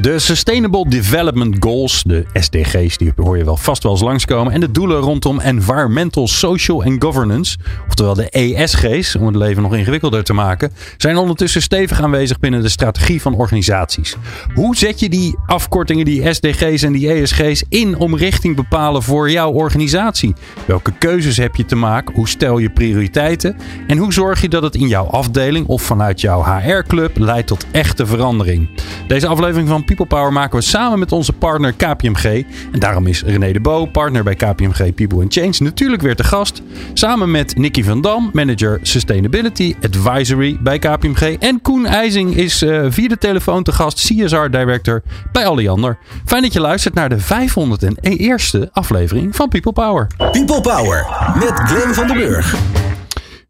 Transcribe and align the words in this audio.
De 0.00 0.18
Sustainable 0.18 0.88
Development 0.88 1.56
Goals, 1.58 2.02
de 2.02 2.24
SDG's, 2.32 2.96
die 2.96 3.12
hoor 3.16 3.38
je 3.38 3.44
wel 3.44 3.56
vast 3.56 3.82
wel 3.82 3.92
eens 3.92 4.00
langskomen. 4.00 4.52
En 4.52 4.60
de 4.60 4.70
doelen 4.70 5.00
rondom 5.00 5.40
Environmental, 5.40 6.28
Social 6.28 6.84
and 6.84 7.04
Governance, 7.04 7.56
oftewel 7.88 8.14
de 8.14 8.30
ESG's, 8.30 9.14
om 9.14 9.26
het 9.26 9.36
leven 9.36 9.62
nog 9.62 9.74
ingewikkelder 9.74 10.24
te 10.24 10.32
maken, 10.32 10.72
zijn 10.96 11.16
ondertussen 11.16 11.62
stevig 11.62 12.02
aanwezig 12.02 12.38
binnen 12.38 12.62
de 12.62 12.68
strategie 12.68 13.22
van 13.22 13.34
organisaties. 13.34 14.16
Hoe 14.54 14.76
zet 14.76 15.00
je 15.00 15.08
die 15.08 15.36
afkortingen, 15.46 16.04
die 16.04 16.32
SDG's 16.32 16.82
en 16.82 16.92
die 16.92 17.12
ESG's 17.12 17.64
in 17.68 17.96
om 17.96 18.16
richting 18.16 18.56
bepalen 18.56 19.02
voor 19.02 19.30
jouw 19.30 19.50
organisatie? 19.50 20.34
Welke 20.66 20.92
keuzes 20.98 21.36
heb 21.36 21.56
je 21.56 21.64
te 21.64 21.76
maken? 21.76 22.14
Hoe 22.14 22.28
stel 22.28 22.58
je 22.58 22.70
prioriteiten? 22.70 23.56
En 23.86 23.98
hoe 23.98 24.12
zorg 24.12 24.40
je 24.40 24.48
dat 24.48 24.62
het 24.62 24.74
in 24.74 24.88
jouw 24.88 25.06
afdeling 25.06 25.66
of 25.66 25.82
vanuit 25.82 26.20
jouw 26.20 26.44
HR-club 26.44 27.18
leidt 27.18 27.46
tot 27.46 27.66
echte 27.70 28.06
verandering? 28.06 28.68
Deze 29.06 29.26
aflevering 29.26 29.68
van 29.68 29.84
People 29.96 30.16
Power 30.16 30.32
maken 30.32 30.58
we 30.58 30.64
samen 30.64 30.98
met 30.98 31.12
onze 31.12 31.32
partner 31.32 31.72
KPMG. 31.72 32.24
En 32.72 32.78
daarom 32.78 33.06
is 33.06 33.22
René 33.22 33.52
de 33.52 33.60
Bo, 33.60 33.86
partner 33.86 34.24
bij 34.24 34.34
KPMG 34.34 34.94
People 34.94 35.22
and 35.22 35.32
Change, 35.32 35.54
natuurlijk 35.58 36.02
weer 36.02 36.16
te 36.16 36.24
gast. 36.24 36.62
Samen 36.92 37.30
met 37.30 37.56
Nicky 37.56 37.82
van 37.82 38.00
Dam, 38.00 38.30
manager 38.32 38.78
Sustainability 38.82 39.74
Advisory 39.82 40.58
bij 40.60 40.78
KPMG. 40.78 41.36
En 41.38 41.62
Koen 41.62 41.86
IJzing 41.86 42.36
is 42.36 42.62
uh, 42.62 42.86
via 42.88 43.08
de 43.08 43.18
telefoon 43.18 43.62
te 43.62 43.72
gast, 43.72 43.98
CSR 43.98 44.48
Director 44.50 45.02
bij 45.32 45.46
Alliander. 45.46 45.98
Fijn 46.24 46.42
dat 46.42 46.52
je 46.52 46.60
luistert 46.60 46.94
naar 46.94 47.08
de 47.08 47.18
501ste 47.20 48.72
aflevering 48.72 49.36
van 49.36 49.48
People 49.48 49.72
Power. 49.72 50.06
People 50.16 50.60
Power 50.60 51.06
met 51.34 51.52
Glenn 51.52 51.94
van 51.94 52.06
den 52.06 52.16
Burg. 52.16 52.54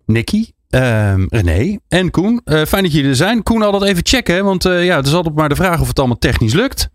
Nicky, 0.07 0.51
Um, 0.71 1.27
René 1.29 1.79
en 1.89 2.11
Koen. 2.11 2.41
Uh, 2.45 2.63
fijn 2.65 2.83
dat 2.83 2.93
jullie 2.93 3.09
er 3.09 3.17
zijn. 3.17 3.43
Koen, 3.43 3.63
altijd 3.63 3.91
even 3.91 4.07
checken, 4.07 4.45
want 4.45 4.67
uh, 4.67 4.85
ja, 4.85 4.97
het 4.97 5.07
is 5.07 5.13
altijd 5.13 5.35
maar 5.35 5.49
de 5.49 5.55
vraag 5.55 5.81
of 5.81 5.89
het 5.89 5.99
allemaal 5.99 6.19
technisch 6.19 6.55
lukt. 6.55 6.91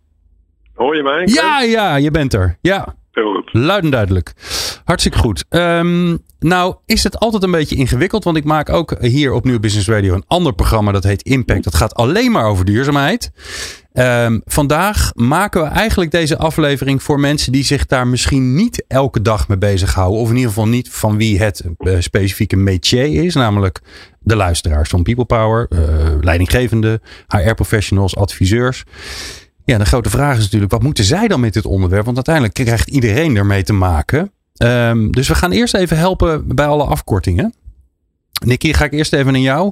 Hoor 0.74 0.96
je 0.96 1.04
mij? 1.04 1.22
Ja, 1.26 1.62
ja, 1.62 1.96
je 1.96 2.12
bent 2.12 2.34
er. 2.34 2.58
Ja. 2.62 2.96
Luid 3.52 3.84
en 3.84 3.90
duidelijk. 3.90 4.34
Hartstikke 4.84 5.18
goed. 5.18 5.46
Um, 5.50 6.20
nou, 6.40 6.76
is 6.86 7.04
het 7.04 7.20
altijd 7.20 7.44
een 7.44 7.52
beetje 7.52 7.76
ingewikkeld, 7.76 8.24
want 8.24 8.38
ik 8.38 8.44
maak 8.44 8.70
ook 8.70 8.96
hier 9.00 9.32
op 9.32 9.46
Nieuw 9.46 9.60
Business 9.60 9.88
Radio 9.88 10.14
een 10.14 10.24
ander 10.28 10.54
programma 10.54 10.92
dat 10.92 11.04
heet 11.04 11.22
Impact. 11.22 11.64
Dat 11.64 11.76
gaat 11.76 11.94
alleen 11.94 12.32
maar 12.32 12.46
over 12.46 12.66
duurzaamheid. 12.66 13.32
Um, 13.94 14.42
vandaag 14.46 15.12
maken 15.14 15.62
we 15.62 15.68
eigenlijk 15.68 16.12
deze 16.12 16.38
aflevering 16.38 17.04
voor 17.04 17.20
mensen 17.20 17.52
die 17.52 17.64
zich 17.64 17.86
daar 17.86 18.08
misschien 18.08 18.56
niet 18.56 18.86
elke 18.88 19.22
dag 19.22 19.48
mee 19.48 19.58
bezighouden. 19.58 20.20
Of 20.20 20.30
in 20.30 20.36
ieder 20.36 20.50
geval 20.50 20.68
niet 20.68 20.90
van 20.90 21.18
wie 21.18 21.40
het 21.40 21.64
uh, 21.80 21.96
specifieke 22.00 22.56
métier 22.56 23.24
is. 23.24 23.36
Namelijk 23.36 23.82
de 24.20 24.36
luisteraars 24.36 24.90
van 24.90 25.04
People 25.04 25.26
Power, 25.26 25.68
uh, 25.70 25.80
leidinggevende, 26.22 27.02
HR-professionals, 27.28 28.16
adviseurs. 28.16 28.84
Ja, 29.66 29.78
de 29.78 29.86
grote 29.86 30.10
vraag 30.10 30.38
is 30.38 30.44
natuurlijk, 30.44 30.72
wat 30.72 30.84
moeten 30.84 31.04
zij 31.04 31.28
dan 31.28 31.40
met 31.40 31.54
dit 31.54 31.66
onderwerp? 31.66 32.06
Want 32.06 32.16
uiteindelijk 32.16 32.54
krijgt 32.54 32.90
iedereen 32.90 33.36
ermee 33.36 33.64
te 33.64 33.74
maken. 33.74 34.32
Um, 34.58 35.12
dus 35.12 35.28
we 35.28 35.36
gaan 35.36 35.52
eerst 35.52 35.74
even 35.74 35.98
helpen 35.98 36.56
bij 36.56 36.66
alle 36.66 36.84
afkortingen. 36.84 37.54
Nicky, 38.46 38.74
ga 38.74 38.86
ik 38.86 38.94
eerst 38.94 39.14
even 39.14 39.32
naar 39.32 39.42
jou. 39.42 39.72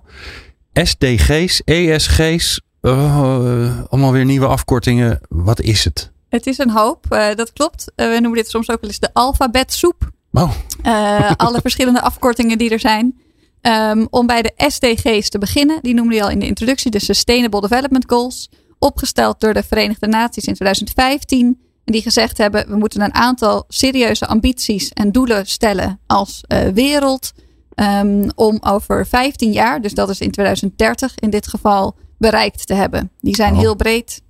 SDG's, 0.73 1.61
ESG's, 1.65 2.61
uh, 2.81 3.79
allemaal 3.89 4.11
weer 4.11 4.25
nieuwe 4.25 4.47
afkortingen. 4.47 5.19
Wat 5.29 5.61
is 5.61 5.83
het? 5.83 6.11
Het 6.29 6.47
is 6.47 6.57
een 6.57 6.69
hoop, 6.69 7.05
uh, 7.09 7.35
dat 7.35 7.53
klopt. 7.53 7.91
Uh, 7.95 8.07
we 8.07 8.19
noemen 8.19 8.33
dit 8.33 8.49
soms 8.49 8.69
ook 8.69 8.81
wel 8.81 8.89
eens 8.89 8.99
de 8.99 9.09
alfabetsoep. 9.13 10.11
Oh. 10.31 10.51
alle 11.37 11.61
verschillende 11.61 12.01
afkortingen 12.01 12.57
die 12.57 12.69
er 12.69 12.79
zijn. 12.79 13.21
Um, 13.61 14.07
om 14.09 14.27
bij 14.27 14.41
de 14.41 14.53
SDG's 14.57 15.29
te 15.29 15.37
beginnen, 15.37 15.79
die 15.81 15.93
noemde 15.93 16.15
je 16.15 16.23
al 16.23 16.29
in 16.29 16.39
de 16.39 16.45
introductie, 16.45 16.91
de 16.91 16.99
Sustainable 16.99 17.61
Development 17.61 18.03
Goals. 18.07 18.49
Opgesteld 18.83 19.39
door 19.39 19.53
de 19.53 19.63
Verenigde 19.63 20.07
Naties 20.07 20.45
in 20.45 20.53
2015. 20.53 21.59
En 21.83 21.93
die 21.93 22.01
gezegd 22.01 22.37
hebben, 22.37 22.67
we 22.67 22.75
moeten 22.75 23.01
een 23.01 23.13
aantal 23.13 23.63
serieuze 23.67 24.27
ambities 24.27 24.89
en 24.89 25.11
doelen 25.11 25.45
stellen 25.45 25.99
als 26.07 26.43
wereld. 26.73 27.31
Um, 27.75 28.29
om 28.35 28.57
over 28.61 29.07
15 29.07 29.51
jaar, 29.51 29.81
dus 29.81 29.93
dat 29.93 30.09
is 30.09 30.19
in 30.19 30.31
2030 30.31 31.15
in 31.15 31.29
dit 31.29 31.47
geval, 31.47 31.95
bereikt 32.17 32.67
te 32.67 32.73
hebben. 32.73 33.11
Die 33.19 33.35
zijn 33.35 33.53
oh. 33.53 33.59
heel 33.59 33.75
breed. 33.75 34.21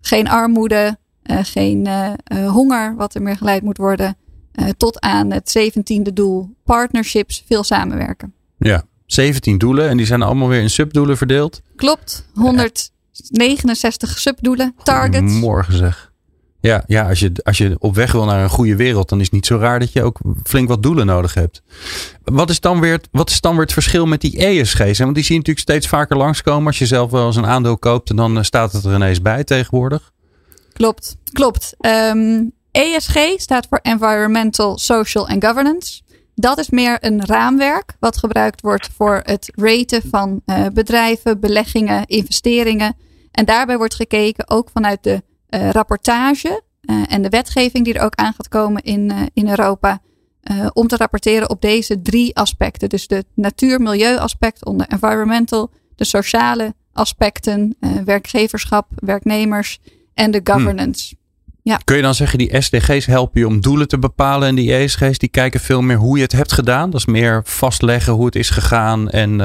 Geen 0.00 0.28
armoede, 0.28 0.98
uh, 1.22 1.38
geen 1.42 1.86
uh, 1.86 2.12
uh, 2.32 2.50
honger, 2.50 2.96
wat 2.96 3.14
er 3.14 3.22
meer 3.22 3.36
geleid 3.36 3.62
moet 3.62 3.76
worden. 3.76 4.16
tot 4.76 5.00
aan 5.00 5.30
het 5.32 5.50
zeventiende 5.50 6.12
doel, 6.12 6.56
partnerships, 6.64 7.44
veel 7.46 7.64
samenwerken. 7.64 8.34
Ja, 8.58 8.84
17 9.06 9.58
doelen 9.58 9.88
en 9.88 9.96
die 9.96 10.06
zijn 10.06 10.22
allemaal 10.22 10.48
weer 10.48 10.62
in 10.62 10.70
subdoelen 10.70 11.16
verdeeld. 11.16 11.60
Klopt, 11.76 12.26
169 13.14 14.18
subdoelen, 14.18 14.74
targets. 14.82 15.32
Morgen 15.32 15.76
zeg. 15.76 16.12
Ja, 16.60 16.84
ja 16.86 17.08
als, 17.08 17.20
je, 17.20 17.32
als 17.42 17.58
je 17.58 17.76
op 17.78 17.94
weg 17.94 18.12
wil 18.12 18.24
naar 18.24 18.42
een 18.42 18.48
goede 18.48 18.76
wereld, 18.76 19.08
dan 19.08 19.18
is 19.18 19.24
het 19.24 19.34
niet 19.34 19.46
zo 19.46 19.56
raar 19.56 19.78
dat 19.78 19.92
je 19.92 20.02
ook 20.02 20.18
flink 20.44 20.68
wat 20.68 20.82
doelen 20.82 21.06
nodig 21.06 21.34
hebt. 21.34 21.62
Wat 22.24 22.50
is 22.50 22.60
dan 22.60 22.80
weer, 22.80 23.00
wat 23.10 23.30
is 23.30 23.40
dan 23.40 23.52
weer 23.52 23.62
het 23.62 23.72
verschil 23.72 24.06
met 24.06 24.20
die 24.20 24.38
ESG's? 24.38 24.98
Want 24.98 25.14
die 25.14 25.24
zie 25.24 25.32
je 25.32 25.38
natuurlijk 25.38 25.58
steeds 25.58 25.88
vaker 25.88 26.16
langskomen. 26.16 26.66
Als 26.66 26.78
je 26.78 26.86
zelf 26.86 27.10
wel 27.10 27.26
eens 27.26 27.36
een 27.36 27.46
aandeel 27.46 27.78
koopt, 27.78 28.10
en 28.10 28.16
dan 28.16 28.44
staat 28.44 28.72
het 28.72 28.84
er 28.84 28.94
ineens 28.94 29.22
bij 29.22 29.44
tegenwoordig. 29.44 30.12
Klopt, 30.72 31.16
klopt. 31.32 31.76
Um, 31.80 32.52
ESG 32.70 33.18
staat 33.36 33.66
voor 33.68 33.78
Environmental, 33.82 34.78
Social 34.78 35.28
and 35.28 35.44
Governance. 35.44 36.00
Dat 36.34 36.58
is 36.58 36.70
meer 36.70 36.96
een 37.00 37.26
raamwerk 37.26 37.96
wat 38.00 38.16
gebruikt 38.16 38.60
wordt 38.60 38.88
voor 38.96 39.20
het 39.24 39.50
raten 39.54 40.02
van 40.10 40.40
uh, 40.46 40.66
bedrijven, 40.72 41.40
beleggingen, 41.40 42.06
investeringen. 42.06 42.96
En 43.34 43.44
daarbij 43.44 43.76
wordt 43.76 43.94
gekeken 43.94 44.50
ook 44.50 44.70
vanuit 44.72 45.02
de 45.02 45.22
uh, 45.50 45.70
rapportage 45.70 46.62
uh, 46.82 47.02
en 47.08 47.22
de 47.22 47.28
wetgeving 47.28 47.84
die 47.84 47.94
er 47.94 48.04
ook 48.04 48.14
aan 48.14 48.32
gaat 48.32 48.48
komen 48.48 48.82
in, 48.82 49.10
uh, 49.10 49.22
in 49.32 49.48
Europa. 49.48 50.00
om 50.72 50.86
te 50.86 50.96
rapporteren 50.96 51.50
op 51.50 51.60
deze 51.60 52.02
drie 52.02 52.36
aspecten. 52.36 52.88
Dus 52.88 53.06
de 53.06 53.24
natuur-milieu 53.34 54.18
aspect 54.18 54.64
onder 54.64 54.86
environmental, 54.88 55.70
de 55.96 56.04
sociale 56.04 56.74
aspecten, 56.92 57.76
werkgeverschap, 58.04 58.86
werknemers 58.94 59.80
en 60.14 60.30
de 60.30 60.40
governance. 60.44 61.14
Hmm. 61.14 61.22
Ja. 61.62 61.80
Kun 61.84 61.96
je 61.96 62.02
dan 62.02 62.14
zeggen, 62.14 62.38
die 62.38 62.62
SDG's 62.62 63.06
helpen 63.06 63.40
je 63.40 63.46
om 63.46 63.60
doelen 63.60 63.88
te 63.88 63.98
bepalen 63.98 64.48
en 64.48 64.54
die 64.54 64.74
ESG's 64.74 65.18
die 65.18 65.28
kijken 65.28 65.60
veel 65.60 65.82
meer 65.82 65.96
hoe 65.96 66.16
je 66.16 66.22
het 66.22 66.32
hebt 66.32 66.52
gedaan? 66.52 66.90
Dat 66.90 67.00
is 67.00 67.06
meer 67.06 67.42
vastleggen 67.44 68.12
hoe 68.12 68.26
het 68.26 68.34
is 68.34 68.50
gegaan 68.50 69.10
en, 69.10 69.40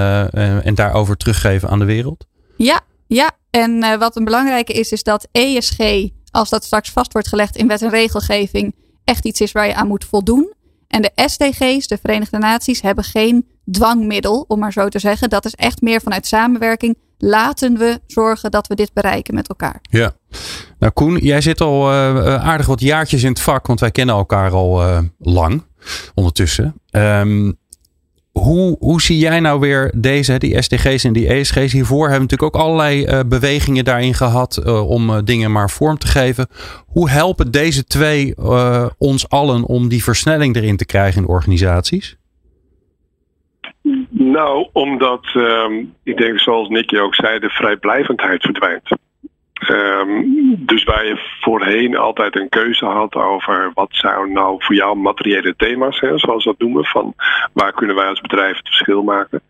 en 0.64 0.76
daarover 0.76 1.18
teruggeven 1.18 1.70
aan 1.70 1.80
de 1.80 1.86
wereld? 1.86 2.28
Ja, 2.58 2.82
ja, 3.08 3.32
en 3.50 3.84
uh, 3.84 3.96
wat 3.96 4.16
een 4.16 4.24
belangrijke 4.24 4.74
is, 4.74 4.92
is 4.92 5.04
dat 5.04 5.28
ESG, 5.32 6.08
als 6.32 6.50
dat 6.50 6.64
straks 6.64 6.92
vast 6.92 7.14
wordt 7.14 7.28
gelegd 7.28 7.56
in 7.56 7.68
wet 7.68 7.82
en 7.82 7.90
regelgeving, 7.90 8.76
echt 9.04 9.26
iets 9.26 9.42
is 9.42 9.52
waar 9.52 9.68
je 9.68 9.76
aan 9.76 9.88
moet 9.88 10.06
voldoen. 10.06 10.54
En 10.88 11.02
de 11.02 11.12
SDG's, 11.16 11.88
de 11.88 11.98
Verenigde 12.02 12.38
Naties, 12.38 12.82
hebben 12.82 13.04
geen 13.04 13.48
dwangmiddel, 13.72 14.46
om 14.48 14.60
maar 14.60 14.72
zo 14.74 14.88
te 14.88 15.00
zeggen. 15.00 15.30
Dat 15.30 15.46
is 15.46 15.56
echt 15.56 15.82
meer 15.82 16.02
vanuit 16.02 16.28
samenwerking. 16.28 16.98
Laten 17.18 17.78
we 17.78 18.00
zorgen 18.08 18.52
dat 18.52 18.68
we 18.68 18.76
dit 18.76 18.94
bereiken 18.94 19.34
met 19.34 19.48
elkaar. 19.48 19.80
Ja. 19.82 20.14
Nou, 20.80 20.92
Koen, 20.94 21.18
jij 21.18 21.42
zit 21.42 21.62
al 21.62 21.92
uh, 21.92 22.36
aardig 22.36 22.66
wat 22.66 22.82
jaartjes 22.82 23.24
in 23.24 23.30
het 23.30 23.42
vak, 23.42 23.68
want 23.68 23.80
wij 23.80 23.92
kennen 23.92 24.16
elkaar 24.16 24.52
al 24.52 25.04
lang 25.18 25.64
ondertussen. 26.14 26.76
Um, 26.92 27.58
hoe, 28.40 28.76
hoe 28.80 29.02
zie 29.02 29.18
jij 29.18 29.40
nou 29.40 29.60
weer 29.60 29.92
deze, 29.96 30.38
die 30.38 30.62
SDG's 30.62 31.04
en 31.04 31.14
die 31.14 31.28
ESG's? 31.28 31.74
Hiervoor 31.74 32.10
hebben 32.10 32.28
natuurlijk 32.28 32.56
ook 32.56 32.62
allerlei 32.62 33.06
uh, 33.06 33.20
bewegingen 33.26 33.86
daarin 33.86 34.14
gehad 34.14 34.64
uh, 34.66 34.90
om 34.90 35.10
uh, 35.10 35.18
dingen 35.24 35.52
maar 35.52 35.70
vorm 35.70 35.98
te 35.98 36.08
geven. 36.08 36.48
Hoe 36.88 37.10
helpen 37.10 37.52
deze 37.52 37.84
twee 37.84 38.36
ons 38.98 39.30
allen 39.30 39.64
om 39.64 39.88
die 39.88 40.04
versnelling 40.04 40.56
erin 40.56 40.78
te 40.78 40.86
krijgen 40.86 41.22
in 41.22 41.28
organisaties? 41.28 42.18
Nou, 44.10 44.68
omdat 44.74 45.26
um, 45.36 45.94
ik 46.04 46.18
denk, 46.18 46.40
zoals 46.40 46.70
Nicky 46.70 46.98
ook 46.98 47.16
zei, 47.16 47.40
de 47.40 47.50
vrijblijvendheid 47.50 48.42
verdwijnt. 48.42 48.90
Um, 49.68 50.56
dus 50.58 50.84
waar 50.84 51.06
je 51.06 51.38
voorheen 51.42 51.98
altijd 51.98 52.36
een 52.36 52.50
keuze 52.50 52.86
had 52.86 53.16
over 53.16 53.72
wat 53.74 53.90
zijn 53.92 54.32
nou 54.32 54.56
voor 54.60 54.76
jou 54.76 54.98
materiële 54.98 55.54
thema's, 55.58 56.00
hè, 56.00 56.18
zoals 56.18 56.44
dat 56.44 56.60
noemen, 56.60 56.86
van 56.86 57.14
waar 57.54 57.74
kunnen 57.74 57.96
wij 57.96 58.08
als 58.08 58.22
bedrijf 58.22 58.58
het 58.58 58.68
verschil 58.68 59.04
maken. 59.04 59.42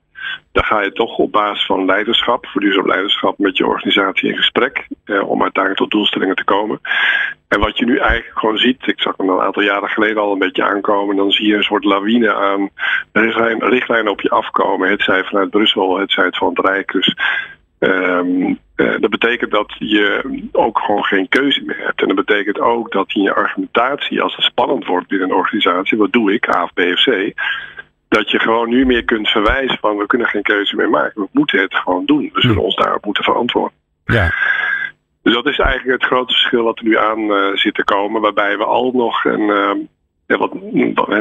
Dan 0.52 0.64
ga 0.64 0.82
je 0.82 0.92
toch 0.92 1.18
op 1.18 1.32
basis 1.32 1.66
van 1.66 1.86
leiderschap, 1.86 2.48
voor 2.48 2.62
duurzaam 2.62 2.88
leiderschap, 2.88 3.38
met 3.38 3.58
je 3.58 3.68
organisatie 3.68 4.30
in 4.30 4.38
gesprek 4.38 4.88
eh, 5.06 5.30
om 5.30 5.42
uiteindelijk 5.42 5.84
tot 5.84 5.92
doelstellingen 5.92 6.36
te 6.36 6.44
komen. 6.44 6.82
En 7.48 7.60
wat 7.60 7.78
je 7.78 7.86
nu 7.86 7.98
eigenlijk 7.98 8.40
gewoon 8.40 8.58
ziet, 8.58 8.88
ik 8.88 9.02
zag 9.02 9.18
hem 9.18 9.30
een 9.30 9.42
aantal 9.42 9.64
jaren 9.64 9.90
geleden 9.90 10.22
al 10.22 10.32
een 10.32 10.40
beetje 10.40 10.64
aankomen, 10.64 11.16
dan 11.16 11.32
zie 11.32 11.48
je 11.48 11.56
een 11.56 11.64
soort 11.64 11.84
lawine 11.84 12.34
aan 12.34 12.70
richtlijnen 13.60 14.12
op 14.12 14.22
je 14.22 14.30
afkomen. 14.30 14.90
Het 14.90 15.02
zij 15.02 15.24
vanuit 15.24 15.50
Brussel, 15.50 15.98
het 15.98 16.12
zij 16.12 16.26
het 16.26 16.38
van 16.38 16.50
het 16.50 16.66
Rijk. 16.66 16.92
Dus 16.92 17.16
Um, 17.80 18.60
dat 18.76 19.10
betekent 19.10 19.52
dat 19.52 19.76
je 19.78 20.24
ook 20.52 20.80
gewoon 20.80 21.04
geen 21.04 21.28
keuze 21.30 21.64
meer 21.66 21.86
hebt. 21.86 22.02
En 22.02 22.08
dat 22.08 22.26
betekent 22.26 22.60
ook 22.60 22.92
dat 22.92 23.14
in 23.14 23.22
je 23.22 23.34
argumentatie, 23.34 24.22
als 24.22 24.36
het 24.36 24.46
spannend 24.46 24.86
wordt 24.86 25.08
binnen 25.08 25.30
een 25.30 25.36
organisatie, 25.36 25.98
wat 25.98 26.12
doe 26.12 26.34
ik, 26.34 26.56
A 26.56 26.64
of 26.64 26.74
B 26.74 26.80
of 26.80 27.04
C, 27.04 27.34
dat 28.08 28.32
je 28.32 28.40
gewoon 28.40 28.70
nu 28.70 28.86
meer 28.86 29.04
kunt 29.06 29.30
verwijzen 29.30 29.78
van 29.78 29.98
we 29.98 30.06
kunnen 30.06 30.28
geen 30.28 30.42
keuze 30.42 30.76
meer 30.76 30.90
maken. 30.90 31.22
We 31.22 31.28
moeten 31.32 31.60
het 31.60 31.76
gewoon 31.76 32.06
doen. 32.06 32.30
We 32.34 32.42
zullen 32.42 32.64
ons 32.64 32.76
daarop 32.76 33.06
moeten 33.06 33.24
verantwoorden. 33.24 33.78
Ja. 34.06 34.34
Dus 35.24 35.34
dat 35.34 35.48
is 35.48 35.60
eigenlijk 35.60 36.02
het 36.02 36.12
grote 36.12 36.34
verschil 36.34 36.64
wat 36.64 36.80
er 36.80 36.86
nu 36.86 36.98
aan 36.98 37.20
uh, 37.20 37.56
zit 37.56 37.74
te 37.74 37.84
komen. 37.84 38.22
Waarbij 38.22 38.58
we 38.58 38.64
al 38.64 38.92
nog 38.94 39.26
een, 39.26 39.42
uh, 39.42 39.72
ja, 40.30 40.38
wat, 40.38 40.52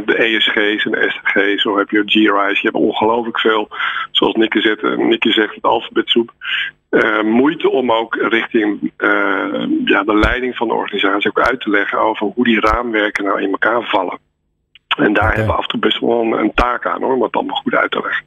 de 0.06 0.16
ESG's 0.16 0.84
en 0.84 0.90
de 0.90 1.10
SDG's, 1.10 1.62
zo 1.62 1.78
heb 1.78 1.90
je 1.90 2.02
GRI's. 2.04 2.60
Je 2.60 2.68
hebt 2.68 2.84
ongelooflijk 2.84 3.40
veel, 3.40 3.68
zoals 4.10 4.34
Nikke 4.34 4.60
zegt, 4.60 4.96
Nikke 4.96 5.32
zegt 5.32 5.54
het 5.54 5.64
alfabetsoep. 5.64 6.32
Uh, 6.90 7.22
moeite 7.22 7.70
om 7.70 7.92
ook 7.92 8.14
richting 8.14 8.92
uh, 8.98 9.64
ja, 9.84 10.02
de 10.02 10.14
leiding 10.14 10.56
van 10.56 10.68
de 10.68 10.74
organisatie 10.74 11.30
ook 11.30 11.40
uit 11.40 11.60
te 11.60 11.70
leggen 11.70 11.98
over 11.98 12.26
hoe 12.34 12.44
die 12.44 12.60
raamwerken 12.60 13.24
nou 13.24 13.42
in 13.42 13.50
elkaar 13.50 13.82
vallen. 13.82 14.18
En 14.96 15.12
daar 15.12 15.28
hebben 15.28 15.46
we 15.46 15.52
af 15.52 15.62
en 15.62 15.68
toe 15.68 15.80
best 15.80 16.00
wel 16.00 16.20
een, 16.20 16.32
een 16.32 16.54
taak 16.54 16.86
aan 16.86 17.02
hoor, 17.02 17.12
om 17.12 17.20
dat 17.20 17.32
allemaal 17.32 17.56
goed 17.56 17.74
uit 17.74 17.90
te 17.90 18.00
leggen. 18.02 18.26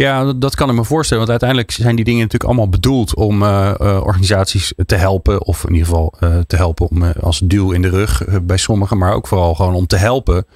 Ja, 0.00 0.32
dat 0.32 0.54
kan 0.54 0.68
ik 0.68 0.74
me 0.74 0.84
voorstellen. 0.84 1.26
Want 1.26 1.40
uiteindelijk 1.40 1.70
zijn 1.70 1.96
die 1.96 2.04
dingen 2.04 2.20
natuurlijk 2.20 2.50
allemaal 2.50 2.68
bedoeld 2.68 3.14
om 3.14 3.42
uh, 3.42 3.74
uh, 3.80 4.00
organisaties 4.04 4.72
te 4.86 4.94
helpen. 4.94 5.42
Of 5.46 5.64
in 5.64 5.72
ieder 5.72 5.86
geval 5.86 6.14
uh, 6.20 6.38
te 6.46 6.56
helpen 6.56 6.88
om, 6.88 7.02
als 7.02 7.38
duw 7.44 7.70
in 7.70 7.82
de 7.82 7.88
rug 7.88 8.24
bij 8.42 8.56
sommigen. 8.56 8.98
Maar 8.98 9.14
ook 9.14 9.26
vooral 9.26 9.54
gewoon 9.54 9.74
om 9.74 9.86
te 9.86 9.96
helpen. 9.96 10.46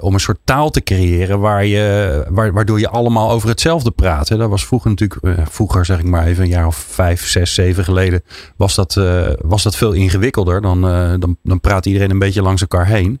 om 0.00 0.14
een 0.14 0.20
soort 0.20 0.38
taal 0.44 0.70
te 0.70 0.82
creëren 0.82 1.40
waar 1.40 1.64
je, 1.64 2.26
waar, 2.28 2.52
waardoor 2.52 2.78
je 2.80 2.88
allemaal 2.88 3.30
over 3.30 3.48
hetzelfde 3.48 3.90
praat. 3.90 4.28
Hè. 4.28 4.36
Dat 4.36 4.50
was 4.50 4.66
vroeger 4.66 4.90
natuurlijk, 4.90 5.48
vroeger 5.50 5.84
zeg 5.84 5.98
ik 5.98 6.04
maar 6.04 6.26
even 6.26 6.42
een 6.42 6.50
jaar 6.50 6.66
of 6.66 6.76
vijf, 6.76 7.26
zes, 7.26 7.54
zeven 7.54 7.84
geleden. 7.84 8.22
Was 8.56 8.74
dat, 8.74 9.00
was 9.40 9.62
dat 9.62 9.76
veel 9.76 9.92
ingewikkelder. 9.92 10.60
Dan, 10.60 10.80
dan, 11.20 11.36
dan 11.42 11.60
praat 11.60 11.86
iedereen 11.86 12.10
een 12.10 12.18
beetje 12.18 12.42
langs 12.42 12.60
elkaar 12.60 12.86
heen. 12.86 13.20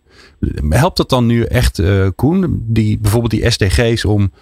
Helpt 0.68 0.96
dat 0.96 1.08
dan 1.08 1.26
nu 1.26 1.42
echt, 1.42 1.82
Koen? 2.16 2.64
Die, 2.66 2.98
bijvoorbeeld 2.98 3.32
die 3.32 3.50
SDG's 3.50 4.04
om 4.04 4.32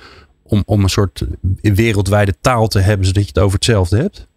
om, 0.51 0.63
om 0.67 0.83
een 0.83 0.89
soort 0.89 1.27
wereldwijde 1.63 2.35
taal 2.41 2.69
te 2.69 2.79
hebben, 2.79 3.07
zodat 3.07 3.23
je 3.23 3.29
het 3.29 3.39
over 3.43 3.55
hetzelfde 3.55 3.97
hebt? 3.97 4.29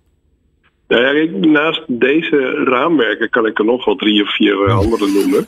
Nou 0.87 1.17
ja, 1.17 1.37
naast 1.47 1.83
deze 1.87 2.63
raamwerken 2.65 3.29
kan 3.29 3.45
ik 3.45 3.59
er 3.59 3.65
nog 3.65 3.85
wel 3.85 3.95
drie 3.95 4.23
of 4.23 4.35
vier 4.35 4.65
eh, 4.65 4.77
andere 4.77 5.07
noemen. 5.07 5.47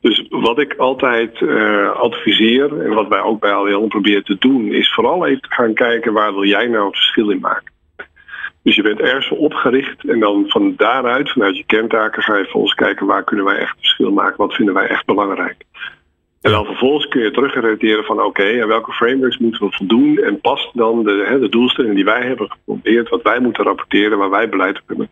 dus 0.00 0.26
wat 0.28 0.58
ik 0.58 0.74
altijd 0.76 1.40
uh, 1.40 1.90
adviseer 1.90 2.80
en 2.80 2.94
wat 2.94 3.08
wij 3.08 3.20
ook 3.20 3.40
bij 3.40 3.52
ALL 3.52 3.86
proberen 3.86 4.24
te 4.24 4.36
doen, 4.38 4.72
is 4.72 4.92
vooral 4.92 5.26
even 5.26 5.46
gaan 5.48 5.74
kijken 5.74 6.12
waar 6.12 6.32
wil 6.32 6.44
jij 6.44 6.66
nou 6.66 6.86
een 6.86 6.92
verschil 6.92 7.30
in 7.30 7.40
maken. 7.40 7.72
Dus 8.62 8.74
je 8.74 8.82
bent 8.82 9.00
ergens 9.00 9.30
opgericht 9.30 10.08
en 10.08 10.20
dan 10.20 10.44
van 10.48 10.74
daaruit, 10.76 11.30
vanuit 11.30 11.56
je 11.56 11.64
kentaken, 11.66 12.22
ga 12.22 12.36
je 12.36 12.46
volgens 12.46 12.74
kijken 12.74 13.06
waar 13.06 13.24
kunnen 13.24 13.44
wij 13.44 13.56
echt 13.56 13.76
verschil 13.78 14.10
maken, 14.10 14.36
wat 14.36 14.54
vinden 14.54 14.74
wij 14.74 14.86
echt 14.86 15.06
belangrijk. 15.06 15.64
En 16.40 16.50
dan 16.50 16.64
vervolgens 16.64 17.08
kun 17.08 17.22
je 17.22 17.30
terugoriënteren 17.30 18.04
van 18.04 18.22
oké, 18.22 18.42
en 18.42 18.68
welke 18.68 18.92
frameworks 18.92 19.38
moeten 19.38 19.66
we 19.66 19.76
voldoen 19.76 20.18
en 20.18 20.40
past 20.40 20.70
dan 20.72 21.04
de, 21.04 21.24
hè, 21.28 21.38
de 21.38 21.48
doelstelling 21.48 21.94
die 21.94 22.04
wij 22.04 22.26
hebben 22.26 22.50
geprobeerd, 22.50 23.08
wat 23.08 23.22
wij 23.22 23.40
moeten 23.40 23.64
rapporteren, 23.64 24.18
waar 24.18 24.30
wij 24.30 24.48
beleid 24.48 24.80
op 24.80 24.88
hebben, 24.88 25.10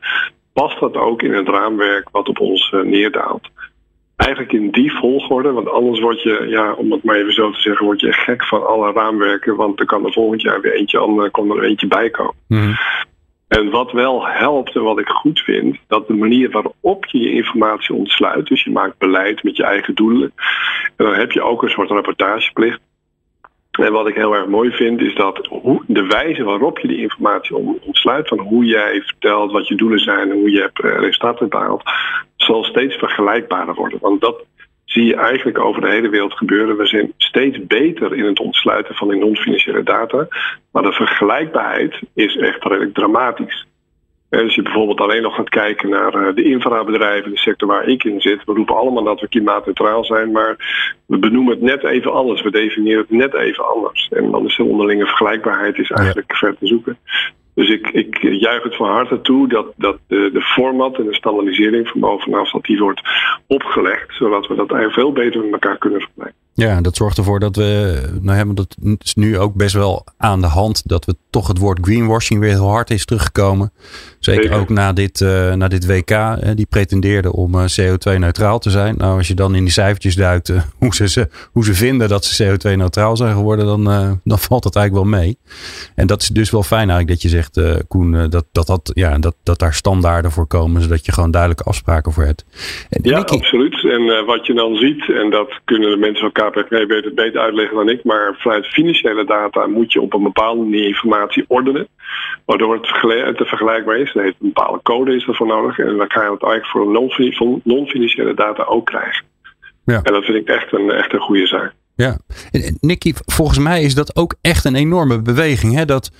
past 0.53 0.81
dat 0.81 0.97
ook 0.97 1.23
in 1.23 1.33
het 1.33 1.49
raamwerk 1.49 2.09
wat 2.11 2.29
op 2.29 2.41
ons 2.41 2.73
uh, 2.75 2.83
neerdaalt? 2.83 3.49
Eigenlijk 4.17 4.53
in 4.53 4.71
die 4.71 4.93
volgorde, 4.93 5.53
want 5.53 5.69
anders 5.69 6.01
word 6.01 6.23
je, 6.23 6.47
ja, 6.49 6.73
om 6.73 6.93
het 6.93 7.05
maar 7.05 7.17
even 7.17 7.33
zo 7.33 7.51
te 7.51 7.61
zeggen, 7.61 7.87
word 7.87 8.01
je 8.01 8.13
gek 8.13 8.45
van 8.45 8.67
alle 8.67 8.93
raamwerken, 8.93 9.57
want 9.57 9.81
er 9.81 9.87
kan 9.87 10.05
er 10.05 10.13
volgend 10.13 10.43
jaar 10.43 10.61
weer 10.61 10.75
eentje, 10.75 10.99
ander, 10.99 11.31
kan 11.31 11.51
er 11.51 11.65
eentje 11.65 11.87
bij 11.87 12.11
komen. 12.11 12.35
Mm. 12.47 12.77
En 13.49 13.71
wat 13.71 13.93
wel 13.93 14.27
helpt 14.27 14.75
en 14.75 14.83
wat 14.83 14.99
ik 14.99 15.09
goed 15.09 15.41
vind, 15.41 15.77
dat 15.87 16.07
de 16.07 16.15
manier 16.15 16.51
waarop 16.51 17.07
je 17.07 17.19
je 17.19 17.33
informatie 17.33 17.95
ontsluit, 17.95 18.47
dus 18.47 18.65
je 18.65 18.71
maakt 18.71 18.99
beleid 18.99 19.43
met 19.43 19.57
je 19.57 19.65
eigen 19.65 19.95
doelen, 19.95 20.33
en 20.97 21.05
dan 21.05 21.15
heb 21.15 21.33
je 21.33 21.43
ook 21.43 21.63
een 21.63 21.71
soort 21.71 21.91
rapportageplicht. 21.91 22.81
En 23.71 23.93
wat 23.93 24.09
ik 24.09 24.15
heel 24.15 24.35
erg 24.35 24.47
mooi 24.47 24.71
vind, 24.71 25.01
is 25.01 25.15
dat 25.15 25.49
de 25.87 26.07
wijze 26.07 26.45
waarop 26.45 26.79
je 26.79 26.89
die 26.89 27.01
informatie 27.01 27.57
ontsluit, 27.57 28.29
van 28.29 28.39
hoe 28.39 28.65
jij 28.65 29.03
vertelt 29.03 29.53
wat 29.53 29.69
je 29.69 29.75
doelen 29.75 29.99
zijn 29.99 30.31
en 30.31 30.39
hoe 30.39 30.51
je 30.51 30.61
hebt 30.61 30.81
eh, 30.81 30.99
resultaten 30.99 31.49
behaald, 31.49 31.83
zal 32.37 32.65
steeds 32.65 32.97
vergelijkbaarder 32.97 33.75
worden. 33.75 33.99
Want 34.01 34.21
dat 34.21 34.45
zie 34.89 35.05
je 35.05 35.17
eigenlijk 35.17 35.59
over 35.59 35.81
de 35.81 35.89
hele 35.89 36.09
wereld 36.09 36.33
gebeuren. 36.33 36.77
We 36.77 36.87
zijn 36.87 37.13
steeds 37.17 37.67
beter 37.67 38.15
in 38.15 38.25
het 38.25 38.41
ontsluiten 38.41 38.95
van 38.95 39.09
die 39.09 39.19
non-financiële 39.19 39.83
data. 39.83 40.29
Maar 40.73 40.83
de 40.83 40.93
vergelijkbaarheid 40.93 42.01
is 42.15 42.37
echt 42.37 42.65
redelijk 42.65 42.95
dramatisch. 42.95 43.67
En 44.29 44.43
als 44.43 44.55
je 44.55 44.63
bijvoorbeeld 44.63 45.01
alleen 45.01 45.23
nog 45.23 45.35
gaat 45.35 45.49
kijken 45.49 45.89
naar 45.89 46.15
eh, 46.15 46.35
de 46.35 46.43
infrabedrijven, 46.43 47.31
de 47.31 47.39
sector 47.39 47.69
waar 47.69 47.89
ik 47.89 48.05
in 48.05 48.21
zit. 48.21 48.45
We 48.45 48.53
roepen 48.53 48.77
allemaal 48.77 49.05
dat 49.05 49.21
we 49.21 49.29
klimaatneutraal 49.29 50.05
zijn, 50.05 50.33
maar 50.33 50.57
we 51.07 51.19
benoemen 51.19 51.53
het 51.53 51.63
net 51.63 51.85
even 51.85 52.13
anders. 52.13 52.43
We 52.43 52.51
definiëren 52.51 53.01
het 53.01 53.11
net 53.11 53.35
even 53.35 53.69
anders. 53.69 54.09
En 54.09 54.31
dan 54.31 54.47
is 54.47 54.57
de 54.57 54.65
onderlinge 54.65 55.07
vergelijkbaarheid 55.07 55.79
is 55.79 55.91
eigenlijk 55.91 56.37
ver 56.37 56.57
te 56.59 56.67
zoeken. 56.67 56.99
Dus 57.59 57.71
ik, 57.71 57.91
ik 57.91 58.23
juich 58.23 58.63
het 58.63 58.77
van 58.77 58.89
harte 58.89 59.21
toe 59.21 59.49
dat, 59.49 59.73
dat 59.77 59.99
de, 60.07 60.31
de 60.33 60.41
format 60.41 60.99
en 60.99 61.05
de 61.05 61.15
standaardisering 61.15 61.89
van 61.89 62.01
bovenaf 62.01 62.51
dat 62.51 62.65
die 62.65 62.79
wordt 62.79 63.03
opgelegd, 63.47 64.15
zodat 64.15 64.47
we 64.47 64.55
dat 64.55 64.93
veel 64.93 65.13
beter 65.13 65.41
met 65.41 65.53
elkaar 65.53 65.79
kunnen 65.79 66.01
vergelijken. 66.01 66.48
Ja, 66.59 66.81
dat 66.81 66.97
zorgt 66.97 67.19
ervoor 67.19 67.41
dat 67.41 67.57
we, 67.57 68.01
nou 68.21 68.37
hebben 68.37 68.55
dat 68.55 68.77
is 68.99 69.15
nu 69.15 69.39
ook 69.39 69.55
best 69.55 69.75
wel 69.75 70.05
aan 70.17 70.41
de 70.41 70.47
hand, 70.47 70.89
dat 70.89 71.05
we 71.05 71.17
toch 71.31 71.49
het 71.49 71.59
woord 71.59 71.79
greenwashing 71.83 72.41
weer 72.41 72.51
heel 72.51 72.69
hard 72.69 72.91
is 72.91 73.05
teruggekomen. 73.05 73.73
Zeker, 74.19 74.53
ook 74.53 74.69
na 74.69 74.93
dit, 74.93 75.21
uh, 75.21 75.53
na 75.53 75.69
dit 75.69 75.87
WK, 75.87 76.17
die 76.55 76.67
pretendeerde 76.67 77.33
om 77.33 77.55
uh, 77.55 77.63
eh, 77.65 77.95
CO2-neutraal 77.95 78.59
te 78.59 78.71
zijn. 78.71 78.95
Nou, 78.97 79.17
als 79.17 79.29
je 79.29 79.35
dan 79.35 79.55
in 79.55 79.63
die 79.63 79.73
cijfertjes 79.73 80.15
duikt 80.15 80.49
eh, 80.49 80.63
hoe, 80.79 80.95
ze, 80.95 81.29
hoe 81.53 81.65
ze 81.65 81.75
vinden 81.75 82.09
dat 82.09 82.25
ze 82.25 82.45
CO2-neutraal 82.45 83.17
zijn 83.17 83.35
geworden, 83.35 83.67
dan, 83.67 83.85
dan 84.25 84.39
valt 84.39 84.63
dat 84.63 84.77
eigenlijk 84.77 85.11
wel 85.11 85.21
mee. 85.21 85.39
En 85.95 86.07
dat 86.07 86.23
is 86.23 86.29
dus 86.29 86.51
wel 86.51 86.63
fijn 86.63 86.91
eigenlijk 86.91 87.09
dat 87.09 87.23
je 87.23 87.29
zegt, 87.29 87.87
Koen, 87.89 88.29
dat, 88.31 88.47
dat, 88.53 88.67
dat, 88.67 88.91
ja, 88.95 89.19
dat, 89.19 89.35
dat 89.43 89.59
daar 89.59 89.75
standaarden 89.75 90.31
voor 90.31 90.47
komen, 90.47 90.83
zodat 90.83 91.07
je 91.07 91.13
gewoon 91.13 91.31
duidelijke 91.31 91.65
afspraken 91.65 92.13
voor 92.13 92.25
hebt. 92.25 92.45
ja, 93.03 93.19
absoluut. 93.19 93.85
En 93.85 94.25
wat 94.27 94.47
je 94.47 94.55
dan 94.55 94.77
ziet, 94.77 95.09
en 95.09 95.31
dat 95.31 95.61
kunnen 95.65 95.91
de 95.91 95.97
mensen 95.97 96.25
elkaar 96.25 96.48
KPMG 96.51 96.87
weet 96.87 97.05
het 97.05 97.15
beter 97.15 97.41
uitleggen 97.41 97.77
dan 97.77 97.89
ik. 97.89 98.05
Maar 98.05 98.35
vanuit 98.39 98.67
financiële 98.67 99.25
data 99.25 99.67
moet 99.67 99.93
je 99.93 100.01
op 100.01 100.15
een 100.15 100.23
bepaalde 100.23 100.63
manier 100.63 100.87
informatie 100.87 101.45
ordenen. 101.49 101.89
Waardoor 102.45 102.75
het 102.75 102.83
te 103.37 103.45
vergelijkbaar 103.45 103.97
is. 103.97 104.15
Er 104.15 104.23
heeft 104.23 104.37
een 104.41 104.53
bepaalde 104.53 104.83
code 104.83 105.17
is 105.17 105.27
ervoor 105.27 105.47
nodig. 105.47 105.79
En 105.79 105.97
dan 105.97 106.11
ga 106.11 106.25
je 106.25 106.31
het 106.31 106.43
eigenlijk 106.43 106.67
voor 106.67 107.61
non-financiële 107.65 108.35
data 108.35 108.63
ook 108.63 108.87
krijgen. 108.87 109.25
Ja. 109.85 110.03
En 110.03 110.13
dat 110.13 110.25
vind 110.25 110.37
ik 110.37 110.49
echt 110.49 110.73
een, 110.73 110.91
echt 110.91 111.13
een 111.13 111.21
goede 111.21 111.47
zaak. 111.47 111.73
Ja, 111.95 112.19
Nicky, 112.81 113.13
volgens 113.27 113.59
mij 113.59 113.83
is 113.83 113.95
dat 113.95 114.17
ook 114.17 114.35
echt 114.41 114.65
een 114.65 114.75
enorme 114.75 115.23
beweging. 115.23 115.75
Hè? 115.75 115.85
Dat, 115.85 116.11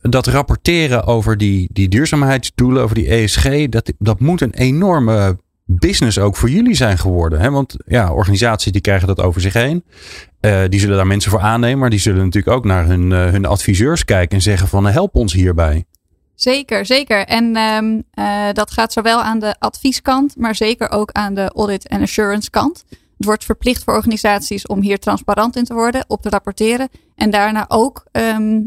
dat 0.00 0.26
rapporteren 0.26 1.06
over 1.06 1.36
die, 1.36 1.68
die 1.72 1.88
duurzaamheidsdoelen, 1.88 2.82
over 2.82 2.94
die 2.94 3.08
ESG, 3.08 3.68
dat, 3.68 3.92
dat 3.98 4.20
moet 4.20 4.40
een 4.40 4.54
enorme 4.54 5.38
business 5.78 6.18
ook 6.18 6.36
voor 6.36 6.50
jullie 6.50 6.74
zijn 6.74 6.98
geworden. 6.98 7.40
Hè? 7.40 7.50
Want 7.50 7.76
ja, 7.86 8.12
organisaties 8.12 8.72
die 8.72 8.80
krijgen 8.80 9.06
dat 9.06 9.20
over 9.20 9.40
zich 9.40 9.52
heen. 9.52 9.84
Uh, 10.40 10.62
die 10.68 10.80
zullen 10.80 10.96
daar 10.96 11.06
mensen 11.06 11.30
voor 11.30 11.40
aannemen. 11.40 11.78
Maar 11.78 11.90
die 11.90 11.98
zullen 11.98 12.24
natuurlijk 12.24 12.56
ook 12.56 12.64
naar 12.64 12.86
hun, 12.86 13.10
uh, 13.10 13.26
hun 13.26 13.46
adviseurs 13.46 14.04
kijken 14.04 14.36
en 14.36 14.42
zeggen 14.42 14.68
van 14.68 14.86
help 14.86 15.14
ons 15.14 15.32
hierbij. 15.32 15.84
Zeker, 16.34 16.86
zeker. 16.86 17.26
En 17.26 17.56
um, 17.56 18.02
uh, 18.14 18.52
dat 18.52 18.70
gaat 18.70 18.92
zowel 18.92 19.22
aan 19.22 19.38
de 19.38 19.54
advieskant, 19.58 20.36
maar 20.36 20.54
zeker 20.54 20.90
ook 20.90 21.12
aan 21.12 21.34
de 21.34 21.50
audit 21.54 21.88
en 21.88 22.02
assurance 22.02 22.50
kant. 22.50 22.84
Het 22.88 23.28
wordt 23.28 23.44
verplicht 23.44 23.84
voor 23.84 23.94
organisaties 23.94 24.66
om 24.66 24.80
hier 24.80 24.98
transparant 24.98 25.56
in 25.56 25.64
te 25.64 25.74
worden, 25.74 26.04
op 26.08 26.22
te 26.22 26.28
rapporteren. 26.28 26.88
En 27.14 27.30
daarna 27.30 27.64
ook 27.68 28.04
um, 28.12 28.64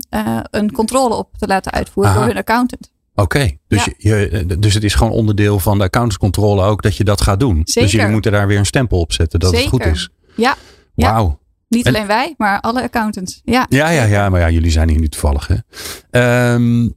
een 0.51 0.71
controle 0.71 1.15
op 1.15 1.37
te 1.37 1.47
laten 1.47 1.71
uitvoeren 1.71 2.13
door 2.13 2.23
hun 2.23 2.37
accountant. 2.37 2.92
Oké, 3.15 3.51
dus, 3.67 3.89
je, 3.97 4.29
eh, 4.29 4.59
dus 4.59 4.73
het 4.73 4.83
is 4.83 4.95
gewoon 4.95 5.13
onderdeel 5.13 5.59
van 5.59 5.77
de 5.77 5.83
accountantscontrole 5.83 6.63
ook 6.63 6.81
dat 6.81 6.97
je 6.97 7.03
dat 7.03 7.21
gaat 7.21 7.39
doen. 7.39 7.61
Zeker. 7.63 7.81
Dus 7.81 7.91
jullie 7.91 8.11
moeten 8.11 8.31
daar 8.31 8.47
weer 8.47 8.57
een 8.57 8.65
stempel 8.65 8.99
op 8.99 9.13
zetten 9.13 9.39
dat 9.39 9.55
het 9.55 9.67
goed 9.67 9.85
is. 9.85 10.09
Ja. 10.35 10.55
Wauw. 10.95 11.41
Niet 11.67 11.87
alleen 11.87 12.07
wij, 12.07 12.33
maar 12.37 12.61
alle 12.61 12.81
accountants. 12.81 13.41
Ja. 13.43 13.65
ja, 13.69 13.89
ja, 13.89 14.03
ja, 14.03 14.29
maar 14.29 14.39
ja, 14.39 14.49
jullie 14.49 14.71
zijn 14.71 14.89
hier 14.89 14.99
nu 14.99 15.09
toevallig. 15.09 15.47
Hè? 15.47 16.53
Um, 16.53 16.95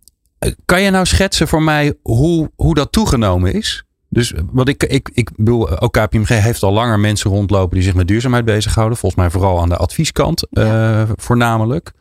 kan 0.64 0.82
je 0.82 0.90
nou 0.90 1.06
schetsen 1.06 1.48
voor 1.48 1.62
mij 1.62 1.94
hoe, 2.02 2.50
hoe 2.56 2.74
dat 2.74 2.92
toegenomen 2.92 3.52
is? 3.52 3.84
Dus 4.08 4.32
wat 4.52 4.68
ik, 4.68 4.82
ik, 4.82 5.10
ik 5.12 5.30
bedoel, 5.36 5.80
ook 5.80 5.92
KPMG 5.92 6.28
heeft 6.28 6.62
al 6.62 6.72
langer 6.72 7.00
mensen 7.00 7.30
rondlopen 7.30 7.74
die 7.74 7.84
zich 7.84 7.94
met 7.94 8.08
duurzaamheid 8.08 8.44
bezighouden. 8.44 8.98
Volgens 8.98 9.20
mij 9.20 9.30
vooral 9.30 9.60
aan 9.60 9.68
de 9.68 9.76
advieskant 9.76 10.46
ja. 10.50 11.06
voornamelijk. 11.16 11.92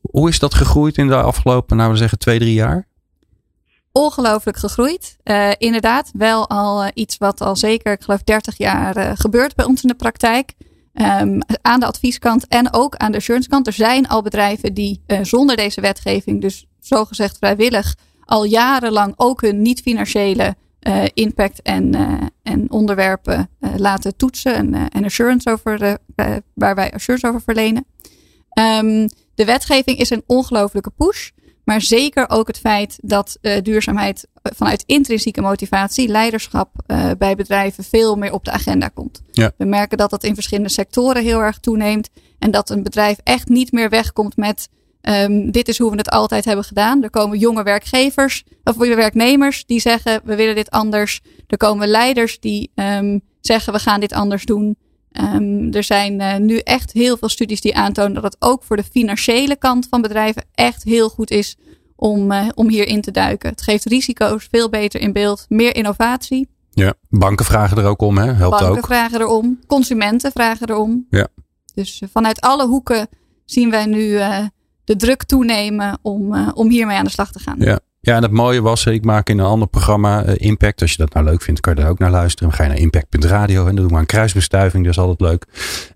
Hoe 0.00 0.28
is 0.28 0.38
dat 0.38 0.54
gegroeid 0.54 0.96
in 0.96 1.08
de 1.08 1.16
afgelopen, 1.16 1.76
nou 1.76 1.90
we 1.90 1.96
zeggen, 1.96 2.18
twee, 2.18 2.38
drie 2.38 2.54
jaar? 2.54 2.88
Ongelooflijk 4.00 4.56
gegroeid. 4.56 5.16
Uh, 5.24 5.50
inderdaad, 5.58 6.10
wel 6.14 6.48
al 6.48 6.84
uh, 6.84 6.88
iets 6.94 7.16
wat 7.18 7.40
al 7.40 7.56
zeker, 7.56 7.92
ik 7.92 8.02
geloof, 8.02 8.22
30 8.22 8.58
jaar 8.58 8.96
uh, 8.96 9.10
gebeurt 9.14 9.54
bij 9.54 9.64
ons 9.64 9.82
in 9.82 9.88
de 9.88 9.94
praktijk. 9.94 10.52
Um, 10.94 11.40
aan 11.62 11.80
de 11.80 11.86
advieskant 11.86 12.48
en 12.48 12.72
ook 12.72 12.96
aan 12.96 13.12
de 13.12 13.18
assurancekant. 13.18 13.66
Er 13.66 13.72
zijn 13.72 14.08
al 14.08 14.22
bedrijven 14.22 14.74
die 14.74 15.02
zonder 15.22 15.56
deze 15.56 15.80
wetgeving, 15.80 16.40
dus 16.40 16.66
zogezegd 16.80 17.38
vrijwillig, 17.38 17.94
al 18.24 18.44
jarenlang 18.44 19.14
ook 19.16 19.40
hun 19.40 19.62
niet-financiële 19.62 20.56
impact 21.14 21.62
en, 21.62 21.94
en 22.42 22.70
onderwerpen 22.70 23.50
laten 23.76 24.16
toetsen 24.16 24.54
en, 24.54 24.88
en 24.88 25.04
assurance 25.04 25.50
over, 25.50 25.98
waar 26.54 26.74
wij 26.74 26.92
assurance 26.92 27.26
over 27.26 27.40
verlenen. 27.42 27.86
Um, 28.58 29.08
de 29.34 29.44
wetgeving 29.44 29.98
is 29.98 30.10
een 30.10 30.22
ongelofelijke 30.26 30.90
push. 30.96 31.30
Maar 31.70 31.80
zeker 31.80 32.28
ook 32.28 32.46
het 32.46 32.58
feit 32.58 32.98
dat 33.02 33.38
uh, 33.42 33.52
duurzaamheid 33.62 34.26
vanuit 34.42 34.82
intrinsieke 34.86 35.40
motivatie, 35.40 36.08
leiderschap 36.08 36.70
uh, 36.86 37.10
bij 37.18 37.34
bedrijven 37.34 37.84
veel 37.84 38.16
meer 38.16 38.32
op 38.32 38.44
de 38.44 38.50
agenda 38.50 38.88
komt. 38.88 39.22
Ja. 39.32 39.52
We 39.56 39.64
merken 39.64 39.98
dat 39.98 40.10
dat 40.10 40.24
in 40.24 40.34
verschillende 40.34 40.70
sectoren 40.70 41.22
heel 41.22 41.40
erg 41.40 41.58
toeneemt. 41.58 42.10
En 42.38 42.50
dat 42.50 42.70
een 42.70 42.82
bedrijf 42.82 43.18
echt 43.24 43.48
niet 43.48 43.72
meer 43.72 43.88
wegkomt 43.88 44.36
met 44.36 44.68
um, 45.02 45.50
dit 45.50 45.68
is 45.68 45.78
hoe 45.78 45.90
we 45.90 45.96
het 45.96 46.10
altijd 46.10 46.44
hebben 46.44 46.64
gedaan. 46.64 47.02
Er 47.02 47.10
komen 47.10 47.38
jonge 47.38 47.62
werkgevers 47.62 48.44
of 48.64 48.76
werknemers 48.76 49.66
die 49.66 49.80
zeggen 49.80 50.20
we 50.24 50.34
willen 50.34 50.54
dit 50.54 50.70
anders. 50.70 51.20
Er 51.46 51.56
komen 51.56 51.88
leiders 51.88 52.40
die 52.40 52.70
um, 52.74 53.20
zeggen 53.40 53.72
we 53.72 53.78
gaan 53.78 54.00
dit 54.00 54.12
anders 54.12 54.44
doen. 54.44 54.76
Um, 55.12 55.72
er 55.72 55.84
zijn 55.84 56.20
uh, 56.20 56.36
nu 56.36 56.58
echt 56.58 56.92
heel 56.92 57.16
veel 57.16 57.28
studies 57.28 57.60
die 57.60 57.76
aantonen 57.76 58.14
dat 58.14 58.22
het 58.22 58.36
ook 58.38 58.62
voor 58.64 58.76
de 58.76 58.84
financiële 58.84 59.56
kant 59.56 59.86
van 59.90 60.02
bedrijven 60.02 60.44
echt 60.54 60.82
heel 60.82 61.08
goed 61.08 61.30
is 61.30 61.56
om, 61.96 62.32
uh, 62.32 62.48
om 62.54 62.68
hierin 62.68 63.00
te 63.00 63.10
duiken. 63.10 63.50
Het 63.50 63.62
geeft 63.62 63.84
risico's 63.84 64.48
veel 64.50 64.68
beter 64.68 65.00
in 65.00 65.12
beeld, 65.12 65.46
meer 65.48 65.76
innovatie. 65.76 66.48
Ja, 66.70 66.94
banken 67.08 67.44
vragen 67.44 67.76
er 67.76 67.84
ook 67.84 68.02
om, 68.02 68.18
hè? 68.18 68.24
Helpt 68.24 68.38
banken 68.38 68.58
ook. 68.58 68.72
Banken 68.72 68.88
vragen 68.88 69.20
erom, 69.20 69.58
consumenten 69.66 70.32
vragen 70.32 70.68
erom. 70.68 71.06
Ja. 71.10 71.28
Dus 71.74 72.00
uh, 72.00 72.08
vanuit 72.12 72.40
alle 72.40 72.66
hoeken 72.66 73.08
zien 73.44 73.70
wij 73.70 73.86
nu 73.86 74.18
de 74.84 74.96
druk 74.96 75.24
toenemen 75.24 75.98
om, 76.02 76.50
om 76.50 76.70
hiermee 76.70 76.96
aan 76.96 77.04
de 77.04 77.10
slag 77.10 77.32
te 77.32 77.38
gaan. 77.38 77.56
Ja. 77.58 77.80
Ja, 78.00 78.16
en 78.16 78.22
het 78.22 78.32
mooie 78.32 78.62
was, 78.62 78.86
ik 78.86 79.04
maak 79.04 79.28
in 79.28 79.38
een 79.38 79.46
ander 79.46 79.68
programma 79.68 80.26
uh, 80.26 80.34
Impact. 80.36 80.80
Als 80.80 80.90
je 80.90 80.96
dat 80.96 81.12
nou 81.12 81.26
leuk 81.26 81.42
vindt, 81.42 81.60
kan 81.60 81.74
je 81.74 81.80
daar 81.80 81.90
ook 81.90 81.98
naar 81.98 82.10
luisteren. 82.10 82.48
Dan 82.48 82.58
ga 82.58 82.64
je 82.64 82.70
naar 82.70 82.78
impact.radio 82.78 83.66
en 83.66 83.74
dan 83.74 83.84
doen 83.84 83.94
we 83.94 84.00
een 84.00 84.06
kruisbestuiving. 84.06 84.88
Is 84.88 84.98
altijd 84.98 85.20
leuk. 85.20 85.46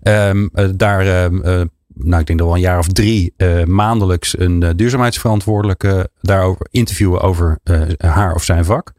Um, 0.03 0.49
uh, 0.53 0.69
daar, 0.75 1.05
uh, 1.05 1.61
nou 1.93 2.21
ik 2.21 2.27
denk 2.27 2.39
dat 2.39 2.47
wel 2.47 2.55
een 2.55 2.59
jaar 2.59 2.79
of 2.79 2.87
drie, 2.87 3.33
maandelijks 3.65 4.39
een 4.39 4.73
duurzaamheidsverantwoordelijke 4.75 6.09
daarover 6.21 6.67
interviewen 6.71 7.21
over 7.21 7.59
haar 7.97 8.33
of 8.33 8.43
zijn 8.43 8.65
vak. 8.65 8.93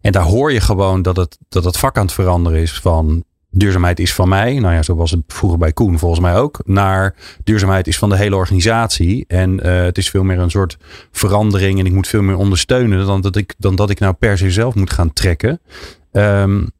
En 0.00 0.12
daar 0.12 0.22
hoor 0.22 0.52
je 0.52 0.60
gewoon 0.60 1.02
dat 1.02 1.16
het, 1.16 1.38
dat 1.48 1.64
het 1.64 1.78
vak 1.78 1.96
aan 1.96 2.04
het 2.04 2.12
veranderen 2.12 2.60
is 2.60 2.80
van 2.80 3.24
duurzaamheid 3.50 4.00
is 4.00 4.14
van 4.14 4.28
mij. 4.28 4.58
Nou 4.58 4.74
ja, 4.74 4.82
zo 4.82 4.94
was 4.94 5.10
het 5.10 5.20
vroeger 5.26 5.58
bij 5.58 5.72
Koen 5.72 5.98
volgens 5.98 6.20
mij 6.20 6.36
ook. 6.36 6.60
Naar 6.64 7.14
duurzaamheid 7.44 7.86
is 7.86 7.98
van 7.98 8.08
de 8.08 8.16
hele 8.16 8.36
organisatie. 8.36 9.24
En 9.28 9.66
uh, 9.66 9.82
het 9.82 9.98
is 9.98 10.10
veel 10.10 10.24
meer 10.24 10.38
een 10.38 10.50
soort 10.50 10.76
verandering. 11.10 11.78
En 11.78 11.86
ik 11.86 11.92
moet 11.92 12.08
veel 12.08 12.22
meer 12.22 12.36
ondersteunen 12.36 13.06
dan 13.06 13.20
dat 13.20 13.36
ik, 13.36 13.54
dan 13.58 13.76
dat 13.76 13.90
ik 13.90 13.98
nou 13.98 14.14
per 14.14 14.38
se 14.38 14.50
zelf 14.50 14.74
moet 14.74 14.92
gaan 14.92 15.12
trekken. 15.12 15.60
Um, 16.12 16.70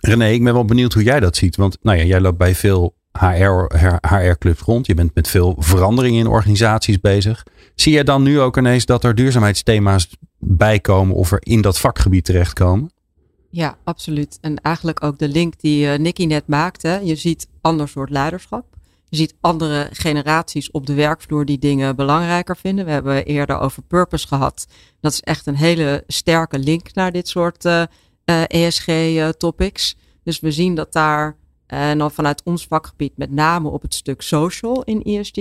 René, 0.00 0.28
ik 0.28 0.44
ben 0.44 0.54
wel 0.54 0.64
benieuwd 0.64 0.92
hoe 0.92 1.02
jij 1.02 1.20
dat 1.20 1.36
ziet. 1.36 1.56
Want 1.56 1.78
nou 1.82 1.98
ja, 1.98 2.04
jij 2.04 2.20
loopt 2.20 2.38
bij 2.38 2.54
veel 2.54 2.94
HR-clubs 4.08 4.60
rond. 4.60 4.86
Je 4.86 4.94
bent 4.94 5.14
met 5.14 5.28
veel 5.28 5.56
veranderingen 5.58 6.20
in 6.20 6.26
organisaties 6.26 7.00
bezig. 7.00 7.46
Zie 7.74 7.92
je 7.92 8.04
dan 8.04 8.22
nu 8.22 8.40
ook 8.40 8.56
ineens 8.56 8.86
dat 8.86 9.04
er 9.04 9.14
duurzaamheidsthema's 9.14 10.08
bijkomen 10.38 11.16
of 11.16 11.32
er 11.32 11.38
in 11.42 11.60
dat 11.60 11.78
vakgebied 11.78 12.24
terechtkomen? 12.24 12.90
Ja, 13.50 13.78
absoluut. 13.84 14.38
En 14.40 14.60
eigenlijk 14.60 15.04
ook 15.04 15.18
de 15.18 15.28
link 15.28 15.60
die 15.60 15.86
uh, 15.86 15.98
Nicky 15.98 16.24
net 16.24 16.46
maakte. 16.46 17.00
Je 17.02 17.14
ziet 17.14 17.48
ander 17.60 17.88
soort 17.88 18.10
leiderschap. 18.10 18.64
Je 19.08 19.16
ziet 19.16 19.34
andere 19.40 19.88
generaties 19.92 20.70
op 20.70 20.86
de 20.86 20.94
werkvloer 20.94 21.44
die 21.44 21.58
dingen 21.58 21.96
belangrijker 21.96 22.56
vinden. 22.56 22.84
We 22.84 22.90
hebben 22.90 23.24
eerder 23.24 23.58
over 23.58 23.82
purpose 23.82 24.26
gehad. 24.26 24.66
Dat 25.00 25.12
is 25.12 25.20
echt 25.20 25.46
een 25.46 25.56
hele 25.56 26.04
sterke 26.06 26.58
link 26.58 26.94
naar 26.94 27.12
dit 27.12 27.28
soort 27.28 27.64
uh, 27.64 27.82
uh, 28.24 28.42
ESG-topics. 28.46 29.96
Dus 30.22 30.40
we 30.40 30.52
zien 30.52 30.74
dat 30.74 30.92
daar, 30.92 31.36
en 31.66 31.98
dan 31.98 32.10
vanuit 32.10 32.42
ons 32.44 32.66
vakgebied, 32.66 33.12
met 33.16 33.30
name 33.30 33.68
op 33.68 33.82
het 33.82 33.94
stuk 33.94 34.22
social 34.22 34.82
in 34.82 35.02
ESG. 35.02 35.36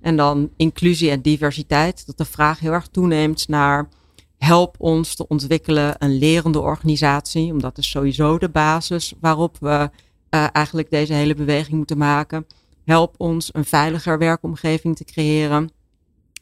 En 0.00 0.16
dan 0.16 0.50
inclusie 0.56 1.10
en 1.10 1.22
diversiteit, 1.22 2.06
dat 2.06 2.18
de 2.18 2.24
vraag 2.24 2.60
heel 2.60 2.72
erg 2.72 2.86
toeneemt 2.86 3.48
naar 3.48 3.88
help 4.38 4.74
ons 4.78 5.14
te 5.14 5.26
ontwikkelen 5.28 5.94
een 5.98 6.18
lerende 6.18 6.60
organisatie, 6.60 7.52
omdat 7.52 7.74
dat 7.74 7.78
is 7.84 7.90
sowieso 7.90 8.38
de 8.38 8.48
basis 8.48 9.14
waarop 9.20 9.56
we 9.60 9.90
uh, 10.30 10.46
eigenlijk 10.52 10.90
deze 10.90 11.12
hele 11.12 11.34
beweging 11.34 11.76
moeten 11.76 11.98
maken. 11.98 12.46
Help 12.84 13.14
ons 13.16 13.48
een 13.52 13.64
veiliger 13.64 14.18
werkomgeving 14.18 14.96
te 14.96 15.04
creëren. 15.04 15.70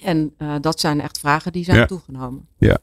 En 0.03 0.35
uh, 0.39 0.55
dat 0.61 0.81
zijn 0.81 1.01
echt 1.01 1.19
vragen 1.19 1.53
die 1.53 1.65
zijn 1.65 1.79
ja. 1.79 1.87
toegenomen. 1.87 2.49
Ja. 2.59 2.79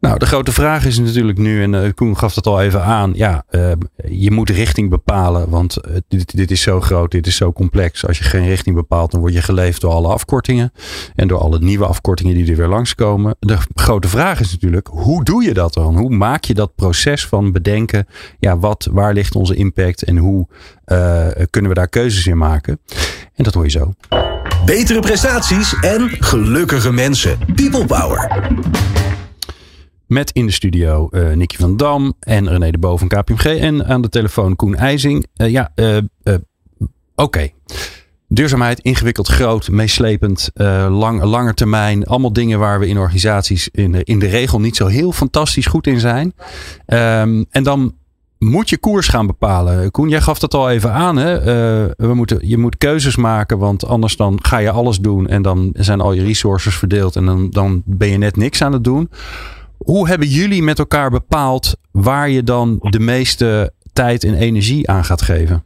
Nou, 0.00 0.18
de 0.18 0.26
grote 0.26 0.52
vraag 0.52 0.84
is 0.84 0.98
natuurlijk 0.98 1.38
nu, 1.38 1.62
en 1.62 1.72
uh, 1.72 1.92
Koen 1.94 2.18
gaf 2.18 2.34
dat 2.34 2.46
al 2.46 2.60
even 2.60 2.82
aan. 2.82 3.12
Ja, 3.14 3.44
uh, 3.50 3.72
je 4.08 4.30
moet 4.30 4.50
richting 4.50 4.90
bepalen, 4.90 5.48
want 5.50 5.76
uh, 5.88 5.96
dit, 6.08 6.36
dit, 6.36 6.50
is 6.50 6.62
zo 6.62 6.80
groot, 6.80 7.10
dit 7.10 7.26
is 7.26 7.36
zo 7.36 7.52
complex. 7.52 8.06
Als 8.06 8.18
je 8.18 8.24
geen 8.24 8.46
richting 8.46 8.76
bepaalt, 8.76 9.10
dan 9.10 9.20
word 9.20 9.32
je 9.32 9.42
geleefd 9.42 9.80
door 9.80 9.90
alle 9.90 10.08
afkortingen. 10.08 10.72
En 11.14 11.28
door 11.28 11.38
alle 11.38 11.58
nieuwe 11.58 11.86
afkortingen 11.86 12.34
die 12.34 12.50
er 12.50 12.56
weer 12.56 12.68
langskomen. 12.68 13.36
De 13.38 13.56
grote 13.74 14.08
vraag 14.08 14.40
is 14.40 14.50
natuurlijk, 14.50 14.86
hoe 14.86 15.24
doe 15.24 15.44
je 15.44 15.54
dat 15.54 15.74
dan? 15.74 15.96
Hoe 15.96 16.10
maak 16.10 16.44
je 16.44 16.54
dat 16.54 16.74
proces 16.74 17.26
van 17.26 17.52
bedenken, 17.52 18.06
ja, 18.38 18.58
wat, 18.58 18.88
waar 18.92 19.12
ligt 19.12 19.34
onze 19.34 19.54
impact 19.54 20.02
en 20.02 20.16
hoe 20.16 20.46
kunnen 21.50 21.70
we 21.70 21.76
daar 21.76 21.88
keuzes 21.88 22.26
in 22.26 22.38
maken? 22.38 22.80
En 23.34 23.44
dat 23.44 23.54
hoor 23.54 23.64
je 23.64 23.70
zo. 23.70 23.92
Betere 24.64 25.00
prestaties 25.00 25.74
en 25.80 26.10
gelukkige 26.18 26.92
mensen. 26.92 27.38
People 27.54 27.84
Power. 27.84 28.46
Met 30.08 30.30
in 30.30 30.46
de 30.46 30.52
studio 30.52 31.08
uh, 31.10 31.32
Nicky 31.32 31.56
van 31.56 31.76
Dam 31.76 32.14
en 32.20 32.48
René 32.48 32.70
de 32.70 32.78
Boven 32.78 33.08
van 33.08 33.22
KPMG. 33.22 33.44
En 33.44 33.86
aan 33.86 34.02
de 34.02 34.08
telefoon 34.08 34.56
Koen 34.56 34.74
IJzing. 34.74 35.26
Uh, 35.36 35.50
ja, 35.50 35.72
uh, 35.74 35.96
oké. 37.14 37.48
Duurzaamheid, 38.28 38.80
ingewikkeld, 38.80 39.28
groot, 39.28 39.70
meeslepend, 39.70 40.50
lang, 40.88 41.22
langer 41.22 41.54
termijn. 41.54 42.06
Allemaal 42.06 42.32
dingen 42.32 42.58
waar 42.58 42.80
we 42.80 42.88
in 42.88 42.98
organisaties 42.98 43.68
in 43.72 43.92
de, 43.92 44.04
in 44.04 44.18
de 44.18 44.26
regel 44.26 44.60
niet 44.60 44.76
zo 44.76 44.86
heel 44.86 45.12
fantastisch 45.12 45.66
goed 45.66 45.86
in 45.86 46.00
zijn. 46.00 46.32
Um, 46.86 47.46
en 47.50 47.62
dan 47.62 47.94
moet 48.38 48.68
je 48.68 48.78
koers 48.78 49.08
gaan 49.08 49.26
bepalen. 49.26 49.90
Koen, 49.90 50.08
jij 50.08 50.20
gaf 50.20 50.38
dat 50.38 50.54
al 50.54 50.70
even 50.70 50.92
aan. 50.92 51.16
Hè? 51.16 51.40
we 51.96 52.14
moeten, 52.14 52.48
je 52.48 52.58
moet 52.58 52.78
keuzes 52.78 53.16
maken, 53.16 53.58
want 53.58 53.86
anders 53.86 54.16
dan 54.16 54.38
ga 54.42 54.58
je 54.58 54.70
alles 54.70 54.98
doen. 54.98 55.26
En 55.26 55.42
dan 55.42 55.70
zijn 55.72 56.00
al 56.00 56.12
je 56.12 56.22
resources 56.22 56.74
verdeeld. 56.74 57.16
En 57.16 57.26
dan, 57.26 57.50
dan 57.50 57.82
ben 57.84 58.08
je 58.08 58.18
net 58.18 58.36
niks 58.36 58.62
aan 58.62 58.72
het 58.72 58.84
doen. 58.84 59.10
Hoe 59.78 60.08
hebben 60.08 60.28
jullie 60.28 60.62
met 60.62 60.78
elkaar 60.78 61.10
bepaald 61.10 61.76
waar 61.92 62.28
je 62.28 62.42
dan 62.42 62.76
de 62.80 63.00
meeste 63.00 63.72
tijd 63.92 64.24
en 64.24 64.34
energie 64.34 64.88
aan 64.88 65.04
gaat 65.04 65.22
geven? 65.22 65.64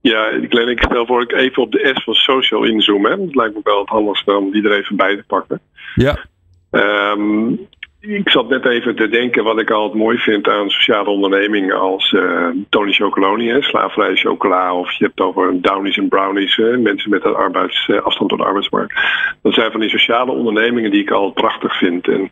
Ja, 0.00 0.30
Glenn, 0.48 0.70
ik 0.70 0.82
stel 0.82 1.06
voor 1.06 1.22
ik 1.22 1.32
even 1.32 1.62
op 1.62 1.72
de 1.72 1.90
S 1.94 2.04
van 2.04 2.14
social 2.14 2.64
inzoomen. 2.64 3.10
Hè? 3.10 3.16
Dat 3.16 3.34
lijkt 3.34 3.54
me 3.54 3.60
wel 3.62 3.78
het 3.78 3.88
handigste 3.88 4.36
om 4.36 4.50
die 4.50 4.62
er 4.62 4.78
even 4.78 4.96
bij 4.96 5.16
te 5.16 5.24
pakken. 5.26 5.60
Ja. 5.94 6.26
Um, 6.70 7.68
ik 8.14 8.28
zat 8.28 8.48
net 8.48 8.66
even 8.66 8.96
te 8.96 9.08
denken 9.08 9.44
wat 9.44 9.60
ik 9.60 9.70
altijd 9.70 10.02
mooi 10.02 10.18
vind 10.18 10.48
aan 10.48 10.70
sociale 10.70 11.10
ondernemingen 11.10 11.80
als 11.80 12.12
uh, 12.12 12.48
Tony 12.68 12.92
Chocoloni, 12.92 13.48
hè, 13.48 13.62
slaafvrije 13.62 14.16
chocola, 14.16 14.74
of 14.74 14.92
je 14.92 15.04
hebt 15.04 15.20
over 15.20 15.60
Downies 15.60 15.96
en 15.96 16.08
Brownies, 16.08 16.56
mensen 16.56 17.10
met 17.10 17.24
een 17.24 17.34
arbeids, 17.34 17.88
uh, 17.88 18.00
afstand 18.00 18.30
tot 18.30 18.38
de 18.38 18.44
arbeidsmarkt. 18.44 18.94
Dat 19.42 19.54
zijn 19.54 19.70
van 19.70 19.80
die 19.80 19.90
sociale 19.90 20.32
ondernemingen 20.32 20.90
die 20.90 21.00
ik 21.00 21.10
altijd 21.10 21.34
prachtig 21.34 21.78
vind. 21.78 22.08
En 22.08 22.30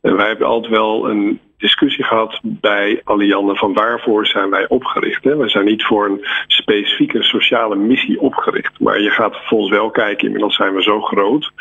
wij 0.00 0.26
hebben 0.26 0.46
altijd 0.46 0.72
wel 0.72 1.10
een 1.10 1.40
discussie 1.58 2.04
gehad 2.04 2.40
bij 2.42 3.00
Allianne 3.04 3.56
van 3.56 3.72
waarvoor 3.72 4.26
zijn 4.26 4.50
wij 4.50 4.68
opgericht. 4.68 5.24
Hè? 5.24 5.36
We 5.36 5.48
zijn 5.48 5.64
niet 5.64 5.84
voor 5.84 6.06
een 6.06 6.26
specifieke 6.46 7.22
sociale 7.22 7.76
missie 7.76 8.20
opgericht. 8.20 8.80
Maar 8.80 9.00
je 9.00 9.10
gaat 9.10 9.36
vervolgens 9.36 9.70
wel 9.70 9.90
kijken, 9.90 10.24
inmiddels 10.24 10.56
zijn 10.56 10.74
we 10.74 10.82
zo 10.82 11.00
groot. 11.00 11.52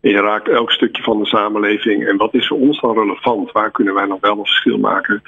En 0.00 0.10
je 0.10 0.20
raakt 0.20 0.48
elk 0.48 0.70
stukje 0.70 1.02
van 1.02 1.18
de 1.18 1.26
samenleving. 1.26 2.06
En 2.06 2.16
wat 2.16 2.34
is 2.34 2.46
voor 2.46 2.58
ons 2.58 2.80
dan 2.80 2.98
relevant? 2.98 3.52
Waar 3.52 3.70
kunnen 3.70 3.94
wij 3.94 4.06
nog 4.06 4.20
wel 4.20 4.38
een 4.38 4.46
verschil 4.46 4.78
maken? 4.78 5.22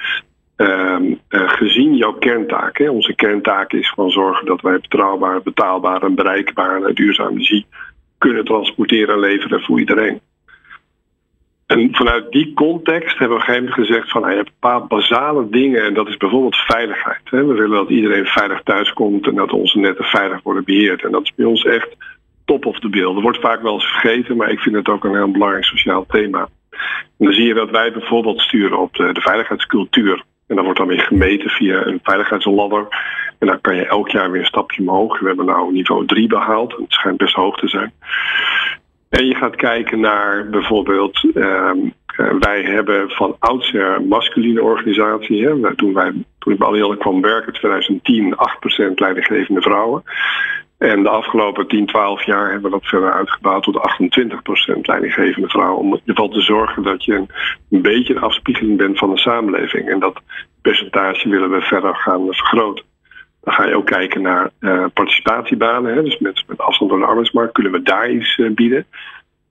Um, 0.57 1.19
uh, 1.29 1.49
gezien 1.49 1.95
jouw 1.95 2.13
kerntaak. 2.13 2.77
Hè? 2.77 2.89
Onze 2.89 3.15
kerntaak 3.15 3.73
is 3.73 3.89
gewoon 3.89 4.11
zorgen 4.11 4.45
dat 4.45 4.61
wij 4.61 4.79
betrouwbaar, 4.79 5.41
betaalbaar 5.41 6.03
en 6.03 6.15
bereikbaar 6.15 6.83
en 6.83 6.93
duurzame 6.93 7.29
energie 7.31 7.65
kunnen 8.17 8.45
transporteren 8.45 9.13
en 9.13 9.19
leveren 9.19 9.61
voor 9.61 9.79
iedereen. 9.79 10.21
En 11.65 11.95
vanuit 11.95 12.31
die 12.31 12.53
context 12.53 13.17
hebben 13.17 13.37
we 13.37 13.43
op 13.43 13.49
een 13.49 13.53
gegeven 13.53 13.69
moment 13.69 13.87
gezegd 13.87 14.11
van 14.11 14.21
nou, 14.21 14.33
je 14.33 14.39
hebt 14.39 14.49
een 14.49 14.69
paar 14.69 14.87
basale 14.87 15.49
dingen 15.49 15.83
en 15.83 15.93
dat 15.93 16.07
is 16.07 16.17
bijvoorbeeld 16.17 16.55
veiligheid. 16.55 17.21
We 17.29 17.45
willen 17.45 17.69
dat 17.69 17.89
iedereen 17.89 18.25
veilig 18.25 18.61
thuis 18.63 18.93
komt 18.93 19.27
en 19.27 19.35
dat 19.35 19.51
onze 19.51 19.79
netten 19.79 20.05
veilig 20.05 20.43
worden 20.43 20.63
beheerd. 20.63 21.03
En 21.03 21.11
dat 21.11 21.23
is 21.23 21.33
bij 21.35 21.45
ons 21.45 21.65
echt 21.65 21.95
top 22.45 22.65
of 22.65 22.79
the 22.79 22.89
bill. 22.89 23.13
Dat 23.13 23.21
wordt 23.21 23.39
vaak 23.39 23.61
wel 23.61 23.73
eens 23.73 23.91
vergeten, 23.91 24.37
maar 24.37 24.51
ik 24.51 24.59
vind 24.59 24.75
het 24.75 24.89
ook 24.89 25.03
een 25.03 25.15
heel 25.15 25.31
belangrijk 25.31 25.65
sociaal 25.65 26.05
thema. 26.05 26.49
En 27.17 27.25
dan 27.25 27.33
zie 27.33 27.45
je 27.45 27.53
dat 27.53 27.69
wij 27.69 27.91
bijvoorbeeld 27.91 28.41
sturen 28.41 28.79
op 28.79 28.95
de, 28.95 29.21
veiligheidscultuur. 29.21 30.23
En 30.47 30.55
dan 30.55 30.63
wordt 30.63 30.79
dan 30.79 30.87
weer 30.87 31.01
gemeten 31.01 31.49
via 31.49 31.85
een 31.85 31.99
veiligheidsladder. 32.03 32.87
En 33.39 33.47
dan 33.47 33.61
kan 33.61 33.75
je 33.75 33.85
elk 33.85 34.09
jaar 34.09 34.31
weer 34.31 34.41
een 34.41 34.47
stapje 34.47 34.81
omhoog. 34.81 35.19
We 35.19 35.27
hebben 35.27 35.45
nou 35.45 35.71
niveau 35.71 36.05
3 36.05 36.27
behaald. 36.27 36.71
Het 36.71 36.85
schijnt 36.87 37.17
best 37.17 37.35
hoog 37.35 37.57
te 37.57 37.67
zijn. 37.67 37.93
En 39.15 39.25
je 39.25 39.35
gaat 39.35 39.55
kijken 39.55 39.99
naar 39.99 40.49
bijvoorbeeld, 40.49 41.23
ehm, 41.33 41.77
eh, 42.05 42.31
wij 42.39 42.61
hebben 42.63 43.09
van 43.09 43.35
oudsher 43.39 44.01
masculine 44.01 44.61
organisatie. 44.61 45.45
Hè. 45.45 45.75
Toen, 45.75 45.93
wij, 45.93 46.11
toen 46.39 46.53
ik 46.53 46.59
bij 46.59 46.67
Allianz 46.67 46.97
kwam 46.97 47.21
werken 47.21 47.53
in 47.53 47.59
2010, 47.59 48.35
8% 48.35 48.99
leidinggevende 48.99 49.61
vrouwen. 49.61 50.03
En 50.77 51.03
de 51.03 51.09
afgelopen 51.09 51.67
10, 51.67 51.85
12 51.85 52.25
jaar 52.25 52.51
hebben 52.51 52.71
we 52.71 52.77
dat 52.77 52.89
verder 52.89 53.13
uitgebouwd 53.13 53.63
tot 53.63 53.77
28% 53.77 54.85
leidinggevende 54.85 55.49
vrouwen. 55.49 55.79
Om 55.79 56.01
geval 56.05 56.29
te 56.29 56.41
zorgen 56.41 56.83
dat 56.83 57.03
je 57.03 57.13
een 57.69 57.81
beetje 57.81 58.15
een 58.15 58.21
afspiegeling 58.21 58.77
bent 58.77 58.97
van 58.97 59.09
de 59.09 59.19
samenleving. 59.19 59.89
En 59.89 59.99
dat 59.99 60.21
percentage 60.61 61.29
willen 61.29 61.49
we 61.49 61.61
verder 61.61 61.95
gaan 61.95 62.25
vergroten. 62.25 62.85
Dan 63.45 63.53
ga 63.53 63.65
je 63.65 63.75
ook 63.75 63.85
kijken 63.85 64.21
naar 64.21 64.49
uh, 64.59 64.85
participatiebanen. 64.93 65.95
Hè? 65.95 66.03
Dus 66.03 66.17
mensen 66.19 66.45
met 66.47 66.57
afstand 66.57 66.91
door 66.91 66.99
de 66.99 67.05
arbeidsmarkt. 67.05 67.53
Kunnen 67.53 67.71
we 67.71 67.81
daar 67.81 68.11
iets 68.11 68.37
uh, 68.37 68.53
bieden? 68.53 68.85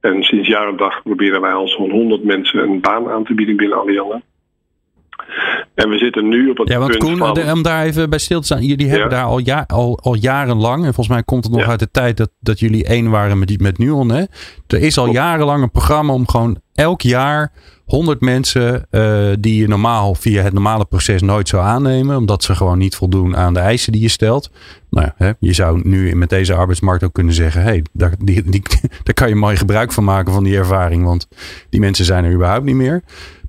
En 0.00 0.22
sinds 0.22 0.48
jaar 0.48 0.68
en 0.68 0.76
dag 0.76 1.02
proberen 1.02 1.40
wij 1.40 1.52
al 1.52 1.68
zo'n 1.68 1.90
100 1.90 2.24
mensen 2.24 2.62
een 2.62 2.80
baan 2.80 3.10
aan 3.10 3.24
te 3.24 3.34
bieden 3.34 3.56
binnen 3.56 3.78
Allianz. 3.78 4.22
En 5.74 5.88
we 5.88 5.98
zitten 5.98 6.28
nu 6.28 6.50
op 6.50 6.58
het 6.58 6.68
ja, 6.68 6.78
want 6.78 6.90
punt 6.90 7.02
Koen, 7.02 7.16
van... 7.16 7.52
om 7.52 7.62
daar 7.62 7.84
even 7.84 8.10
bij 8.10 8.18
stil 8.18 8.38
te 8.40 8.46
staan. 8.46 8.62
Jullie 8.64 8.88
hebben 8.88 9.08
Ja. 9.10 9.14
daar 9.16 9.24
al, 9.24 9.38
ja, 9.38 9.64
al, 9.66 9.98
al 10.02 10.14
jarenlang, 10.14 10.76
en 10.78 10.94
volgens 10.94 11.08
mij 11.08 11.22
komt 11.22 11.44
het 11.44 11.52
nog 11.52 11.62
Ja. 11.62 11.68
uit 11.68 11.78
de 11.78 11.90
tijd 11.90 12.16
dat, 12.16 12.30
dat 12.40 12.58
jullie 12.60 12.84
één 12.86 13.10
waren 13.10 13.38
met, 13.38 13.48
die- 13.48 13.62
met 13.62 13.78
Nuon. 13.78 14.08
Hè? 14.10 14.22
Er 14.66 14.82
is 14.82 14.98
al 14.98 15.06
jarenlang 15.12 15.62
een 15.62 15.70
programma 15.70 16.12
om 16.12 16.28
gewoon 16.28 16.60
elk 16.74 17.00
jaar 17.00 17.52
100 17.84 18.20
mensen 18.20 18.86
eh, 18.90 19.28
die 19.38 19.60
je 19.60 19.68
normaal 19.68 20.14
via 20.14 20.42
het 20.42 20.52
normale 20.52 20.84
proces 20.84 21.22
nooit 21.22 21.48
zou 21.48 21.62
aannemen. 21.62 22.16
Omdat 22.16 22.42
ze 22.42 22.54
gewoon 22.54 22.78
niet 22.78 22.96
voldoen 22.96 23.36
aan 23.36 23.54
de 23.54 23.60
eisen 23.60 23.92
die 23.92 24.02
je 24.02 24.08
stelt. 24.08 24.50
Nou, 24.90 25.10
hè, 25.16 25.32
je 25.38 25.52
zou 25.52 25.80
nu 25.84 26.14
met 26.14 26.28
deze 26.28 26.54
arbeidsmarkt 26.54 27.04
ook 27.04 27.12
kunnen 27.12 27.34
zeggen. 27.34 27.62
Hé, 27.62 27.68
hey, 27.68 27.84
daar, 27.92 28.14
die, 28.18 28.42
daar 29.02 29.14
kan 29.14 29.28
je 29.28 29.34
mooi 29.34 29.56
gebruik 29.56 29.92
van 29.92 30.04
maken 30.04 30.32
van 30.32 30.44
die 30.44 30.56
ervaring. 30.56 31.04
Want 31.04 31.28
die 31.70 31.80
mensen 31.80 32.04
zijn 32.04 32.24
er 32.24 32.32
überhaupt 32.32 32.64
niet 32.64 32.74
meer. 32.74 33.02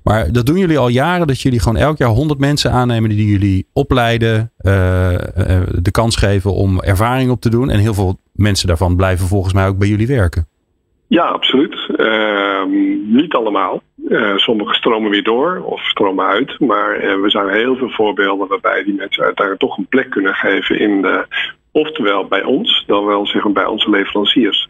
Maar 0.06 0.32
dat 0.32 0.46
doen 0.46 0.58
jullie 0.58 0.78
al 0.78 0.88
jaren, 0.88 1.26
dat 1.26 1.40
jullie 1.40 1.60
gewoon 1.60 1.76
elk 1.76 1.98
jaar 1.98 2.08
100 2.08 2.40
mensen 2.40 2.72
aannemen 2.72 3.10
die 3.10 3.26
jullie 3.26 3.66
opleiden, 3.72 4.52
eh, 4.56 5.14
eh, 5.14 5.68
de 5.80 5.90
kans 5.90 6.16
geven 6.16 6.54
om 6.54 6.80
ervaring 6.80 7.30
op 7.30 7.40
te 7.40 7.50
doen. 7.50 7.70
En 7.70 7.78
heel 7.78 7.94
veel 7.94 8.18
mensen 8.32 8.66
daarvan 8.66 8.96
blijven 8.96 9.26
volgens 9.26 9.54
mij 9.54 9.66
ook 9.66 9.78
bij 9.78 9.88
jullie 9.88 10.06
werken. 10.06 10.48
Ja, 11.08 11.22
absoluut. 11.22 11.88
Ehm, 11.96 12.70
niet 13.14 13.34
allemaal. 13.34 13.82
Eh, 14.08 14.36
sommige 14.36 14.74
stromen 14.74 15.10
weer 15.10 15.22
door 15.22 15.62
of 15.64 15.80
stromen 15.80 16.26
uit. 16.26 16.60
Maar 16.60 16.96
eh, 16.96 17.20
we 17.20 17.30
zijn 17.30 17.48
heel 17.48 17.76
veel 17.76 17.90
voorbeelden 17.90 18.48
waarbij 18.48 18.84
die 18.84 18.94
mensen 18.94 19.24
uiteindelijk 19.24 19.66
toch 19.66 19.78
een 19.78 19.86
plek 19.88 20.10
kunnen 20.10 20.34
geven 20.34 20.78
in 20.78 21.02
de, 21.02 21.26
oftewel 21.72 22.26
bij 22.26 22.42
ons, 22.42 22.84
dan 22.86 23.04
wel 23.04 23.26
zeggen 23.26 23.52
bij 23.52 23.64
onze 23.64 23.90
leveranciers. 23.90 24.68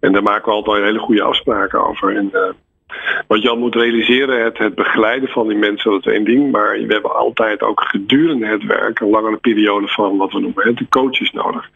En 0.00 0.12
daar 0.12 0.22
maken 0.22 0.44
we 0.44 0.50
altijd 0.50 0.84
hele 0.84 0.98
goede 0.98 1.22
afspraken 1.22 1.86
over. 1.86 2.16
En, 2.16 2.30
eh, 2.32 2.50
wat 3.26 3.42
je 3.42 3.56
moet 3.56 3.74
realiseren, 3.74 4.44
het, 4.44 4.58
het 4.58 4.74
begeleiden 4.74 5.28
van 5.28 5.48
die 5.48 5.56
mensen, 5.56 5.90
dat 5.90 6.06
is 6.06 6.12
één 6.12 6.24
ding. 6.24 6.50
Maar 6.50 6.72
we 6.72 6.92
hebben 6.92 7.16
altijd 7.16 7.62
ook 7.62 7.80
gedurende 7.80 8.46
het 8.46 8.64
werk 8.64 9.00
een 9.00 9.10
langere 9.10 9.36
periode 9.36 9.88
van 9.88 10.16
wat 10.16 10.32
we 10.32 10.40
noemen 10.40 10.76
de 10.76 10.88
coaches 10.88 11.30
nodig. 11.32 11.70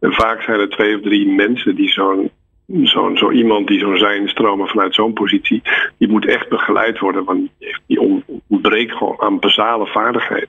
En 0.00 0.12
vaak 0.12 0.42
zijn 0.42 0.60
er 0.60 0.68
twee 0.68 0.96
of 0.96 1.02
drie 1.02 1.28
mensen 1.28 1.74
die 1.74 1.88
zo'n 1.88 2.30
zo'n 2.66 3.16
zo 3.16 3.30
iemand 3.30 3.66
die 3.66 3.78
zo'n 3.78 3.96
zijn 3.96 4.28
stromen 4.28 4.68
vanuit 4.68 4.94
zo'n 4.94 5.12
positie, 5.12 5.62
die 5.98 6.08
moet 6.08 6.26
echt 6.26 6.48
begeleid 6.48 6.98
worden, 6.98 7.24
want 7.24 7.50
die 7.86 8.00
on- 8.00 8.24
ontbreekt 8.48 8.92
gewoon 8.92 9.20
aan 9.20 9.38
basale 9.38 9.86
vaardigheden. 9.86 10.48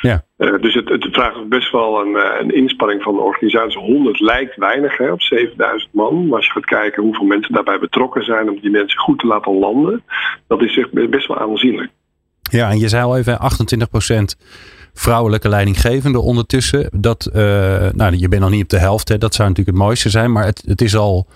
Ja. 0.00 0.24
Eh, 0.36 0.60
dus 0.60 0.74
het, 0.74 0.88
het 0.88 1.08
vraagt 1.10 1.48
best 1.48 1.72
wel 1.72 2.00
een, 2.00 2.16
eh, 2.16 2.40
een 2.40 2.54
inspanning 2.54 3.02
van 3.02 3.14
de 3.14 3.20
organisatie. 3.20 3.78
100 3.78 4.20
lijkt 4.20 4.56
weinig 4.56 4.96
hè, 4.96 5.12
op 5.12 5.22
7000 5.22 5.92
man. 5.92 6.26
Maar 6.26 6.36
als 6.36 6.46
je 6.46 6.52
gaat 6.52 6.64
kijken 6.64 7.02
hoeveel 7.02 7.26
mensen 7.26 7.54
daarbij 7.54 7.78
betrokken 7.78 8.24
zijn 8.24 8.50
om 8.50 8.60
die 8.60 8.70
mensen 8.70 8.98
goed 8.98 9.18
te 9.18 9.26
laten 9.26 9.58
landen, 9.58 10.04
dat 10.46 10.62
is 10.62 10.78
echt 10.78 11.10
best 11.10 11.26
wel 11.26 11.38
aanzienlijk. 11.38 11.90
Ja, 12.50 12.70
en 12.70 12.78
je 12.78 12.88
zei 12.88 13.04
al 13.04 13.16
even 13.16 13.38
28% 13.40 14.36
vrouwelijke 14.94 15.48
leidinggevende 15.48 16.20
ondertussen. 16.20 16.88
Dat, 16.92 17.26
eh, 17.26 17.42
nou, 17.92 18.16
je 18.16 18.28
bent 18.28 18.42
nog 18.42 18.50
niet 18.50 18.62
op 18.62 18.68
de 18.68 18.78
helft, 18.78 19.08
hè. 19.08 19.18
dat 19.18 19.34
zou 19.34 19.48
natuurlijk 19.48 19.76
het 19.76 19.86
mooiste 19.86 20.10
zijn. 20.10 20.32
Maar 20.32 20.44
het, 20.44 20.62
het 20.66 20.80
is 20.80 20.96
al, 20.96 21.26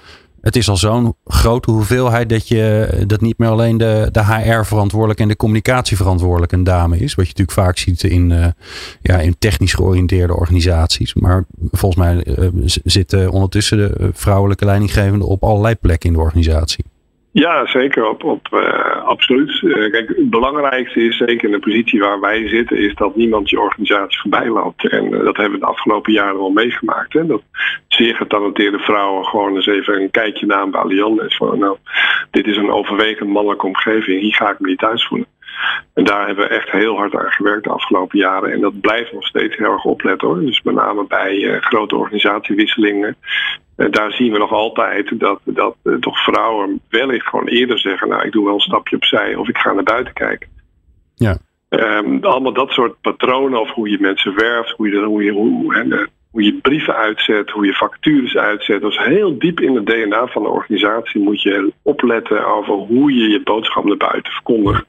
het 0.40 0.56
is 0.56 0.68
al 0.68 0.76
zo'n 0.76 1.14
grote 1.24 1.70
hoeveelheid 1.70 2.28
dat, 2.28 2.48
je, 2.48 2.88
dat 3.06 3.20
niet 3.20 3.38
meer 3.38 3.48
alleen 3.48 3.76
de, 3.76 4.08
de 4.12 4.24
HR-verantwoordelijke 4.24 5.22
en 5.22 5.28
de 5.28 5.36
communicatieverantwoordelijke 5.36 6.56
een 6.56 6.64
dame 6.64 6.98
is. 6.98 7.14
Wat 7.14 7.26
je 7.26 7.32
natuurlijk 7.36 7.66
vaak 7.66 7.78
ziet 7.78 8.02
in, 8.02 8.32
eh, 8.32 8.46
ja, 9.02 9.18
in 9.18 9.38
technisch 9.38 9.72
georiënteerde 9.72 10.36
organisaties. 10.36 11.14
Maar 11.14 11.44
volgens 11.70 12.04
mij 12.04 12.22
eh, 12.22 12.48
zitten 12.84 13.30
ondertussen 13.30 13.78
de 13.78 14.10
vrouwelijke 14.12 14.64
leidinggevenden 14.64 15.28
op 15.28 15.44
allerlei 15.44 15.74
plekken 15.74 16.08
in 16.08 16.14
de 16.14 16.22
organisatie. 16.22 16.84
Ja, 17.38 17.66
zeker. 17.66 18.08
Op, 18.08 18.24
op, 18.24 18.48
eh, 18.52 19.04
absoluut. 19.04 19.62
Eh, 19.62 19.90
kijk, 19.90 20.08
het 20.08 20.30
belangrijkste 20.30 21.00
is 21.00 21.16
zeker 21.16 21.44
in 21.44 21.50
de 21.50 21.58
positie 21.58 22.00
waar 22.00 22.20
wij 22.20 22.48
zitten, 22.48 22.78
is 22.78 22.94
dat 22.94 23.16
niemand 23.16 23.50
je 23.50 23.60
organisatie 23.60 24.20
voorbij 24.20 24.48
loopt. 24.48 24.88
En 24.88 25.04
eh, 25.04 25.24
dat 25.24 25.36
hebben 25.36 25.58
we 25.58 25.64
de 25.64 25.72
afgelopen 25.72 26.12
jaren 26.12 26.38
wel 26.38 26.50
meegemaakt. 26.50 27.12
Hè? 27.12 27.26
Dat 27.26 27.42
zeer 27.88 28.14
getalenteerde 28.14 28.78
vrouwen 28.78 29.24
gewoon 29.24 29.54
eens 29.54 29.66
even 29.66 30.00
een 30.00 30.10
kijkje 30.10 30.46
na 30.46 30.66
bij 30.66 30.80
Allianz 30.80 31.22
is 31.22 31.36
van, 31.36 31.58
nou, 31.58 31.76
dit 32.30 32.46
is 32.46 32.56
een 32.56 32.70
overwegend 32.70 33.30
mannelijke 33.30 33.66
omgeving, 33.66 34.20
hier 34.20 34.34
ga 34.34 34.50
ik 34.50 34.60
me 34.60 34.68
niet 34.68 34.78
thuis 34.78 35.06
voelen. 35.06 35.26
En 35.94 36.04
daar 36.04 36.26
hebben 36.26 36.48
we 36.48 36.54
echt 36.54 36.70
heel 36.70 36.96
hard 36.96 37.16
aan 37.16 37.32
gewerkt 37.32 37.64
de 37.64 37.70
afgelopen 37.70 38.18
jaren. 38.18 38.52
En 38.52 38.60
dat 38.60 38.80
blijft 38.80 39.12
nog 39.12 39.26
steeds 39.26 39.56
heel 39.56 39.72
erg 39.72 39.84
opletten 39.84 40.28
hoor. 40.28 40.40
Dus 40.40 40.62
met 40.62 40.74
name 40.74 41.06
bij 41.06 41.58
grote 41.60 41.96
organisatiewisselingen. 41.96 43.16
Eh, 43.76 43.90
daar 43.90 44.12
zien 44.12 44.32
we 44.32 44.38
nog 44.38 44.52
altijd 44.52 45.18
dat, 45.18 45.40
dat 45.44 45.76
eh, 45.82 45.94
toch 45.94 46.18
vrouwen 46.18 46.80
wellicht 46.88 47.26
gewoon 47.26 47.46
eerder 47.46 47.78
zeggen: 47.78 48.08
Nou, 48.08 48.26
ik 48.26 48.32
doe 48.32 48.44
wel 48.44 48.54
een 48.54 48.60
stapje 48.60 48.96
opzij 48.96 49.34
of 49.34 49.48
ik 49.48 49.58
ga 49.58 49.72
naar 49.72 49.82
buiten 49.82 50.12
kijken. 50.12 50.48
Ja. 51.14 51.38
Ehm, 51.68 52.18
allemaal 52.20 52.52
dat 52.52 52.70
soort 52.70 53.00
patronen, 53.00 53.60
of 53.60 53.70
hoe 53.70 53.90
je 53.90 54.00
mensen 54.00 54.36
werft, 54.36 54.70
hoe 54.70 54.88
je, 54.88 55.04
hoe 55.04 55.24
je, 55.24 55.32
hoe, 55.32 55.74
en, 55.74 55.92
eh, 55.92 56.06
hoe 56.30 56.42
je 56.42 56.54
brieven 56.54 56.94
uitzet, 56.94 57.50
hoe 57.50 57.66
je 57.66 57.74
vacatures 57.74 58.36
uitzet. 58.36 58.80
Dat 58.80 58.90
is 58.90 58.98
heel 58.98 59.38
diep 59.38 59.60
in 59.60 59.74
het 59.74 59.86
DNA 59.86 60.26
van 60.26 60.42
de 60.42 60.48
organisatie. 60.48 61.20
Moet 61.20 61.42
je 61.42 61.72
opletten 61.82 62.46
over 62.46 62.74
hoe 62.74 63.14
je 63.14 63.28
je 63.28 63.42
boodschap 63.42 63.84
naar 63.84 63.96
buiten 63.96 64.32
verkondigt. 64.32 64.86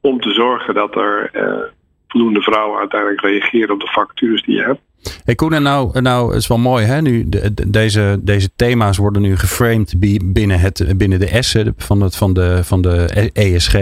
Om 0.00 0.20
te 0.20 0.30
zorgen 0.30 0.74
dat 0.74 0.96
er 0.96 1.30
eh, 1.32 1.62
voldoende 2.08 2.40
vrouwen 2.40 2.78
uiteindelijk 2.78 3.20
reageren 3.20 3.70
op 3.74 3.80
de 3.80 3.90
vacatures 3.92 4.42
die 4.42 4.56
je 4.56 4.62
hebt. 4.62 4.80
Hey 5.24 5.34
Koen, 5.34 5.52
en 5.52 5.62
nou, 5.62 6.00
nou 6.00 6.28
het 6.28 6.36
is 6.40 6.46
wel 6.46 6.58
mooi 6.58 6.84
hè, 6.84 7.00
nu 7.02 7.28
de, 7.28 7.54
de- 7.54 7.70
deze, 7.70 8.18
deze 8.22 8.48
thema's 8.56 8.96
worden 8.96 9.22
nu 9.22 9.36
geframed 9.36 9.94
bi- 9.98 10.20
binnen, 10.24 10.58
het, 10.60 10.92
binnen 10.96 11.18
de 11.20 11.42
S 11.42 11.56
van, 11.76 12.00
het, 12.00 12.16
van, 12.16 12.32
de, 12.32 12.64
van 12.64 12.80
de 12.82 13.30
ESG. 13.32 13.72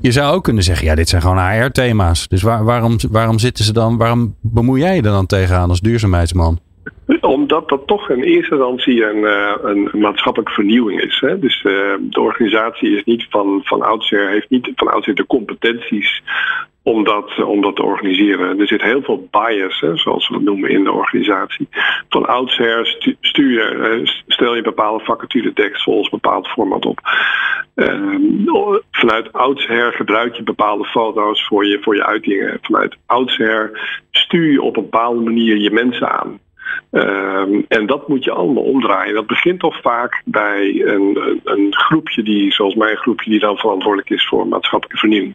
Je 0.00 0.12
zou 0.12 0.34
ook 0.34 0.44
kunnen 0.44 0.62
zeggen, 0.62 0.86
ja 0.86 0.94
dit 0.94 1.08
zijn 1.08 1.22
gewoon 1.22 1.38
HR-thema's. 1.50 2.28
Dus 2.28 2.42
waar, 2.42 2.64
waarom, 2.64 2.96
waarom 3.10 3.38
zitten 3.38 3.64
ze 3.64 3.72
dan, 3.72 3.96
waarom 3.96 4.34
bemoei 4.42 4.80
jij 4.80 4.90
je 4.94 5.02
er 5.02 5.10
dan 5.10 5.26
tegenaan 5.26 5.68
als 5.68 5.80
duurzaamheidsman? 5.80 6.58
Omdat 7.20 7.68
dat 7.68 7.86
toch 7.86 8.10
in 8.10 8.22
eerste 8.22 8.54
instantie 8.54 9.04
een, 9.04 9.24
eh, 9.24 9.70
een 9.92 10.00
maatschappelijke 10.00 10.54
vernieuwing 10.54 11.00
is. 11.00 11.20
Hè? 11.20 11.38
Dus 11.38 11.56
eh, 11.56 11.72
de 12.00 12.20
organisatie 12.20 12.96
is 12.96 13.04
niet 13.04 13.26
van, 13.30 13.60
van 13.64 13.82
oudsher, 13.82 14.28
heeft 14.30 14.50
niet 14.50 14.72
van 14.76 14.88
oudsher 14.92 15.14
de 15.14 15.26
competenties 15.26 16.22
om 16.86 17.04
dat, 17.04 17.38
te 17.76 17.82
organiseren. 17.82 18.60
Er 18.60 18.66
zit 18.66 18.82
heel 18.82 19.02
veel 19.02 19.28
bias, 19.30 19.80
hè, 19.80 19.96
zoals 19.96 20.28
we 20.28 20.34
dat 20.34 20.42
noemen 20.42 20.70
in 20.70 20.84
de 20.84 20.92
organisatie. 20.92 21.68
Van 22.08 22.26
oudsher 22.26 22.86
stu- 22.86 23.58
eh, 23.58 24.00
stel 24.26 24.54
je 24.54 24.62
bepaalde 24.62 25.04
vacaturetekst 25.04 25.82
volgens 25.82 26.08
bepaald 26.08 26.48
format 26.48 26.84
op. 26.84 26.98
Ehm, 27.74 28.20
vanuit 28.90 29.32
oudsher 29.32 29.92
gebruik 29.92 30.34
je 30.34 30.42
bepaalde 30.42 30.84
foto's 30.84 31.46
voor 31.46 31.66
je, 31.66 31.78
voor 31.80 31.94
je 31.94 32.06
uitingen. 32.06 32.58
Vanuit 32.62 32.96
oudsher 33.06 33.70
stuur 34.10 34.52
je 34.52 34.62
op 34.62 34.76
een 34.76 34.82
bepaalde 34.82 35.20
manier 35.20 35.56
je 35.56 35.70
mensen 35.70 36.10
aan. 36.10 36.38
Ehm, 36.90 37.60
en 37.68 37.86
dat 37.86 38.08
moet 38.08 38.24
je 38.24 38.30
allemaal 38.30 38.62
omdraaien. 38.62 39.14
Dat 39.14 39.26
begint 39.26 39.60
toch 39.60 39.80
vaak 39.80 40.22
bij 40.24 40.82
een, 40.84 41.16
een, 41.16 41.40
een 41.44 41.74
groepje 41.74 42.22
die, 42.22 42.52
zoals 42.52 42.74
mijn 42.74 42.96
groepje, 42.96 43.30
die 43.30 43.40
dan 43.40 43.56
verantwoordelijk 43.56 44.10
is 44.10 44.26
voor 44.28 44.46
maatschappelijke 44.48 44.98
vernieuwing. 45.00 45.34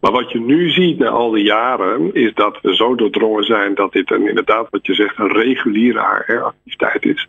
Maar 0.00 0.12
wat 0.12 0.30
je 0.32 0.40
nu 0.40 0.70
ziet 0.70 0.98
na 0.98 1.08
al 1.08 1.30
die 1.30 1.44
jaren, 1.44 2.14
is 2.14 2.34
dat 2.34 2.58
we 2.62 2.74
zo 2.74 2.94
doordrongen 2.94 3.44
zijn 3.44 3.74
dat 3.74 3.92
dit 3.92 4.10
een, 4.10 4.28
inderdaad, 4.28 4.66
wat 4.70 4.86
je 4.86 4.94
zegt, 4.94 5.18
een 5.18 5.32
reguliere 5.32 6.22
HR-activiteit 6.26 7.04
is. 7.04 7.28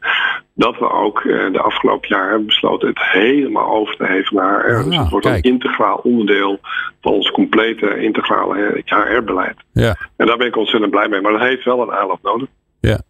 dat 0.53 0.77
we 0.79 0.91
ook 0.91 1.21
de 1.23 1.61
afgelopen 1.61 2.09
jaar 2.09 2.29
hebben 2.29 2.45
besloten 2.45 2.87
het 2.87 3.01
helemaal 3.01 3.73
over 3.73 3.95
te 3.95 4.05
heven 4.05 4.35
naar 4.35 4.65
HR. 4.65 4.83
dus 4.83 4.95
Ah, 4.95 5.01
het 5.01 5.09
wordt 5.09 5.25
kijk. 5.25 5.45
een 5.45 5.51
integraal 5.51 5.99
onderdeel 6.03 6.59
van 7.01 7.11
ons 7.11 7.31
complete 7.31 7.99
integrale 8.01 8.81
HR-beleid. 8.85 9.55
Ja. 9.71 9.95
En 10.17 10.27
daar 10.27 10.37
ben 10.37 10.47
ik 10.47 10.55
ontzettend 10.55 10.91
blij 10.91 11.07
mee. 11.07 11.21
Maar 11.21 11.31
dat 11.31 11.41
heeft 11.41 11.63
wel 11.63 11.81
een 11.81 11.91
aanloop 11.91 12.19
nodig. 12.21 12.47
Ja. 12.79 13.01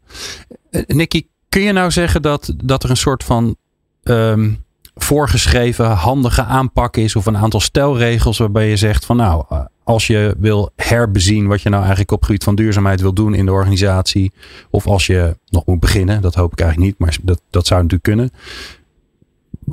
Eh, 0.70 0.82
Nicky, 0.88 1.28
kun 1.50 1.62
je 1.62 1.72
nou 1.72 1.92
zeggen 1.92 2.22
dat, 2.22 2.54
dat 2.64 2.84
er 2.84 2.90
een 2.90 2.98
soort 2.98 3.24
van 3.24 3.56
ehm, 4.04 4.54
voorgeschreven 4.96 5.90
handige 5.92 6.44
aanpak 6.44 6.98
is 6.98 7.16
of 7.16 7.26
een 7.26 7.38
aantal 7.38 7.60
stelregels 7.60 8.38
waarbij 8.38 8.70
je 8.70 8.76
zegt 8.76 9.06
van 9.06 9.18
nou, 9.18 9.46
eh, 9.50 9.66
als 9.84 10.08
je 10.08 10.36
wil 10.40 10.72
herbezien 10.76 11.48
wat 11.48 11.62
je 11.62 11.70
nou 11.70 11.82
eigenlijk 11.82 12.12
op 12.12 12.18
het 12.18 12.28
gebied 12.28 12.44
van 12.44 12.56
duurzaamheid 12.56 13.02
wil 13.02 13.14
doen 13.14 13.34
in 13.34 13.46
de 13.46 13.52
organisatie, 13.52 14.32
of 14.70 14.88
als 14.88 15.08
je 15.08 15.38
nog 15.50 15.66
moet 15.66 15.80
beginnen, 15.80 16.22
dat 16.22 16.36
hoop 16.36 16.52
ik 16.52 16.60
eigenlijk 16.60 16.90
niet, 16.92 17.00
maar 17.00 17.18
dat, 17.24 17.42
dat 17.50 17.68
zou 17.68 17.82
natuurlijk 17.82 18.10
kunnen. 18.10 18.32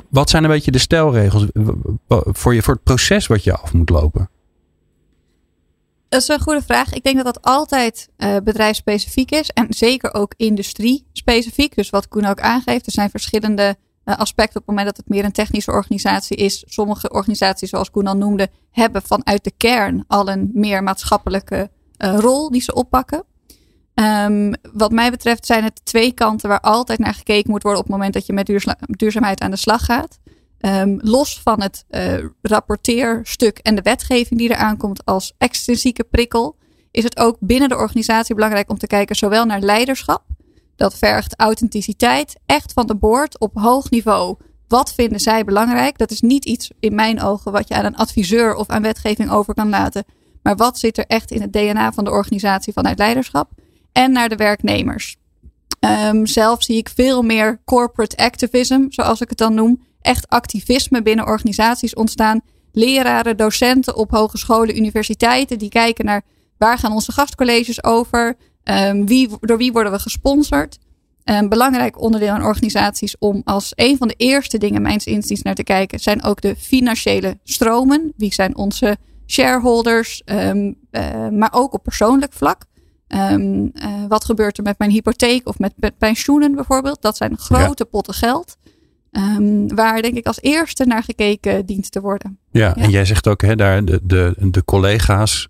Wat 0.09 0.29
zijn 0.29 0.43
een 0.43 0.49
beetje 0.49 0.71
de 0.71 0.77
stelregels 0.77 1.45
voor, 2.07 2.53
je, 2.53 2.61
voor 2.61 2.73
het 2.73 2.83
proces 2.83 3.27
wat 3.27 3.43
je 3.43 3.57
af 3.57 3.73
moet 3.73 3.89
lopen? 3.89 4.29
Dat 6.15 6.23
is 6.23 6.35
een 6.35 6.41
goede 6.41 6.61
vraag. 6.61 6.93
Ik 6.93 7.03
denk 7.03 7.15
dat 7.15 7.25
dat 7.25 7.41
altijd 7.41 8.09
eh 8.17 8.35
bedrijfsspecifiek 8.43 9.31
is. 9.31 9.49
En 9.49 9.65
zeker 9.69 10.13
ook 10.13 10.33
industrie-specifiek. 10.37 11.75
Dus 11.75 11.89
wat 11.89 12.07
Koen 12.07 12.25
ook 12.25 12.39
aangeeft. 12.39 12.85
Er 12.85 12.91
zijn 12.91 13.09
verschillende 13.09 13.75
eh, 14.03 14.17
aspecten 14.17 14.61
op 14.61 14.67
het 14.67 14.75
moment 14.75 14.85
dat 14.85 14.97
het 14.97 15.09
meer 15.09 15.25
een 15.25 15.31
technische 15.31 15.71
organisatie 15.71 16.37
is. 16.37 16.63
Sommige 16.67 17.09
organisaties, 17.09 17.69
zoals 17.69 17.91
Koen 17.91 18.07
al 18.07 18.17
noemde, 18.17 18.49
hebben 18.71 19.01
vanuit 19.01 19.43
de 19.43 19.51
kern 19.57 20.03
al 20.07 20.29
een 20.29 20.49
meer 20.53 20.83
maatschappelijke 20.83 21.69
eh, 21.97 22.17
rol 22.19 22.51
die 22.51 22.61
ze 22.61 22.73
oppakken. 22.73 23.23
Ehm, 23.93 24.53
wat 24.73 24.91
mij 24.91 25.11
betreft 25.11 25.45
zijn 25.45 25.63
het 25.63 25.85
twee 25.85 26.11
kanten 26.11 26.49
waar 26.49 26.61
altijd 26.61 26.99
naar 26.99 27.13
gekeken 27.13 27.51
moet 27.51 27.63
worden 27.63 27.81
op 27.81 27.87
het 27.87 27.95
moment 27.95 28.13
dat 28.13 28.25
je 28.25 28.33
met 28.33 28.45
duurza- 28.45 28.77
duurzaamheid 28.79 29.41
aan 29.41 29.51
de 29.51 29.57
slag 29.57 29.85
gaat. 29.85 30.19
Ehm, 30.59 30.97
los 30.97 31.41
van 31.43 31.61
het 31.61 31.85
eh, 31.87 32.13
rapporteerstuk 32.41 33.57
en 33.57 33.75
de 33.75 33.81
wetgeving 33.81 34.39
die 34.39 34.49
eraan 34.49 34.77
komt 34.77 35.05
als 35.05 35.33
extrinsieke 35.37 36.03
prikkel, 36.03 36.57
is 36.91 37.03
het 37.03 37.17
ook 37.17 37.37
binnen 37.39 37.69
de 37.69 37.75
organisatie 37.77 38.35
belangrijk 38.35 38.69
om 38.69 38.77
te 38.77 38.87
kijken 38.87 39.15
zowel 39.15 39.45
naar 39.45 39.59
leiderschap. 39.59 40.23
Dat 40.75 40.97
vergt 40.97 41.39
authenticiteit, 41.39 42.35
echt 42.45 42.73
van 42.73 42.87
de 42.87 42.95
boord 42.95 43.39
op 43.39 43.51
hoog 43.53 43.89
niveau. 43.89 44.37
Wat 44.67 44.93
vinden 44.93 45.19
zij 45.19 45.43
belangrijk? 45.43 45.97
Dat 45.97 46.11
is 46.11 46.21
niet 46.21 46.45
iets 46.45 46.71
in 46.79 46.95
mijn 46.95 47.21
ogen 47.21 47.51
wat 47.51 47.67
je 47.67 47.75
aan 47.75 47.85
een 47.85 47.95
adviseur 47.95 48.55
of 48.55 48.67
aan 48.67 48.81
wetgeving 48.81 49.31
over 49.31 49.53
kan 49.53 49.69
laten. 49.69 50.03
Maar 50.41 50.55
wat 50.55 50.79
zit 50.79 50.97
er 50.97 51.05
echt 51.07 51.31
in 51.31 51.41
het 51.41 51.53
DNA 51.53 51.91
van 51.91 52.03
de 52.03 52.11
organisatie 52.11 52.73
vanuit 52.73 52.97
leiderschap? 52.97 53.49
En 53.91 54.11
naar 54.11 54.29
de 54.29 54.35
werknemers. 54.35 55.15
Ehm, 55.79 56.25
zelf 56.25 56.63
zie 56.63 56.77
ik 56.77 56.89
veel 56.89 57.21
meer 57.21 57.61
corporate 57.65 58.17
activism, 58.17 58.85
zoals 58.89 59.21
ik 59.21 59.29
het 59.29 59.37
dan 59.37 59.53
noem. 59.53 59.83
Echt 60.05 60.29
activisme 60.29 61.01
binnen 61.01 61.25
organisaties 61.25 61.93
ontstaan. 61.93 62.41
Leraren, 62.71 63.37
docenten 63.37 63.95
op 63.95 64.11
hogescholen, 64.11 64.77
universiteiten 64.77 65.57
die 65.57 65.69
kijken 65.69 66.05
naar 66.05 66.21
waar 66.57 66.77
gaan 66.77 66.91
onze 66.91 67.11
gastcolleges 67.11 67.83
over? 67.83 68.35
Ehm, 68.63 69.05
wie, 69.05 69.29
door 69.39 69.57
wie 69.57 69.71
worden 69.71 69.91
we 69.91 69.99
gesponsord? 69.99 70.77
Een 71.23 71.49
belangrijk 71.49 72.01
onderdeel 72.01 72.35
in 72.35 72.43
organisaties 72.43 73.17
om 73.19 73.41
als 73.43 73.71
een 73.75 73.97
van 73.97 74.07
de 74.07 74.13
eerste 74.17 74.57
dingen, 74.57 74.81
mijns 74.81 75.05
inziens, 75.05 75.41
naar 75.41 75.55
te 75.55 75.63
kijken, 75.63 75.99
zijn 75.99 76.23
ook 76.23 76.41
de 76.41 76.55
financiële 76.55 77.39
stromen. 77.43 78.13
Wie 78.17 78.33
zijn 78.33 78.57
onze 78.57 78.97
shareholders? 79.27 80.21
Ehm, 80.25 80.71
eh, 80.91 81.29
maar 81.29 81.53
ook 81.53 81.73
op 81.73 81.83
persoonlijk 81.83 82.33
vlak. 82.33 82.65
Ehm, 83.07 83.67
eh, 83.73 84.05
wat 84.07 84.25
gebeurt 84.25 84.57
er 84.57 84.63
met 84.63 84.79
mijn 84.79 84.91
hypotheek 84.91 85.47
of 85.47 85.59
met, 85.59 85.73
met 85.75 85.97
pensioenen 85.97 86.55
bijvoorbeeld? 86.55 87.01
Dat 87.01 87.17
zijn 87.17 87.37
grote 87.37 87.85
potten 87.85 88.13
geld. 88.13 88.57
Ehm, 89.15 89.67
waar 89.75 90.01
denk 90.01 90.15
ik 90.17 90.25
als 90.25 90.41
eerste 90.41 90.85
naar 90.85 91.03
gekeken 91.03 91.65
dient 91.65 91.91
te 91.91 92.01
worden. 92.01 92.37
Ja, 92.51 92.67
Ja. 92.67 92.75
en 92.75 92.89
jij 92.89 93.05
zegt 93.05 93.27
ook, 93.27 93.41
hè, 93.41 93.55
daar 93.55 93.85
de, 93.85 93.99
de, 94.03 94.33
de 94.39 94.63
collega's 94.63 95.47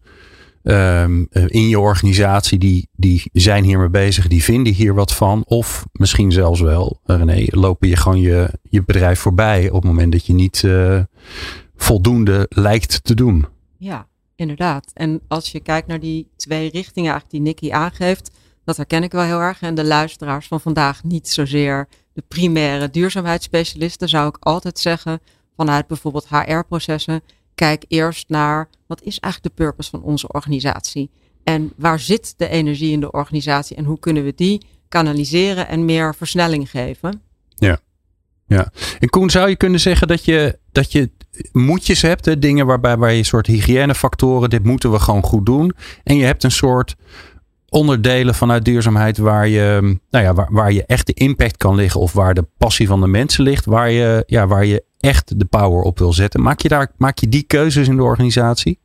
ehm, 0.64 1.24
eh, 1.30 1.44
in 1.48 1.68
je 1.70 1.80
organisatie, 1.80 2.58
die, 2.60 2.88
die 2.96 3.30
zijn 3.34 3.64
hiermee 3.64 3.90
bezig, 3.90 4.28
die 4.28 4.44
vinden 4.44 4.74
hier 4.74 4.94
wat 4.94 5.14
van. 5.14 5.44
Of 5.48 5.86
misschien 5.92 6.32
zelfs 6.32 6.62
wel, 6.62 7.00
René, 7.04 7.46
lopen 7.50 7.88
je 7.88 7.96
gewoon 7.96 8.20
je, 8.20 8.50
je 8.70 8.84
bedrijf 8.84 9.20
voorbij 9.20 9.68
op 9.70 9.76
het 9.82 9.84
moment 9.92 10.12
dat 10.12 10.26
je 10.26 10.34
niet 10.34 10.64
eh, 10.64 11.00
voldoende 11.76 12.46
lijkt 12.50 13.04
te 13.04 13.14
doen. 13.16 13.46
Ja, 13.78 14.08
inderdaad. 14.36 14.92
En 14.94 15.22
als 15.28 15.52
je 15.52 15.60
kijkt 15.60 15.88
naar 15.88 16.00
die 16.00 16.28
twee 16.36 16.70
richtingen 16.70 17.12
eigenlijk 17.12 17.32
die 17.32 17.42
Nicky 17.42 17.72
aangeeft, 17.72 18.32
dat 18.66 18.78
herken 18.78 19.04
ik 19.04 19.12
wel 19.12 19.24
heel 19.24 19.40
erg. 19.40 19.62
En 19.62 19.76
de 19.76 19.84
luisteraars 19.86 20.48
van 20.48 20.62
vandaag 20.62 21.04
niet 21.04 21.30
zozeer 21.30 21.88
de 22.14 22.24
primaire 22.28 22.90
duurzaamheidsspecialisten, 22.90 24.10
zou 24.10 24.28
ik 24.28 24.38
altijd 24.40 24.80
zeggen, 24.80 25.20
vanuit 25.56 25.88
bijvoorbeeld 25.88 26.28
HR-processen, 26.30 27.22
kijk 27.56 27.86
eerst 27.88 28.30
naar 28.30 28.70
wat 28.88 29.02
is 29.02 29.20
eigenlijk 29.20 29.56
de 29.56 29.64
purpose 29.64 29.90
van 29.90 30.02
onze 30.02 30.28
organisatie? 30.28 31.10
En 31.44 31.74
waar 31.76 32.00
zit 32.00 32.34
de 32.38 32.48
energie 32.48 32.92
in 32.92 33.00
de 33.00 33.12
organisatie 33.12 33.76
en 33.76 33.86
hoe 33.86 34.00
kunnen 34.00 34.24
we 34.24 34.34
die 34.36 34.66
kanaliseren 34.90 35.68
en 35.68 35.86
meer 35.86 36.16
versnelling 36.16 36.70
geven? 36.70 37.22
En 39.00 39.10
Koen, 39.10 39.30
zou 39.30 39.50
je 39.50 39.56
kunnen 39.56 39.80
zeggen 39.80 40.08
dat 40.08 40.26
je, 40.26 40.60
dat 40.72 40.92
je 40.92 41.12
moetjes 41.52 42.02
hebt, 42.02 42.26
hè, 42.26 42.40
dingen 42.40 42.66
waarbij 42.66 42.98
waar 42.98 43.12
je 43.12 43.18
een 43.18 43.26
soort 43.26 43.48
hygiënefactoren, 43.48 44.50
dit 44.50 44.64
moeten 44.64 44.92
we 44.92 45.00
gewoon 45.00 45.24
goed 45.24 45.46
doen. 45.46 45.74
En 46.04 46.18
je 46.18 46.26
hebt 46.26 46.44
een 46.44 46.52
soort 46.52 46.96
onderdelen 47.70 48.36
vanuit 48.36 48.66
duurzaamheid 48.66 49.18
waar 49.18 49.48
je, 49.48 49.98
nou 50.10 50.26
ja, 50.26 50.48
waar, 50.50 50.72
je 50.72 50.86
echt 50.86 51.08
de 51.08 51.14
impact 51.14 51.58
kan 51.58 51.76
liggen 51.76 52.02
of 52.02 52.14
waar 52.14 52.34
de 52.34 52.48
passie 52.58 52.88
van 52.88 53.02
de 53.02 53.08
mensen 53.08 53.44
ligt, 53.44 53.66
waar 53.66 53.92
je, 53.92 54.24
ja, 54.28 54.48
waar 54.48 54.66
je 54.66 54.84
echt 55.00 55.40
de 55.40 55.46
power 55.46 55.82
op 55.82 56.00
wil 56.00 56.14
zetten. 56.14 56.42
Maak 56.42 56.62
je, 56.62 56.68
daar, 56.68 56.92
maak 56.98 57.18
je 57.18 57.30
die 57.30 57.44
keuzes 57.48 57.88
in 57.88 57.96
de 57.96 58.04
organisatie? 58.04 58.80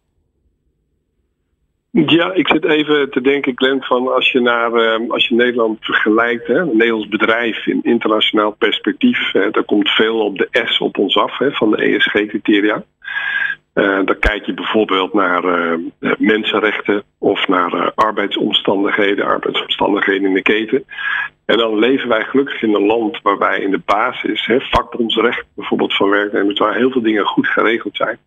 Ja, 1.93 2.33
ik 2.33 2.49
zit 2.49 2.64
even 2.64 3.11
te 3.11 3.21
denken, 3.21 3.53
Glenn, 3.55 3.83
van 3.83 4.14
als 4.14 4.33
je, 4.33 4.40
naar, 4.40 4.73
eh, 4.73 5.11
als 5.11 5.29
je 5.29 5.35
Nederland 5.35 5.79
vergelijkt, 5.81 6.47
hè, 6.47 6.59
een 6.59 6.77
Nederlands 6.77 7.09
bedrijf 7.09 7.66
in 7.66 7.81
internationaal 7.83 8.51
perspectief, 8.51 9.33
hè, 9.33 9.51
daar 9.51 9.64
komt 9.64 9.90
veel 9.90 10.25
op 10.25 10.38
de 10.38 10.49
S 10.64 10.81
op 10.81 10.99
ons 10.99 11.16
af 11.16 11.38
hè, 11.38 11.51
van 11.51 11.71
de 11.71 11.77
ESG-criteria. 11.77 12.85
Eh, 13.73 14.01
dan 14.05 14.19
kijk 14.19 14.47
je 14.47 14.55
bijvoorbeeld 14.55 15.15
naar 15.15 15.45
eh, 15.45 15.73
eh, 15.73 16.13
mensenrechten 16.19 17.03
of 17.19 17.49
naar 17.49 17.93
arbeidsomstandigheden, 17.95 19.25
arbeidsomstandigheden 19.25 20.29
in 20.29 20.35
de 20.35 20.43
keten. 20.43 20.85
En 21.51 21.57
dan 21.57 21.79
leven 21.79 22.09
wij 22.09 22.25
gelukkig 22.25 22.63
in 22.63 22.75
een 22.75 22.87
land 22.87 23.23
waarbij 23.23 23.61
in 23.61 23.71
de 23.71 23.81
basis 23.85 24.47
hè, 24.47 24.61
vakbondsrecht 24.61 25.45
bijvoorbeeld 25.55 25.97
van 25.97 26.11
werknemers, 26.11 26.59
waar 26.59 26.75
heel 26.75 26.91
veel 26.91 27.03
dingen 27.03 27.25
goed 27.25 27.47
geregeld 27.47 27.97
zijn. 27.97 28.19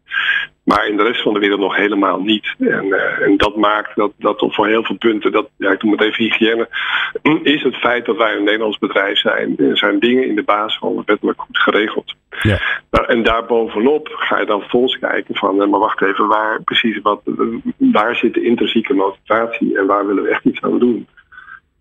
Maar 0.64 0.88
in 0.88 0.98
de 0.98 1.04
rest 1.04 1.22
van 1.22 1.34
de 1.34 1.40
wereld 1.40 1.60
nog 1.60 1.76
helemaal 1.76 2.20
niet. 2.20 2.56
En, 2.60 2.94
eh, 2.94 3.26
en 3.26 3.38
dat 3.38 3.56
maakt 3.56 3.96
dat, 3.96 4.12
dat 4.18 4.42
op 4.42 4.54
voor 4.54 4.68
heel 4.68 4.84
veel 4.84 4.98
punten, 4.98 5.32
dat, 5.32 5.50
ja, 5.58 5.72
ik 5.72 5.84
noem 5.84 5.92
het 5.92 6.02
even 6.02 6.24
hygiëne, 6.24 6.70
is 7.56 7.64
het 7.64 7.76
feit 7.76 8.06
dat 8.06 8.18
wij 8.18 8.36
een 8.36 8.44
Nederlands 8.44 8.78
bedrijf 8.78 9.18
zijn. 9.18 9.58
Er 9.58 9.78
zijn 9.78 10.00
dingen 10.00 10.28
in 10.28 10.36
de 10.36 10.44
basis 10.44 10.78
van 10.78 11.04
wettelijk 11.06 11.42
goed 11.42 11.58
geregeld. 11.58 12.16
Ja. 12.42 12.60
Nou, 12.92 13.06
en 13.06 13.24
daarbovenop 13.24 14.10
ga 14.14 14.40
je 14.40 14.46
dan 14.46 14.64
volgens 14.68 15.00
kijken 15.00 15.36
van, 15.36 15.62
eh, 15.62 15.68
maar 15.68 15.80
wacht 15.80 16.02
even, 16.02 16.28
waar 16.28 16.62
precies 16.64 17.02
wat, 17.02 17.22
eh, 17.26 17.34
waar 17.78 18.16
zit 18.16 18.34
de 18.34 18.44
intrinsieke 18.44 18.94
motivatie 18.94 19.78
en 19.78 19.86
waar 19.86 20.08
willen 20.08 20.24
we 20.24 20.30
echt 20.30 20.46
iets 20.46 20.62
aan 20.62 20.80
doen? 20.80 21.08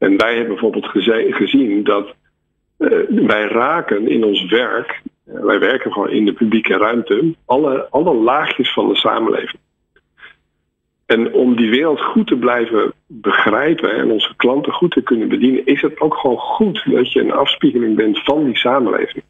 En 0.03 0.17
wij 0.17 0.35
hebben 0.35 0.49
bijvoorbeeld 0.49 0.87
gezien 1.35 1.85
dat 1.85 2.15
eh, 2.77 2.89
wij 3.09 3.45
raken 3.45 4.09
in 4.09 4.25
ons 4.25 4.45
werk, 4.45 5.03
eh, 5.25 5.45
wij 5.45 5.59
werken 5.59 5.93
gewoon 5.93 6.11
in 6.11 6.25
de 6.25 6.33
publieke 6.33 6.77
ruimte, 6.77 7.35
alle, 7.45 7.87
alle 7.91 8.15
laagjes 8.15 8.73
van 8.73 8.89
de 8.89 8.97
samenleving. 8.97 9.61
En 11.07 11.33
om 11.33 11.57
die 11.57 11.71
wereld 11.71 12.01
goed 12.01 12.27
te 12.27 12.37
blijven 12.37 12.93
begrijpen 13.07 13.95
en 13.95 14.11
onze 14.11 14.37
klanten 14.37 14.73
goed 14.73 14.91
te 14.91 15.03
kunnen 15.03 15.29
bedienen, 15.29 15.67
is 15.67 15.83
het 15.83 16.01
ook 16.01 16.15
gewoon 16.17 16.39
goed 16.39 16.85
dat 16.91 17.13
je 17.13 17.21
een 17.21 17.33
afspiegeling 17.33 17.97
bent 17.97 18.23
van 18.23 18.45
die 18.45 18.57
samenleving. 18.57 19.25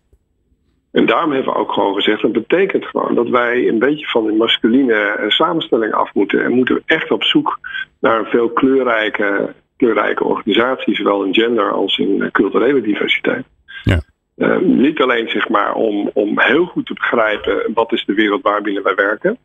En 0.90 1.06
daarom 1.06 1.32
hebben 1.32 1.52
we 1.52 1.58
ook 1.58 1.72
gewoon 1.72 1.94
gezegd, 1.94 2.22
dat 2.22 2.32
betekent 2.32 2.84
gewoon 2.84 3.14
dat 3.14 3.28
wij 3.28 3.68
een 3.68 3.78
beetje 3.78 4.06
van 4.06 4.26
die 4.26 4.36
masculine 4.36 4.94
eh, 4.94 5.28
samenstelling 5.28 5.92
af 5.92 6.14
moeten. 6.14 6.44
En 6.44 6.52
moeten 6.52 6.74
we 6.74 6.82
echt 6.86 7.10
op 7.10 7.24
zoek 7.24 7.58
naar 8.00 8.18
een 8.18 8.30
veel 8.30 8.50
kleurrijke, 8.50 9.54
kleurrijke 9.82 10.24
organisatie, 10.24 10.94
zowel 10.94 11.24
in 11.24 11.34
gender 11.34 11.72
als 11.72 11.98
in 11.98 12.22
eh, 12.22 12.30
culturele 12.30 12.80
diversiteit. 12.80 13.44
Ja. 13.82 14.00
Eh, 14.36 14.58
niet 14.58 15.00
alleen 15.00 15.28
zeg 15.28 15.48
maar 15.48 15.74
om, 15.74 16.10
om 16.14 16.40
heel 16.40 16.64
goed 16.64 16.86
te 16.86 16.94
begrijpen 16.94 17.70
wat 17.74 17.92
is 17.92 18.04
de 18.04 18.14
wereld 18.14 18.42
waarbinnen 18.42 18.82
wij 18.82 18.94
werken. 18.94 19.38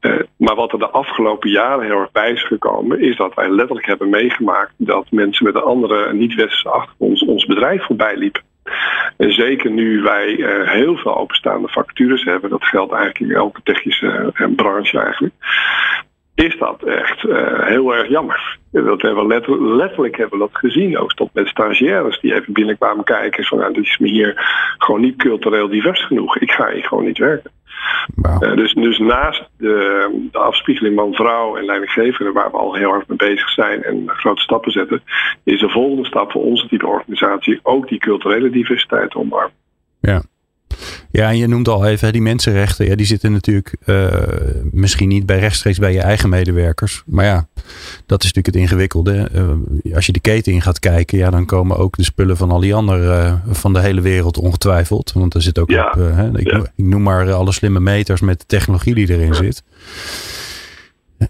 Uh, 0.00 0.20
maar 0.36 0.54
wat 0.54 0.72
er 0.72 0.78
de 0.78 0.90
afgelopen 0.90 1.50
jaren 1.50 1.84
heel 1.84 2.00
erg 2.00 2.12
bij 2.12 2.32
is 2.32 2.46
gekomen, 2.46 3.00
is 3.00 3.16
dat 3.16 3.34
wij 3.34 3.50
letterlijk 3.50 3.86
hebben 3.86 4.08
meegemaakt 4.08 4.72
dat 4.76 5.10
mensen 5.10 5.44
met 5.44 5.54
een 5.54 5.62
andere 5.62 6.12
niet-westerse 6.12 6.68
achtergrond 6.68 7.26
ons 7.26 7.44
bedrijf 7.44 7.84
voorbij 7.84 8.16
liepen. 8.16 8.42
En 9.16 9.32
zeker 9.32 9.70
nu 9.70 10.02
wij 10.02 10.36
uh, 10.36 10.70
heel 10.70 10.96
veel 10.96 11.16
openstaande 11.16 11.68
vacatures 11.68 12.24
hebben, 12.24 12.50
dat 12.50 12.64
geldt 12.64 12.92
eigenlijk 12.92 13.30
in 13.30 13.36
elke 13.36 13.60
technische 13.62 14.32
branche 14.56 15.00
eigenlijk. 15.00 15.34
Is 16.34 16.58
dat 16.58 16.82
echt 16.82 17.24
uh, 17.24 17.66
heel 17.66 17.94
erg 17.94 18.08
jammer. 18.08 18.58
Dat 18.70 19.02
hebben 19.02 19.22
we 19.22 19.34
letterlijk, 19.34 19.76
letterlijk 19.76 20.16
hebben 20.16 20.38
we 20.38 20.44
dat 20.44 20.56
gezien. 20.56 20.98
Ook 20.98 21.14
tot 21.14 21.30
met 21.32 21.48
stagiaires 21.48 22.20
die 22.20 22.34
even 22.34 22.52
binnenkwamen 22.52 23.04
kijken. 23.04 23.44
Van, 23.44 23.58
nou, 23.58 23.72
dit 23.72 23.84
is 23.84 23.98
me 23.98 24.08
hier 24.08 24.32
gewoon 24.78 25.00
niet 25.00 25.16
cultureel 25.16 25.68
divers 25.68 26.06
genoeg. 26.06 26.38
Ik 26.38 26.50
ga 26.50 26.70
hier 26.70 26.84
gewoon 26.84 27.04
niet 27.04 27.18
werken. 27.18 27.50
Wow. 28.14 28.42
Uh, 28.42 28.56
dus, 28.56 28.74
dus 28.74 28.98
naast 28.98 29.48
de, 29.58 30.28
de 30.30 30.38
afspiegeling 30.38 30.94
man-vrouw 30.94 31.56
en 31.56 31.64
leidinggevende, 31.64 32.32
waar 32.32 32.50
we 32.50 32.56
al 32.56 32.74
heel 32.74 32.90
hard 32.90 33.08
mee 33.08 33.18
bezig 33.18 33.48
zijn 33.48 33.82
en 33.82 34.02
grote 34.06 34.42
stappen 34.42 34.72
zetten, 34.72 35.02
is 35.44 35.60
de 35.60 35.68
volgende 35.68 36.06
stap 36.06 36.30
voor 36.32 36.42
onze 36.42 36.68
type 36.68 36.86
organisatie 36.86 37.60
ook 37.62 37.88
die 37.88 37.98
culturele 37.98 38.50
diversiteit 38.50 39.14
omarmen. 39.14 39.56
Ja. 40.00 40.22
Ja, 41.12 41.28
en 41.28 41.36
je 41.36 41.46
noemt 41.46 41.68
al 41.68 41.86
even 41.86 42.12
die 42.12 42.22
mensenrechten. 42.22 42.86
Ja, 42.86 42.96
die 42.96 43.06
zitten 43.06 43.32
natuurlijk 43.32 43.76
uh, 43.86 44.06
misschien 44.70 45.08
niet 45.08 45.26
bij 45.26 45.38
rechtstreeks 45.38 45.78
bij 45.78 45.92
je 45.92 46.00
eigen 46.00 46.28
medewerkers. 46.28 47.02
Maar 47.06 47.24
ja, 47.24 47.46
dat 48.06 48.22
is 48.22 48.32
natuurlijk 48.32 48.46
het 48.46 48.56
ingewikkelde. 48.56 49.28
Uh, 49.84 49.94
als 49.94 50.06
je 50.06 50.12
de 50.12 50.20
keten 50.20 50.52
in 50.52 50.62
gaat 50.62 50.78
kijken, 50.78 51.18
ja, 51.18 51.30
dan 51.30 51.46
komen 51.46 51.76
ook 51.76 51.96
de 51.96 52.04
spullen 52.04 52.36
van 52.36 52.50
al 52.50 52.60
die 52.60 52.74
anderen 52.74 53.42
uh, 53.48 53.54
van 53.54 53.72
de 53.72 53.80
hele 53.80 54.00
wereld 54.00 54.38
ongetwijfeld. 54.38 55.12
Want 55.12 55.34
er 55.34 55.42
zit 55.42 55.58
ook 55.58 55.70
ja. 55.70 55.86
op, 55.86 55.94
hè, 55.94 56.38
ik, 56.38 56.50
Ja. 56.50 56.58
ik 56.58 56.84
noem 56.84 57.02
maar 57.02 57.32
alle 57.32 57.52
slimme 57.52 57.80
meters 57.80 58.20
met 58.20 58.40
de 58.40 58.46
technologie 58.46 58.94
die 58.94 59.10
erin 59.10 59.34
zit. 59.34 59.62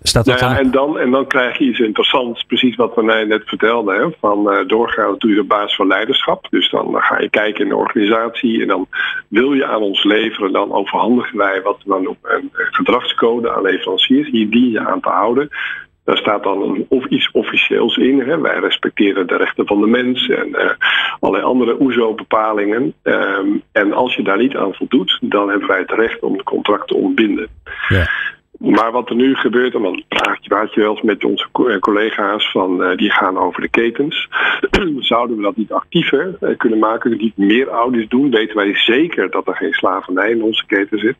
Staat 0.03 0.25
dat 0.25 0.41
Nou 0.41 0.53
ja, 0.53 0.57
dan? 0.57 0.65
en, 0.65 0.71
dan, 0.71 0.99
en 0.99 1.11
dan 1.11 1.27
krijg 1.27 1.59
je 1.59 1.65
iets 1.65 1.79
interessants, 1.79 2.43
precies 2.43 2.77
wat 2.77 2.97
René 2.97 3.25
net 3.25 3.43
vertelde. 3.45 3.95
Hè, 3.95 4.09
van 4.21 4.51
eh 4.51 4.67
doorgaan 4.67 5.11
dat 5.11 5.21
doe 5.21 5.31
je 5.31 5.41
op 5.41 5.49
basis 5.49 5.77
van 5.77 5.87
leiderschap. 5.87 6.47
Dus 6.51 6.71
dan 6.71 6.95
ga 6.95 7.21
je 7.21 7.31
kijken 7.31 7.63
in 7.63 7.69
de 7.69 7.77
organisatie 7.77 8.61
en 8.61 8.69
dan 8.69 8.87
wil 9.29 9.53
je 9.53 9.67
aan 9.67 9.83
ons 9.83 10.05
leveren. 10.05 10.53
Dan 10.53 10.73
overhandigen 10.73 11.39
wij 11.39 11.63
wat 11.63 11.77
we 11.85 11.91
dan 11.91 12.03
noemen 12.03 12.35
een 12.35 12.51
gedragscode 12.53 13.53
aan 13.53 13.63
leveranciers. 13.63 14.31
Hier 14.31 14.51
dien 14.51 14.71
je 14.71 14.81
aan 14.81 15.01
te 15.01 15.09
houden. 15.09 15.49
Daar 16.05 16.17
staat 16.17 16.43
dan 16.43 16.87
of 16.89 17.07
iets 17.07 17.31
officieels 17.31 17.97
in. 17.97 18.21
Hè. 18.21 18.41
Wij 18.41 18.59
respecteren 18.59 19.27
de 19.27 19.37
rechten 19.37 19.67
van 19.67 19.81
de 19.81 19.87
mens 19.87 20.29
en 20.29 20.55
eh, 20.55 20.71
allerlei 21.21 21.51
andere 21.51 21.81
OESO-bepalingen. 21.81 22.95
Ehm, 23.03 23.49
en 23.73 23.93
als 23.93 24.15
je 24.15 24.23
daar 24.23 24.39
niet 24.39 24.57
aan 24.57 24.75
voldoet, 24.75 25.19
dan 25.21 25.49
hebben 25.49 25.69
wij 25.69 25.79
het 25.79 25.91
recht 25.91 26.23
om 26.23 26.33
het 26.33 26.43
contract 26.43 26.89
te 26.89 26.95
ontbinden. 26.95 27.49
Ja. 27.89 28.09
Maar 28.59 28.93
wat 28.93 29.09
er 29.09 29.17
nu 29.17 29.35
gebeurt, 29.35 29.75
en 29.75 29.83
dan 29.83 30.03
praat 30.09 30.45
je, 30.75 30.81
wel 30.81 30.91
eens 30.91 31.03
met 31.03 31.25
onze 31.25 31.49
eh, 31.53 31.79
collega's 31.79 32.51
van 32.51 32.83
eh, 32.83 32.97
die 32.97 33.11
gaan 33.11 33.39
over 33.39 33.61
de 33.61 33.69
ketens. 33.69 34.29
Zouden 34.99 35.37
we 35.37 35.43
dat 35.43 35.57
niet 35.57 35.73
actiever 35.73 36.37
eh, 36.41 36.57
kunnen 36.57 36.79
maken, 36.79 37.17
niet 37.17 37.37
meer 37.37 37.69
audits 37.69 38.09
doen? 38.09 38.31
Weten 38.31 38.57
wij 38.57 38.75
zeker 38.75 39.31
dat 39.31 39.47
er 39.47 39.57
geen 39.57 39.73
slavernij 39.73 40.31
in 40.31 40.43
onze 40.43 40.67
keten 40.67 40.99
zit? 40.99 41.17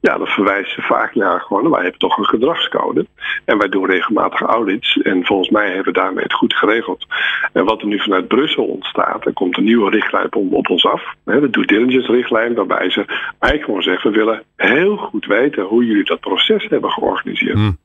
Ja, 0.00 0.18
dan 0.18 0.26
verwijzen 0.26 0.74
ze 0.74 0.82
vaak 0.82 1.14
naar 1.14 1.40
gewoon, 1.40 1.70
wij 1.70 1.82
hebben 1.82 1.98
toch 1.98 2.18
een 2.18 2.26
gedragscode. 2.26 3.06
En 3.44 3.58
wij 3.58 3.68
doen 3.68 3.86
regelmatig 3.86 4.40
audits. 4.40 4.96
En 4.96 5.26
volgens 5.26 5.50
mij 5.50 5.66
hebben 5.66 5.92
we 5.92 6.00
daarmee 6.00 6.22
het 6.22 6.32
goed 6.32 6.54
geregeld. 6.54 7.06
En 7.52 7.64
wat 7.64 7.80
er 7.80 7.86
nu 7.86 8.00
vanuit 8.00 8.28
Brussel 8.28 8.64
ontstaat, 8.64 9.26
er 9.26 9.32
komt 9.32 9.56
een 9.56 9.64
nieuwe 9.64 9.90
richtlijn 9.90 10.34
op, 10.34 10.52
op 10.52 10.68
ons 10.70 10.86
af. 10.86 11.14
Hè, 11.24 11.40
De 11.40 11.50
due 11.50 11.66
diligence 11.66 12.12
richtlijn, 12.12 12.54
waarbij 12.54 12.90
ze 12.90 13.04
eigenlijk 13.06 13.64
gewoon 13.64 13.82
zeggen, 13.82 14.10
we 14.10 14.18
willen 14.18 14.42
heel 14.56 14.96
goed 14.96 15.26
weten 15.26 15.62
hoe 15.62 15.84
jullie 15.84 16.04
dat 16.04 16.20
proces 16.20 16.68
hebben 16.70 16.90
georganiseerd. 16.90 17.54
Hmm. 17.54 17.78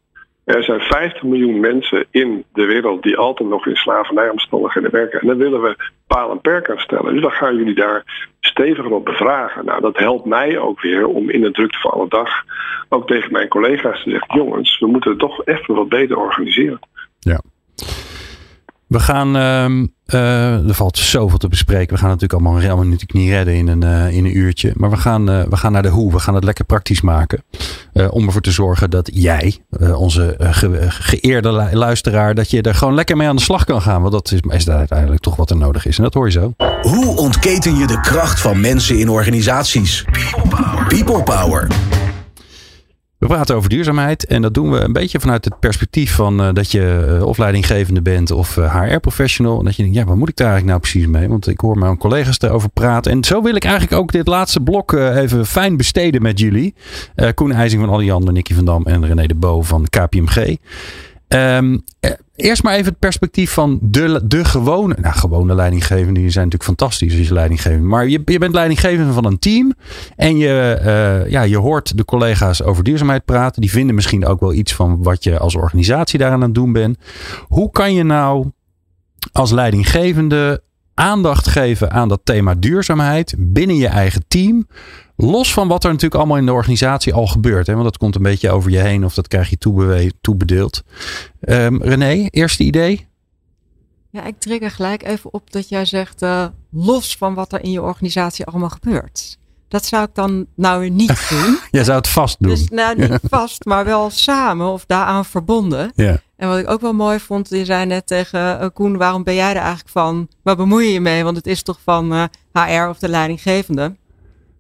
Er 0.45 0.63
zijn 0.63 0.79
50 0.79 1.23
miljoen 1.23 1.59
mensen 1.59 2.05
in 2.11 2.43
de 2.53 2.65
wereld 2.65 3.03
die 3.03 3.17
altijd 3.17 3.49
nog 3.49 3.67
in 3.67 3.75
slavernijomstandigheden 3.75 4.91
werken. 4.91 5.19
En 5.19 5.27
daar 5.27 5.37
willen 5.37 5.61
we 5.61 5.75
paal 6.07 6.31
en 6.31 6.41
perk 6.41 6.69
aan 6.69 6.79
stellen. 6.79 7.13
Dus 7.13 7.21
dan 7.21 7.31
gaan 7.31 7.55
jullie 7.55 7.75
daar 7.75 8.29
steviger 8.39 8.91
op 8.91 9.05
bevragen. 9.05 9.65
Nou, 9.65 9.81
dat 9.81 9.97
helpt 9.97 10.25
mij 10.25 10.57
ook 10.57 10.81
weer 10.81 11.07
om 11.07 11.29
in 11.29 11.41
de 11.41 11.51
drukte 11.51 11.79
van 11.79 11.91
alle 11.91 12.07
dag 12.09 12.29
ook 12.89 13.07
tegen 13.07 13.31
mijn 13.31 13.47
collega's 13.47 14.03
te 14.03 14.09
zeggen: 14.09 14.35
jongens, 14.35 14.79
we 14.79 14.87
moeten 14.87 15.09
het 15.09 15.19
toch 15.19 15.45
even 15.45 15.75
wat 15.75 15.89
beter 15.89 16.17
organiseren. 16.17 16.79
We 18.95 19.01
gaan, 19.01 19.35
ehm, 19.35 19.85
eh, 20.05 20.67
er 20.67 20.73
valt 20.73 20.97
zoveel 20.97 21.37
te 21.37 21.47
bespreken. 21.47 21.93
We 21.93 21.99
gaan 22.01 22.09
het 22.09 22.21
natuurlijk 22.21 22.47
allemaal, 22.47 22.69
allemaal 22.69 22.85
natuurlijk 22.91 23.13
niet 23.13 23.29
redden 23.29 23.53
in 23.55 23.67
een, 23.67 23.83
eh, 23.83 24.15
in 24.17 24.25
een 24.25 24.37
uurtje. 24.37 24.73
Maar 24.75 24.89
we 24.89 24.97
gaan, 24.97 25.29
eh, 25.29 25.43
we 25.49 25.57
gaan 25.57 25.71
naar 25.71 25.81
de 25.81 25.89
hoe. 25.89 26.11
We 26.11 26.19
gaan 26.19 26.35
het 26.35 26.43
lekker 26.43 26.65
praktisch 26.65 27.01
maken. 27.01 27.43
Om 28.09 28.25
ervoor 28.25 28.41
te 28.41 28.51
zorgen 28.51 28.89
dat 28.89 29.09
jij, 29.13 29.57
onze 29.95 30.35
ge- 30.39 30.85
geëerde 30.89 31.51
lu- 31.51 31.75
luisteraar, 31.77 32.35
dat 32.35 32.49
je 32.49 32.61
er 32.61 32.75
gewoon 32.75 32.93
lekker 32.93 33.17
mee 33.17 33.27
aan 33.27 33.35
de 33.35 33.41
slag 33.41 33.63
kan 33.63 33.81
gaan. 33.81 34.01
Want 34.01 34.13
dat 34.13 34.31
is, 34.31 34.39
is 34.49 34.69
uiteindelijk 34.69 35.21
toch 35.21 35.35
wat 35.35 35.49
er 35.49 35.57
nodig 35.57 35.85
is. 35.85 35.97
En 35.97 36.03
dat 36.03 36.13
hoor 36.13 36.25
je 36.25 36.31
zo. 36.31 36.53
Hoe 36.81 37.17
ontketen 37.17 37.75
je 37.77 37.87
de 37.87 37.99
kracht 37.99 38.39
van 38.39 38.61
mensen 38.61 38.99
in 38.99 39.09
organisaties? 39.09 40.05
People 40.87 41.23
Power. 41.23 41.67
We 43.17 43.27
praten 43.27 43.55
over 43.55 43.69
duurzaamheid 43.69 44.25
en 44.25 44.41
dat 44.41 44.53
doen 44.53 44.71
we 44.71 44.79
een 44.79 44.93
beetje 44.93 45.19
vanuit 45.19 45.45
het 45.45 45.59
perspectief 45.59 46.15
van 46.15 46.41
eh, 46.41 46.53
dat 46.53 46.71
je 46.71 47.15
eh, 47.19 47.25
of 47.25 47.37
leidinggevende 47.37 48.01
bent 48.01 48.31
of 48.31 48.57
eh, 48.57 48.81
HR-professional. 48.81 49.59
En 49.59 49.65
dat 49.65 49.75
je 49.75 49.81
denkt, 49.81 49.97
ja, 49.97 50.05
wat 50.05 50.15
moet 50.15 50.29
ik 50.29 50.35
daar 50.35 50.51
eigenlijk 50.51 50.77
nou 50.77 50.91
precies 50.91 51.11
mee? 51.19 51.29
Want 51.29 51.47
ik 51.47 51.59
hoor 51.59 51.77
mijn 51.77 51.97
collega's 51.97 52.39
erover 52.41 52.69
praten. 52.69 53.11
En 53.11 53.23
zo 53.23 53.41
wil 53.41 53.55
ik 53.55 53.63
eigenlijk 53.63 54.01
ook 54.01 54.11
dit 54.11 54.27
laatste 54.27 54.59
blok 54.59 54.93
eh, 54.93 55.15
even 55.15 55.45
fijn 55.45 55.77
besteden 55.77 56.21
met 56.21 56.39
jullie. 56.39 56.75
Eh, 57.15 57.29
Koen 57.33 57.51
IJzing 57.51 57.81
van 57.81 57.93
Alliander, 57.93 58.33
Nicky 58.33 58.53
van 58.53 58.65
Dam 58.65 58.85
en 58.85 59.05
René 59.05 59.27
de 59.27 59.35
Bo 59.35 59.61
van 59.61 59.85
KPMG. 59.89 60.57
Ehm, 61.35 61.77
eh, 61.99 62.11
eerst 62.35 62.63
maar 62.63 62.73
even 62.73 62.85
het 62.85 62.99
perspectief 62.99 63.51
van 63.51 63.79
de, 63.81 64.21
de 64.23 64.45
gewone, 64.45 64.95
nou 65.01 65.15
gewone 65.15 65.55
leidinggevenden, 65.55 66.21
die 66.21 66.31
zijn 66.31 66.45
natuurlijk 66.45 66.79
fantastisch 66.79 67.17
als 67.19 67.27
je. 67.63 67.77
Maar 67.87 68.07
je, 68.07 68.21
je 68.25 68.39
bent 68.39 68.53
leidinggevende 68.53 69.13
van 69.13 69.25
een 69.25 69.39
team 69.39 69.73
en 70.15 70.37
je, 70.37 70.79
eh, 70.81 71.31
ja, 71.31 71.41
je 71.41 71.57
hoort 71.57 71.97
de 71.97 72.05
collega's 72.05 72.61
over 72.61 72.83
duurzaamheid 72.83 73.25
praten. 73.25 73.61
Die 73.61 73.71
vinden 73.71 73.95
misschien 73.95 74.25
ook 74.25 74.39
wel 74.39 74.53
iets 74.53 74.73
van 74.73 75.03
wat 75.03 75.23
je 75.23 75.39
als 75.39 75.55
organisatie 75.55 76.19
daaraan 76.19 76.39
aan 76.39 76.45
het 76.45 76.55
doen 76.55 76.71
bent. 76.71 76.97
Hoe 77.47 77.71
kan 77.71 77.93
je 77.93 78.03
nou 78.03 78.51
als 79.31 79.51
leidinggevende 79.51 80.63
aandacht 80.95 81.47
geven 81.47 81.91
aan 81.91 82.07
dat 82.07 82.21
thema 82.23 82.55
duurzaamheid 82.55 83.35
binnen 83.37 83.75
je 83.75 83.87
eigen 83.87 84.23
team? 84.27 84.67
Los 85.15 85.53
van 85.53 85.67
wat 85.67 85.83
er 85.83 85.89
natuurlijk 85.89 86.15
allemaal 86.15 86.37
in 86.37 86.45
de 86.45 86.53
organisatie 86.53 87.13
al 87.13 87.27
gebeurt. 87.27 87.67
Hè? 87.67 87.73
Want 87.73 87.85
dat 87.85 87.97
komt 87.97 88.15
een 88.15 88.21
beetje 88.21 88.51
over 88.51 88.71
je 88.71 88.77
heen 88.77 89.05
of 89.05 89.13
dat 89.13 89.27
krijg 89.27 89.49
je 89.49 90.11
toebedeeld. 90.21 90.83
Ehm 91.39 91.81
René, 91.81 92.27
eerste 92.29 92.63
idee? 92.63 93.07
Ja, 94.09 94.23
ik 94.23 94.39
trigger 94.39 94.71
gelijk 94.71 95.03
even 95.03 95.33
op 95.33 95.51
dat 95.51 95.69
jij 95.69 95.85
zegt, 95.85 96.21
eh, 96.21 96.45
los 96.71 97.17
van 97.17 97.33
wat 97.33 97.53
er 97.53 97.63
in 97.63 97.71
je 97.71 97.81
organisatie 97.81 98.45
allemaal 98.45 98.69
gebeurt. 98.69 99.37
Dat 99.75 99.85
zou 99.85 100.03
ik 100.03 100.13
dan 100.13 100.45
nou 100.55 100.79
weer 100.79 100.89
niet 100.89 101.27
doen. 101.29 101.59
Jij 101.71 101.83
zou 101.83 101.97
het 101.97 102.07
vast 102.07 102.39
doen. 102.39 102.49
Dus 102.49 102.69
nou 102.69 102.99
niet 102.99 103.19
vast, 103.29 103.65
maar 103.65 103.85
wel 103.85 104.09
samen 104.09 104.67
of 104.67 104.85
daaraan 104.85 105.25
verbonden. 105.25 105.91
ja. 105.95 106.21
En 106.37 106.47
wat 106.47 106.57
ik 106.57 106.69
ook 106.69 106.81
wel 106.81 106.93
mooi 106.93 107.19
vond, 107.19 107.49
je 107.49 107.65
zei 107.65 107.85
net 107.85 108.07
tegen 108.07 108.59
eh, 108.59 108.67
Koen, 108.73 108.97
waarom 108.97 109.23
ben 109.23 109.35
jij 109.35 109.49
er 109.49 109.55
eigenlijk 109.55 109.89
van? 109.89 110.27
Waar 110.43 110.55
bemoei 110.55 110.85
je 110.85 110.93
je 110.93 110.99
mee? 110.99 111.23
Want 111.23 111.35
het 111.35 111.47
is 111.47 111.63
toch 111.63 111.79
van 111.83 112.13
eh, 112.13 112.23
HR 112.51 112.89
of 112.89 112.99
de 112.99 113.09
leidinggevende. 113.09 113.95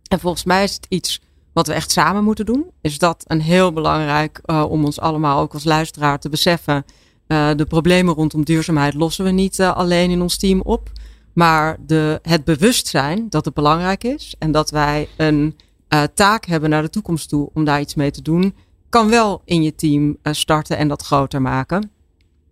En 0.07 0.19
volgens 0.19 0.43
mij 0.43 0.63
is 0.63 0.73
het 0.73 0.85
iets 0.89 1.21
wat 1.53 1.67
we 1.67 1.73
echt 1.73 1.91
samen 1.91 2.23
moeten 2.23 2.45
doen. 2.45 2.65
Is 2.81 2.97
dat 2.97 3.23
een 3.27 3.41
heel 3.41 3.73
belangrijk 3.73 4.39
eh, 4.45 4.65
om 4.69 4.85
ons 4.85 4.99
allemaal 4.99 5.39
ook 5.39 5.53
als 5.53 5.63
luisteraar 5.63 6.19
te 6.19 6.29
beseffen. 6.29 6.85
Eh, 7.27 7.49
de 7.55 7.65
problemen 7.65 8.13
rondom 8.13 8.43
duurzaamheid 8.43 8.93
lossen 8.93 9.25
we 9.25 9.31
niet 9.31 9.59
eh, 9.59 9.75
alleen 9.75 10.09
in 10.09 10.21
ons 10.21 10.37
team 10.37 10.61
op. 10.61 10.89
Maar 11.35 11.77
de, 11.85 12.19
het 12.21 12.43
bewustzijn 12.43 13.29
dat 13.29 13.45
het 13.45 13.53
belangrijk 13.53 14.03
is 14.03 14.35
en 14.39 14.51
dat 14.51 14.69
wij 14.69 15.07
een 15.17 15.55
eh, 15.87 16.03
taak 16.13 16.45
hebben 16.45 16.69
naar 16.69 16.81
de 16.81 16.89
toekomst 16.89 17.29
toe 17.29 17.49
om 17.53 17.63
daar 17.63 17.79
iets 17.79 17.95
mee 17.95 18.11
te 18.11 18.21
doen, 18.21 18.55
kan 18.89 19.09
wel 19.09 19.41
in 19.45 19.63
je 19.63 19.75
team 19.75 20.17
eh, 20.21 20.33
starten 20.33 20.77
en 20.77 20.87
dat 20.87 21.03
groter 21.03 21.41
maken. 21.41 21.91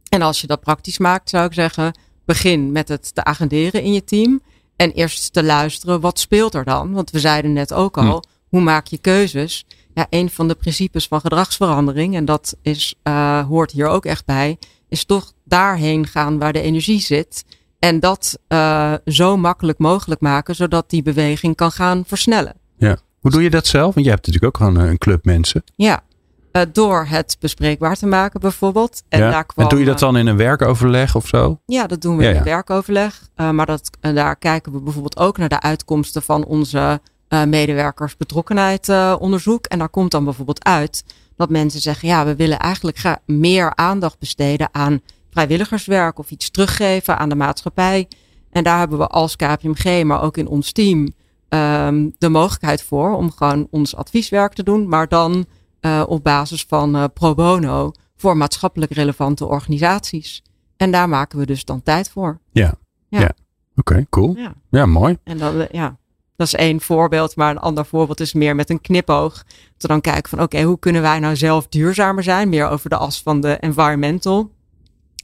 En 0.09 0.21
als 0.21 0.41
je 0.41 0.47
dat 0.47 0.59
praktisch 0.59 0.97
maakt, 0.97 1.29
zou 1.29 1.45
ik 1.45 1.53
zeggen, 1.53 1.99
begin 2.25 2.71
met 2.71 2.87
het 2.87 3.15
te 3.15 3.23
agenderen 3.23 3.81
in 3.81 3.93
je 3.93 4.03
team. 4.03 4.41
En 4.75 4.91
eerst 4.91 5.33
te 5.33 5.43
luisteren, 5.43 6.01
wat 6.01 6.19
speelt 6.19 6.53
er 6.53 6.63
dan? 6.63 6.93
Want 6.93 7.11
we 7.11 7.19
zeiden 7.19 7.53
net 7.53 7.73
ook 7.73 7.97
al, 7.97 8.23
hoe 8.49 8.61
maak 8.61 8.87
je 8.87 8.97
keuzes? 8.97 9.65
Ja, 9.93 10.07
een 10.09 10.29
van 10.29 10.47
de 10.47 10.55
principes 10.55 11.07
van 11.07 11.21
gedragsverandering, 11.21 12.15
en 12.15 12.25
dat 12.25 12.55
is, 12.61 12.95
uh, 13.03 13.47
hoort 13.47 13.71
hier 13.71 13.87
ook 13.87 14.05
echt 14.05 14.25
bij, 14.25 14.57
is 14.89 15.05
toch 15.05 15.33
daarheen 15.43 16.07
gaan 16.07 16.39
waar 16.39 16.53
de 16.53 16.61
energie 16.61 17.01
zit. 17.01 17.45
En 17.83 17.99
dat 17.99 18.39
uh, 18.49 18.93
zo 19.05 19.37
makkelijk 19.37 19.79
mogelijk 19.79 20.21
maken, 20.21 20.55
zodat 20.55 20.89
die 20.89 21.03
beweging 21.03 21.55
kan 21.55 21.71
gaan 21.71 22.03
versnellen. 22.07 22.53
Ja. 22.77 22.97
Hoe 23.19 23.31
doe 23.31 23.43
je 23.43 23.49
dat 23.49 23.67
zelf? 23.67 23.93
Want 23.93 24.05
je 24.05 24.11
hebt 24.11 24.27
natuurlijk 24.27 24.55
ook 24.55 24.67
gewoon 24.67 24.85
een 24.85 24.97
club 24.97 25.25
mensen. 25.25 25.63
Ja, 25.75 26.03
uh, 26.51 26.61
door 26.71 27.05
het 27.05 27.37
bespreekbaar 27.39 27.95
te 27.95 28.05
maken 28.05 28.39
bijvoorbeeld. 28.39 29.03
En, 29.09 29.19
ja. 29.19 29.31
daar 29.31 29.45
kwam, 29.45 29.63
en 29.63 29.69
doe 29.69 29.79
je 29.79 29.85
dat 29.85 29.99
dan 29.99 30.17
in 30.17 30.27
een 30.27 30.37
werkoverleg 30.37 31.15
of 31.15 31.27
zo? 31.27 31.59
Ja, 31.65 31.87
dat 31.87 32.01
doen 32.01 32.17
we 32.17 32.23
ja, 32.23 32.29
in 32.29 32.35
een 32.35 32.43
werkoverleg. 32.43 33.29
Uh, 33.37 33.49
maar 33.49 33.65
dat, 33.65 33.89
uh, 34.01 34.15
daar 34.15 34.35
kijken 34.35 34.71
we 34.71 34.79
bijvoorbeeld 34.79 35.17
ook 35.17 35.37
naar 35.37 35.49
de 35.49 35.61
uitkomsten 35.61 36.21
van 36.21 36.45
onze 36.45 37.01
uh, 37.29 37.43
medewerkers 37.43 38.17
betrokkenheid 38.17 38.89
onderzoek. 39.19 39.65
En 39.65 39.79
daar 39.79 39.89
komt 39.89 40.11
dan 40.11 40.23
bijvoorbeeld 40.23 40.63
uit 40.63 41.03
dat 41.35 41.49
mensen 41.49 41.81
zeggen, 41.81 42.07
ja, 42.07 42.25
we 42.25 42.35
willen 42.35 42.59
eigenlijk 42.59 43.17
meer 43.25 43.75
aandacht 43.75 44.19
besteden 44.19 44.69
aan 44.71 45.01
vrijwilligerswerk 45.33 46.19
of 46.19 46.31
iets 46.31 46.51
teruggeven 46.51 47.17
aan 47.17 47.29
de 47.29 47.35
maatschappij. 47.35 48.07
En 48.51 48.63
daar 48.63 48.79
hebben 48.79 48.97
we 48.97 49.07
als 49.07 49.35
KPMG, 49.35 50.03
maar 50.03 50.21
ook 50.21 50.37
in 50.37 50.47
ons 50.47 50.71
team, 50.71 51.13
um, 51.49 52.13
de 52.17 52.29
mogelijkheid 52.29 52.83
voor 52.83 53.15
om 53.15 53.31
gewoon 53.31 53.67
ons 53.71 53.95
advieswerk 53.95 54.53
te 54.53 54.63
doen, 54.63 54.87
maar 54.87 55.07
dan 55.07 55.45
uh, 55.81 56.03
op 56.07 56.23
basis 56.23 56.65
van 56.67 56.95
uh, 56.95 57.03
pro 57.13 57.33
bono 57.33 57.91
voor 58.15 58.37
maatschappelijk 58.37 58.93
relevante 58.93 59.45
organisaties. 59.45 60.41
En 60.77 60.91
daar 60.91 61.09
maken 61.09 61.39
we 61.39 61.45
dus 61.45 61.65
dan 61.65 61.83
tijd 61.83 62.09
voor. 62.09 62.39
Ja, 62.51 62.73
ja. 63.07 63.19
Ja. 63.19 63.31
oké, 63.75 64.05
cool. 64.09 64.35
Ja. 64.37 64.53
Ja, 64.69 64.85
mooi. 64.85 65.17
En 65.23 65.37
dan, 65.37 65.61
eh, 65.61 65.67
ja, 65.71 65.97
dat 66.35 66.47
is 66.47 66.55
één 66.55 66.81
voorbeeld. 66.81 67.35
Maar 67.35 67.51
een 67.51 67.59
ander 67.59 67.85
voorbeeld 67.85 68.19
is 68.19 68.33
meer 68.33 68.55
met 68.55 68.69
een 68.69 68.81
knipoog. 68.81 69.43
We 69.77 69.87
dan 69.87 70.01
kijken 70.01 70.29
van 70.29 70.41
oké, 70.41 70.61
hoe 70.61 70.79
kunnen 70.79 71.01
wij 71.01 71.19
nou 71.19 71.35
zelf 71.35 71.67
duurzamer 71.67 72.23
zijn? 72.23 72.49
Meer 72.49 72.69
over 72.69 72.89
de 72.89 72.97
as 72.97 73.21
van 73.21 73.41
de 73.41 73.57
environmental. 73.57 74.51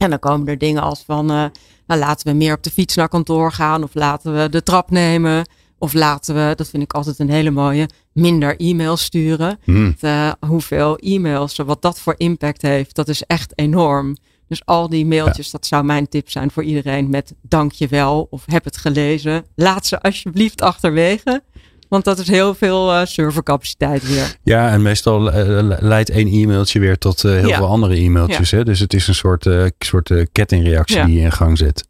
En 0.00 0.10
dan 0.10 0.18
komen 0.18 0.48
er 0.48 0.58
dingen 0.58 0.82
als 0.82 1.02
van 1.06 1.30
eh, 1.30 1.44
nou, 1.86 2.00
laten 2.00 2.26
we 2.26 2.32
meer 2.32 2.54
op 2.54 2.62
de 2.62 2.70
fiets 2.70 2.94
naar 2.94 3.08
kantoor 3.08 3.52
gaan. 3.52 3.82
Of 3.82 3.94
laten 3.94 4.36
we 4.36 4.48
de 4.48 4.62
trap 4.62 4.90
nemen. 4.90 5.48
Of 5.78 5.92
laten 5.92 6.34
we, 6.34 6.52
dat 6.54 6.68
vind 6.68 6.82
ik 6.82 6.92
altijd 6.92 7.18
een 7.18 7.30
hele 7.30 7.50
mooie, 7.50 7.88
minder 8.12 8.56
e-mails 8.56 9.02
sturen. 9.02 9.58
Hm. 9.64 9.92
Eh, 10.00 10.32
hoeveel 10.46 10.96
e-mails, 10.96 11.56
wat 11.56 11.82
dat 11.82 12.00
voor 12.00 12.14
impact 12.16 12.62
heeft, 12.62 12.94
dat 12.94 13.08
is 13.08 13.22
echt 13.22 13.52
enorm. 13.58 14.16
Dus 14.48 14.64
al 14.64 14.88
die 14.88 15.06
mailtjes, 15.06 15.50
dat 15.50 15.66
zou 15.66 15.84
mijn 15.84 16.08
tip 16.08 16.30
zijn 16.30 16.50
voor 16.50 16.62
iedereen 16.62 17.10
met 17.10 17.34
dankjewel 17.42 18.26
of 18.30 18.42
heb 18.46 18.64
het 18.64 18.76
gelezen. 18.76 19.44
Laat 19.54 19.86
ze 19.86 20.00
alsjeblieft 20.00 20.62
achterwege. 20.62 21.42
Want 21.90 22.04
dat 22.04 22.18
is 22.18 22.28
heel 22.28 22.54
veel 22.54 22.92
eh, 22.92 23.04
servercapaciteit 23.04 24.08
weer. 24.08 24.34
Ja, 24.42 24.70
en 24.70 24.82
meestal 24.82 25.30
eh, 25.32 25.76
leidt 25.80 26.10
één 26.10 26.26
e-mailtje 26.28 26.80
weer 26.80 26.98
tot 26.98 27.24
eh, 27.24 27.32
heel 27.32 27.48
Ja. 27.48 27.56
veel 27.56 27.66
andere 27.66 27.94
e-mailtjes. 27.96 28.50
Hè? 28.50 28.64
Dus 28.64 28.80
het 28.80 28.92
is 28.94 29.08
een 29.08 29.14
soort, 29.14 29.46
eh, 29.46 29.64
soort 29.78 30.12
kettingreactie 30.32 30.96
Ja. 30.96 31.04
die 31.04 31.14
je 31.16 31.20
in 31.20 31.32
gang 31.32 31.58
zet. 31.58 31.88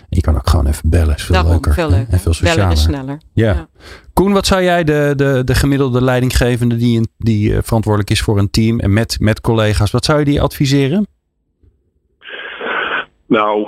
En 0.00 0.06
je 0.16 0.20
kan 0.20 0.34
ook 0.34 0.48
gewoon 0.48 0.66
even 0.66 0.90
bellen. 0.90 1.14
Is 1.14 1.22
veel 1.22 1.34
Daarom 1.34 1.52
leuker. 1.52 1.72
veel 1.72 1.90
hè? 1.90 1.96
leuker. 1.96 2.12
En 2.12 2.18
veel 2.20 2.32
Bellen 2.40 2.48
socialer. 2.52 2.72
is 2.76 2.82
sneller. 2.82 3.20
Ja. 3.32 3.52
Ja. 3.52 3.68
Koen, 4.12 4.32
wat 4.32 4.46
zou 4.46 4.62
jij 4.62 4.84
de, 4.84 5.12
de, 5.16 5.42
de 5.44 5.54
gemiddelde 5.54 6.02
leidinggevende 6.02 6.76
die, 6.76 6.98
een- 6.98 7.08
die 7.18 7.62
verantwoordelijk 7.62 8.10
is 8.10 8.20
voor 8.20 8.38
een 8.38 8.50
team 8.50 8.80
en 8.80 8.92
met, 8.92 9.16
met 9.20 9.40
collega's, 9.40 9.90
wat 9.90 10.04
zou 10.04 10.18
je 10.18 10.24
die 10.24 10.40
adviseren? 10.40 11.06
Nou, 13.28 13.66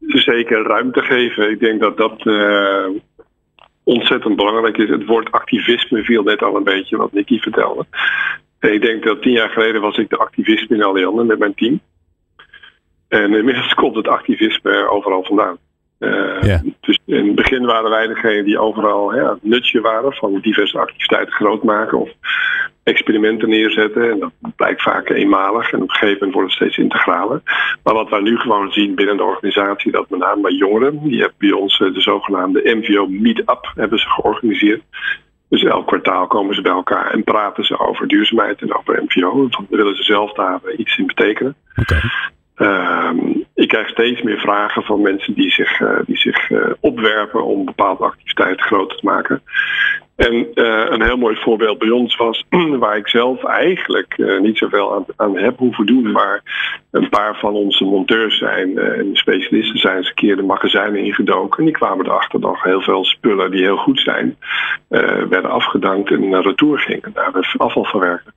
zeker 0.00 0.62
ruimte 0.66 1.00
geven. 1.00 1.50
Ik 1.50 1.60
denk 1.60 1.80
dat 1.80 1.96
dat 1.96 2.26
eh, 2.26 2.84
ontzettend 3.84 4.36
belangrijk 4.36 4.76
is. 4.76 4.88
Het 4.88 5.06
woord 5.06 5.32
activisme 5.32 6.04
viel 6.04 6.22
net 6.22 6.42
al 6.42 6.56
een 6.56 6.64
beetje 6.64 6.96
wat 6.96 7.12
Nicky 7.12 7.38
vertelde. 7.38 7.86
En 8.58 8.72
ik 8.72 8.82
denk 8.82 9.04
dat 9.04 9.22
tien 9.22 9.32
jaar 9.32 9.50
geleden 9.50 9.80
was 9.80 9.96
ik 9.96 10.10
de 10.10 10.16
activist 10.16 10.70
in 10.70 10.82
Allianz 10.82 11.22
met 11.22 11.38
mijn 11.38 11.54
team. 11.54 11.80
En 13.08 13.34
inmiddels 13.34 13.74
komt 13.80 13.96
het 13.96 14.08
activisme 14.08 14.70
er 14.70 14.88
overal 14.88 15.24
vandaan. 15.24 15.58
Eh. 15.98 16.60
Dus 16.80 16.98
in 17.06 17.26
het 17.26 17.34
begin 17.34 17.64
waren 17.64 17.90
wij 17.90 18.06
degene 18.06 18.44
die 18.44 18.58
overal 18.58 19.14
ja, 19.14 19.30
het 19.30 19.42
nutje 19.42 19.80
waren 19.80 20.12
van 20.12 20.40
diverse 20.40 20.78
activiteiten 20.78 21.34
groot 21.34 21.62
maken 21.62 21.98
of 21.98 22.10
experimenten 22.84 23.48
neerzetten. 23.48 24.10
En 24.10 24.18
dat 24.18 24.32
blijkt 24.56 24.82
vaak 24.82 25.08
eenmalig 25.08 25.72
en 25.72 25.82
op 25.82 25.88
een 25.88 25.94
gegeven 25.94 26.14
moment 26.14 26.34
wordt 26.34 26.48
het 26.48 26.56
steeds 26.56 26.78
integraler. 26.78 27.40
Maar 27.82 27.94
wat 27.94 28.10
wij 28.10 28.20
nu 28.20 28.38
gewoon 28.38 28.72
zien 28.72 28.94
binnen 28.94 29.16
de 29.16 29.22
organisatie, 29.22 29.92
dat 29.92 30.10
met 30.10 30.20
name 30.20 30.40
bij 30.40 30.52
jongeren, 30.52 31.00
die 31.02 31.20
hebben 31.20 31.38
bij 31.38 31.52
ons 31.52 31.80
eh, 31.80 31.94
de 31.94 32.00
zogenaamde 32.00 32.74
MVO 32.76 33.06
Meetup 33.06 33.72
hebben 33.74 33.98
ze 33.98 34.08
georganiseerd. 34.08 34.82
Dus 35.48 35.64
elk 35.64 35.86
kwartaal 35.86 36.26
komen 36.26 36.54
ze 36.54 36.62
bij 36.62 36.72
elkaar 36.72 37.10
en 37.10 37.24
praten 37.24 37.64
ze 37.64 37.78
over 37.78 38.08
duurzaamheid 38.08 38.60
en 38.60 38.76
over 38.76 39.02
MVO. 39.02 39.36
Want 39.36 39.52
dan 39.52 39.66
willen 39.70 39.96
ze 39.96 40.02
zelf 40.02 40.32
daar 40.32 40.60
eh, 40.64 40.78
iets 40.78 40.98
in 40.98 41.06
betekenen. 41.06 41.56
Ehm, 42.54 43.18
ik 43.54 43.68
krijg 43.68 43.88
steeds 43.88 44.22
meer 44.22 44.38
vragen 44.38 44.82
van 44.82 45.02
mensen 45.02 45.34
die 45.34 45.50
zich, 45.50 45.80
eh, 45.80 45.98
die 46.06 46.16
zich 46.16 46.50
eh, 46.50 46.70
opwerpen 46.80 47.44
om 47.44 47.64
bepaalde 47.64 48.04
activiteiten 48.04 48.66
groter 48.66 48.96
te 48.96 49.06
maken. 49.06 49.42
En 50.16 50.54
eh, 50.54 50.86
een 50.88 51.02
heel 51.02 51.16
mooi 51.16 51.36
voorbeeld 51.36 51.78
bij 51.78 51.90
ons 51.90 52.16
was, 52.16 52.44
waar 52.78 52.96
ik 52.96 53.08
zelf 53.08 53.44
eigenlijk 53.44 54.38
niet 54.40 54.58
zoveel 54.58 54.94
aan, 54.94 55.04
aan 55.16 55.36
heb 55.36 55.58
hoeven 55.58 55.86
doen, 55.86 56.12
maar 56.12 56.42
een 56.94 57.08
paar 57.08 57.38
van 57.38 57.54
onze 57.54 57.84
monteurs 57.84 58.38
zijn 58.38 58.78
eh, 58.78 58.98
en 58.98 59.10
specialisten 59.12 59.78
zijn 59.78 59.96
eens 59.96 60.08
een 60.08 60.14
keer 60.14 60.36
de 60.36 60.42
magazijnen 60.42 61.04
ingedoken. 61.04 61.58
En 61.58 61.64
die 61.64 61.74
kwamen 61.74 62.06
erachter 62.06 62.40
dat 62.40 62.62
heel 62.62 62.80
veel 62.80 63.04
spullen 63.04 63.50
die 63.50 63.62
heel 63.62 63.76
goed 63.76 64.00
zijn, 64.00 64.36
eh, 64.88 65.22
werden 65.22 65.50
afgedankt 65.50 66.10
en 66.10 66.28
naar 66.28 66.42
retour 66.42 66.78
gingen 66.78 67.12
naar 67.14 67.32
de 67.32 67.54
afvalverwerker. 67.56 68.32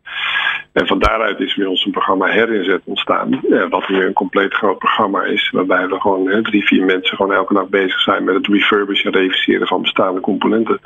En 0.71 0.87
van 0.87 0.99
daaruit 0.99 1.39
is 1.39 1.55
bij 1.55 1.65
ons 1.65 1.85
een 1.85 1.91
programma 1.91 2.25
herinzet 2.25 2.81
ontstaan. 2.83 3.41
eh, 3.49 3.69
wat 3.69 3.89
nu 3.89 4.05
een 4.05 4.13
compleet 4.13 4.53
groot 4.53 4.77
programma 4.77 5.23
is. 5.23 5.49
Waarbij 5.49 5.87
we 5.87 5.99
gewoon 5.99 6.43
drie, 6.43 6.65
vier 6.65 6.85
mensen 6.85 7.17
gewoon 7.17 7.33
elke 7.33 7.53
dag 7.53 7.67
bezig 7.67 7.99
zijn 7.99 8.23
met 8.23 8.35
het 8.35 8.47
refurbishen 8.47 9.11
en 9.11 9.19
reviseren 9.19 9.67
van 9.67 9.81
bestaande 9.81 10.19
componenten. 10.19 10.79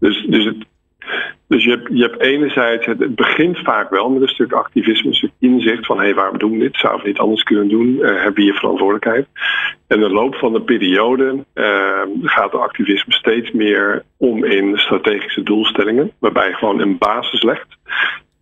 Dus, 0.00 0.26
dus, 0.28 0.44
het, 0.44 0.66
dus 1.48 1.64
je, 1.64 1.70
hebt, 1.70 1.88
je 1.92 2.02
hebt 2.02 2.20
enerzijds, 2.20 2.86
het, 2.86 2.98
het 2.98 3.14
begint 3.14 3.58
vaak 3.58 3.90
wel 3.90 4.10
met 4.10 4.22
een 4.22 4.28
stuk 4.28 4.52
activisme, 4.52 5.08
een 5.08 5.14
stuk 5.14 5.30
inzicht 5.38 5.86
van 5.86 5.96
hé, 5.98 6.04
hey, 6.04 6.14
waarom 6.14 6.38
doen 6.38 6.52
we 6.52 6.58
dit? 6.58 6.76
Zouden 6.76 7.02
we 7.02 7.08
niet 7.08 7.18
anders 7.18 7.42
kunnen 7.42 7.68
doen? 7.68 8.02
Eh, 8.02 8.14
hebben 8.14 8.34
we 8.34 8.42
hier 8.42 8.54
verantwoordelijkheid? 8.54 9.26
En 9.86 10.00
de 10.00 10.10
loop 10.10 10.34
van 10.34 10.52
de 10.52 10.62
periode 10.62 11.44
eh, 11.52 12.02
gaat 12.22 12.52
de 12.52 12.58
activisme 12.58 13.12
steeds 13.12 13.50
meer 13.50 14.02
om 14.16 14.44
in 14.44 14.78
strategische 14.78 15.42
doelstellingen, 15.42 16.12
waarbij 16.18 16.48
je 16.48 16.54
gewoon 16.54 16.80
een 16.80 16.98
basis 16.98 17.42
legt. 17.42 17.66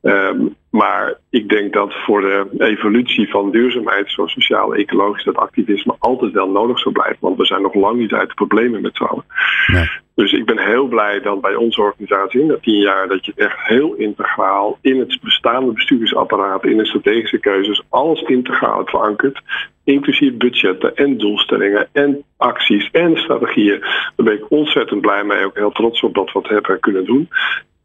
Ehm, 0.02 0.46
maar 0.70 1.14
ik 1.30 1.48
denk 1.48 1.72
dat 1.72 1.94
voor 1.94 2.20
de 2.20 2.46
evolutie 2.58 3.30
van 3.30 3.50
duurzaamheid, 3.50 4.10
zo 4.10 4.26
sociaal-ecologisch, 4.26 5.24
dat 5.24 5.36
activisme 5.36 5.96
altijd 5.98 6.32
wel 6.32 6.50
nodig 6.50 6.78
zal 6.78 6.92
blijven. 6.92 7.18
Want 7.20 7.36
we 7.36 7.46
zijn 7.46 7.62
nog 7.62 7.74
lang 7.74 7.98
niet 7.98 8.12
uit 8.12 8.28
de 8.28 8.34
problemen 8.34 8.82
met 8.82 8.96
z'n 8.96 9.02
allen. 9.02 9.24
Nee. 9.66 9.90
Dus 10.14 10.32
ik 10.32 10.44
ben 10.44 10.58
heel 10.58 10.86
blij 10.86 11.20
dat 11.20 11.40
bij 11.40 11.54
onze 11.54 11.80
organisatie 11.80 12.40
in 12.40 12.48
dat 12.48 12.62
tien 12.62 12.80
jaar 12.80 13.08
dat 13.08 13.26
je 13.26 13.32
echt 13.36 13.56
heel 13.58 13.94
integraal 13.94 14.78
in 14.80 14.98
het 14.98 15.18
bestaande 15.22 15.72
bestuursapparaat, 15.72 16.64
in 16.64 16.76
de 16.76 16.86
strategische 16.86 17.38
keuzes, 17.38 17.82
alles 17.88 18.22
integraal 18.22 18.76
hebt 18.76 18.90
verankerd. 18.90 19.42
Inclusief 19.84 20.36
budgetten 20.36 20.94
en 20.94 21.18
doelstellingen 21.18 21.88
en 21.92 22.24
acties 22.36 22.88
en 22.90 23.16
strategieën. 23.16 23.80
Daar 23.80 24.26
ben 24.26 24.34
ik 24.34 24.50
ontzettend 24.50 25.00
blij 25.00 25.24
mee. 25.24 25.44
Ook 25.44 25.56
heel 25.56 25.72
trots 25.72 26.00
op 26.00 26.14
dat 26.14 26.32
we 26.32 26.38
het 26.38 26.48
hebben 26.48 26.80
kunnen 26.80 27.04
doen. 27.04 27.28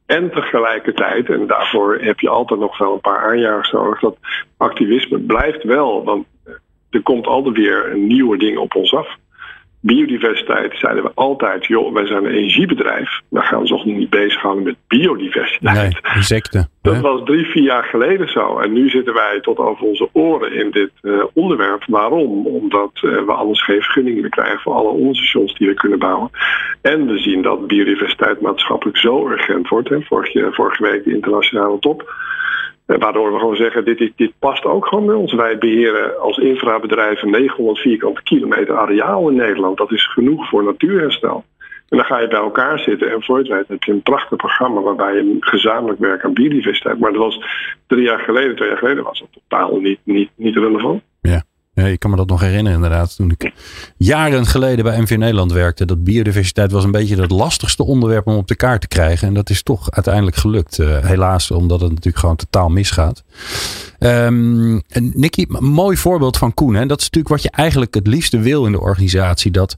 En 0.06 0.32
tegelijkertijd, 0.32 1.30
en 1.30 1.48
daarvoor 1.48 1.98
heb 2.02 2.20
je 2.20 2.30
altijd 2.30 2.60
nog 2.60 2.78
wel 2.78 2.94
een 2.94 3.02
paar 3.02 3.24
aanjagers 3.30 3.72
nodig, 3.72 4.00
dat 4.00 4.18
activisme 4.58 5.20
blijft 5.20 5.64
wel. 5.64 6.04
Want 6.04 6.26
er 6.90 7.02
komt 7.02 7.28
altijd 7.28 7.56
weer 7.56 7.98
nieuwe 7.98 8.38
dingen 8.38 8.62
op 8.62 8.76
ons 8.76 8.94
af. 8.94 9.18
Biodiversiteit 9.82 10.78
zeiden 10.78 11.04
we 11.04 11.12
altijd, 11.14 11.66
joh, 11.66 11.94
wij 11.94 12.06
zijn 12.06 12.26
een 12.26 12.32
energiebedrijf. 12.32 13.22
Daar 13.30 13.44
gaan 13.44 13.56
we 13.56 13.62
ons 13.62 13.70
nog 13.70 13.86
niet 13.86 14.10
bezighouden 14.10 14.64
met 14.64 14.76
biodiversiteit. 14.88 15.76
Nee, 15.76 16.16
insecten. 16.16 16.70
Dat 16.82 16.96
hè? 16.96 17.02
was 17.02 17.22
drie, 17.26 17.46
vier 17.46 17.64
jaar 17.64 17.84
geleden 17.84 18.30
zo. 18.30 18.60
En 18.60 18.74
nu 18.74 18.90
zitten 18.90 19.14
wij 19.14 19.40
tot 19.42 19.58
over 19.58 19.86
onze 19.86 20.10
oren 20.12 20.54
in 20.54 20.72
dit 20.72 20.92
eh, 21.02 21.24
onderwerp. 21.34 21.84
Waarom? 21.88 22.48
Omdat 22.48 22.92
eh, 22.94 23.02
we 23.02 23.32
anders 23.34 23.64
geen 23.64 23.82
vergunningen 23.82 24.22
meer 24.22 24.30
krijgen 24.30 24.60
voor 24.60 24.74
alle 24.74 24.90
onderstations 24.90 25.58
die 25.58 25.68
we 25.68 25.74
kunnen 25.74 26.00
bouwen. 26.00 26.30
En 26.82 27.08
we 27.08 27.20
zien 27.20 27.42
dat 27.42 27.68
biodiversiteit 27.68 28.42
maatschappelijk 28.42 28.98
zo 28.98 29.28
urgent 29.28 29.68
wordt. 29.68 29.90
Hè. 29.90 30.02
Vorige, 30.02 30.48
vorige 30.52 30.84
week 30.84 31.04
de 31.04 31.14
internationale 31.14 31.80
top. 31.80 32.14
Eh, 32.86 32.98
Waardoor 32.98 33.32
we 33.34 33.40
gewoon 33.40 33.56
zeggen, 33.56 33.86
dit, 33.86 34.00
is, 34.00 34.12
dit 34.16 34.32
past 34.40 34.66
ook 34.66 34.88
gewoon 34.88 35.06
bij 35.06 35.16
ons. 35.16 35.34
Wij 35.34 35.58
beheren 35.58 36.20
als 36.20 36.38
infrabedrijf 36.38 37.24
900 37.24 37.80
vierkante 37.80 38.24
kilometer 38.24 38.78
areaal 38.78 39.30
in 39.30 39.36
Nederland. 39.36 39.78
Dat 39.78 39.92
is 39.92 40.12
genoeg 40.12 40.50
voor 40.50 40.64
natuurherstel. 40.64 41.44
En 41.90 41.98
dan 41.98 42.06
ga 42.06 42.20
je 42.20 42.28
bij 42.28 42.40
elkaar 42.40 42.80
zitten 42.80 43.12
en 43.12 43.24
voor 43.24 43.38
het 43.38 43.48
weet 43.48 43.68
heb 43.68 43.84
je 43.84 43.92
een 43.92 44.02
prachtig 44.02 44.38
programma 44.38 44.82
waarbij 44.82 45.14
je 45.16 45.38
gezamenlijk 45.40 46.00
werkt 46.00 46.24
aan 46.24 46.34
biodiversiteit. 46.34 47.00
Maar 47.00 47.12
dat 47.12 47.22
was 47.22 47.40
drie 47.88 48.04
jaar 48.04 48.20
geleden, 48.20 48.56
twee 48.56 48.68
jaar 48.70 48.78
geleden 48.78 49.04
was 49.04 49.20
dat 49.20 49.30
totaal 49.32 49.80
niet, 49.80 50.00
niet, 50.04 50.30
niet 50.36 50.56
relevant. 50.56 51.02
Ja, 51.22 51.44
ik 51.74 52.00
kan 52.00 52.10
me 52.10 52.16
dat 52.16 52.28
nog 52.28 52.42
herinneren 52.42 52.74
inderdaad. 52.74 53.16
Toen 53.16 53.32
ik 53.32 53.52
jaren 53.98 54.46
geleden 54.46 54.86
bij 54.86 55.02
MV 55.02 55.16
Nederland 55.18 55.52
werkte. 55.52 55.86
Dat 55.86 56.04
biodiversiteit 56.04 56.72
was 56.72 56.84
een 56.84 56.92
beetje 56.92 57.22
het 57.22 57.32
lastigste 57.32 57.84
onderwerp 57.84 58.28
om 58.28 58.36
op 58.36 58.48
de 58.48 58.56
kaart 58.56 58.82
te 58.82 58.88
krijgen. 58.88 59.28
En 59.28 59.34
dat 59.34 59.50
is 59.50 59.64
toch 59.64 59.92
uiteindelijk 59.92 60.36
gelukt. 60.36 60.80
eh, 60.80 61.06
helaas, 61.06 61.52
omdat 61.52 61.80
het 61.80 61.90
natuurlijk 61.90 62.18
gewoon 62.18 62.36
totaal 62.36 62.70
misgaat. 62.70 63.24
Een 64.00 64.84
mooi 65.60 65.98
voorbeeld 65.98 66.38
van 66.38 66.54
Koen. 66.54 66.74
Hè? 66.74 66.86
Dat 66.86 67.00
is 67.00 67.04
natuurlijk 67.04 67.34
wat 67.34 67.44
je 67.44 67.52
eigenlijk 67.52 67.94
het 67.94 68.08
liefste 68.08 68.40
wil 68.40 68.66
in 68.66 68.72
de 68.72 68.80
organisatie. 68.80 69.52
Dat, 69.52 69.78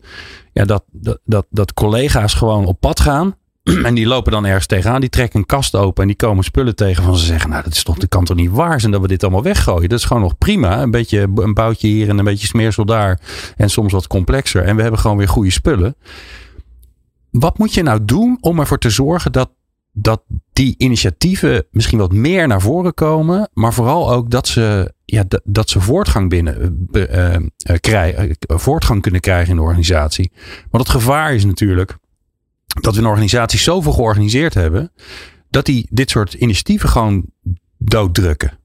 ja, 0.54 0.66
dat, 0.66 0.84
dat, 0.92 1.20
dat, 1.26 1.46
dat 1.50 1.74
collega's 1.74 2.34
gewoon 2.34 2.66
op 2.66 2.80
pad 2.80 3.00
gaan. 3.00 3.36
En 3.84 3.93
die 3.93 4.06
lopen 4.06 4.32
dan 4.32 4.45
ergens 4.45 4.65
tegenaan. 4.65 5.02
Die 5.02 5.10
trekken 5.10 5.39
een 5.39 5.45
kast 5.45 5.76
open 5.76 6.02
en 6.02 6.08
die 6.08 6.17
komen 6.17 6.43
spullen 6.43 6.76
tegen 6.76 7.04
van 7.04 7.17
ze 7.17 7.26
zeggen. 7.26 7.49
Nou, 7.49 7.63
dat 7.63 7.73
is 7.73 7.84
toch, 7.84 7.97
dat 7.97 8.10
kan 8.10 8.26
toch 8.26 8.38
niet 8.38 8.52
waar 8.52 8.80
zijn 8.80 8.91
dat 8.91 9.02
we 9.02 9.08
dit 9.08 9.23
allemaal 9.23 9.43
weggooien. 9.43 9.89
Dat 9.89 9.99
is 9.99 10.06
gewoon 10.06 10.21
nog 10.21 10.38
prima. 10.38 10.82
Een 10.82 10.91
beetje 10.91 11.30
een 11.36 11.54
boutje 11.54 11.88
hier 11.88 12.10
en 12.10 12.17
een 12.17 12.26
beetje 12.26 12.47
smeersel 12.47 12.86
daar. 12.86 13.19
En 13.56 13.69
soms 13.69 13.91
wat 13.91 14.08
complexer. 14.08 14.63
En 14.63 14.76
we 14.76 14.82
hebben 14.82 14.99
gewoon 14.99 15.17
weer 15.17 15.28
goede 15.28 15.52
spullen. 15.52 15.95
Wat 17.32 17.58
moet 17.58 17.73
je 17.73 17.84
nou 17.84 18.06
doen 18.06 18.38
om 18.41 18.60
ervoor 18.60 18.78
te 18.78 18.89
zorgen 18.89 19.32
dat, 19.32 19.49
dat 19.91 20.23
die 20.54 20.76
initiatieven 20.78 21.65
misschien 21.71 21.99
wat 21.99 22.13
meer 22.13 22.47
naar 22.47 22.62
voren 22.62 22.93
komen. 22.93 23.49
Maar 23.54 23.73
vooral 23.73 24.12
ook 24.12 24.30
dat 24.30 24.47
ze, 24.47 24.93
ja, 25.05 25.24
dat, 25.28 25.41
dat 25.43 25.70
ze 25.70 25.82
voortgang 25.82 26.30
binnen 26.30 26.88
eh, 26.91 27.36
eh, 27.36 27.41
krijgen, 27.80 28.36
voortgang 28.47 29.01
kunnen 29.01 29.22
krijgen 29.22 29.49
in 29.49 29.55
de 29.55 29.61
organisatie. 29.61 30.32
Want 30.70 30.88
het 30.88 30.95
gevaar 30.95 31.34
is 31.34 31.45
natuurlijk 31.45 31.97
dat 32.82 32.93
we 32.95 33.01
een 33.01 33.07
organisatie 33.07 33.59
zoveel 33.59 33.91
georganiseerd 33.91 34.53
hebben. 34.53 34.91
Dat 35.49 35.65
die 35.65 35.88
dit 35.89 36.09
soort 36.09 36.34
initiatieven 36.34 36.89
gewoon 36.89 37.26
dooddrukken. 37.78 38.59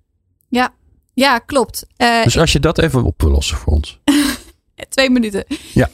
Ja, 0.48 0.72
Ja, 1.14 1.38
klopt. 1.38 1.86
Uh, 1.96 2.22
dus 2.22 2.38
als 2.38 2.52
je 2.52 2.60
dat 2.60 2.78
even 2.78 3.04
op 3.04 3.22
wil 3.22 3.30
lossen 3.30 3.56
voor 3.56 3.72
ons. 3.72 4.00
Twee 4.88 5.10
minuten. 5.10 5.44
Ja. 5.74 5.88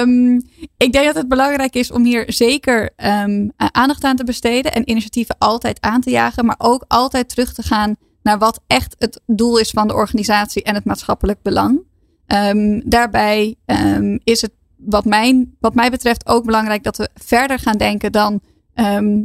Um, 0.00 0.42
ik 0.76 0.92
denk 0.92 1.04
dat 1.04 1.14
het 1.14 1.28
belangrijk 1.28 1.74
is 1.74 1.90
om 1.90 2.04
hier 2.04 2.24
zeker 2.26 2.90
um, 2.96 3.52
aandacht 3.56 4.04
aan 4.04 4.16
te 4.16 4.24
besteden 4.24 4.72
en 4.72 4.90
initiatieven 4.90 5.36
altijd 5.38 5.80
aan 5.80 6.00
te 6.00 6.10
jagen, 6.10 6.44
maar 6.44 6.56
ook 6.58 6.84
altijd 6.88 7.28
terug 7.28 7.52
te 7.52 7.62
gaan 7.62 7.96
naar 8.22 8.38
wat 8.38 8.60
echt 8.66 8.96
het 8.98 9.20
doel 9.26 9.58
is 9.58 9.70
van 9.70 9.88
de 9.88 9.94
organisatie 9.94 10.62
en 10.62 10.74
het 10.74 10.84
maatschappelijk 10.84 11.42
belang. 11.42 11.80
Um, 12.26 12.82
daarbij 12.90 13.56
is 14.24 14.40
het 14.40 14.52
wat, 14.76 15.04
mijn, 15.04 15.56
wat 15.60 15.74
mij 15.74 15.90
betreft 15.90 16.26
ook 16.26 16.44
belangrijk 16.44 16.82
dat 16.82 16.96
we 16.96 17.08
verder 17.14 17.58
gaan 17.58 17.76
denken 17.78 18.12
dan 18.12 18.40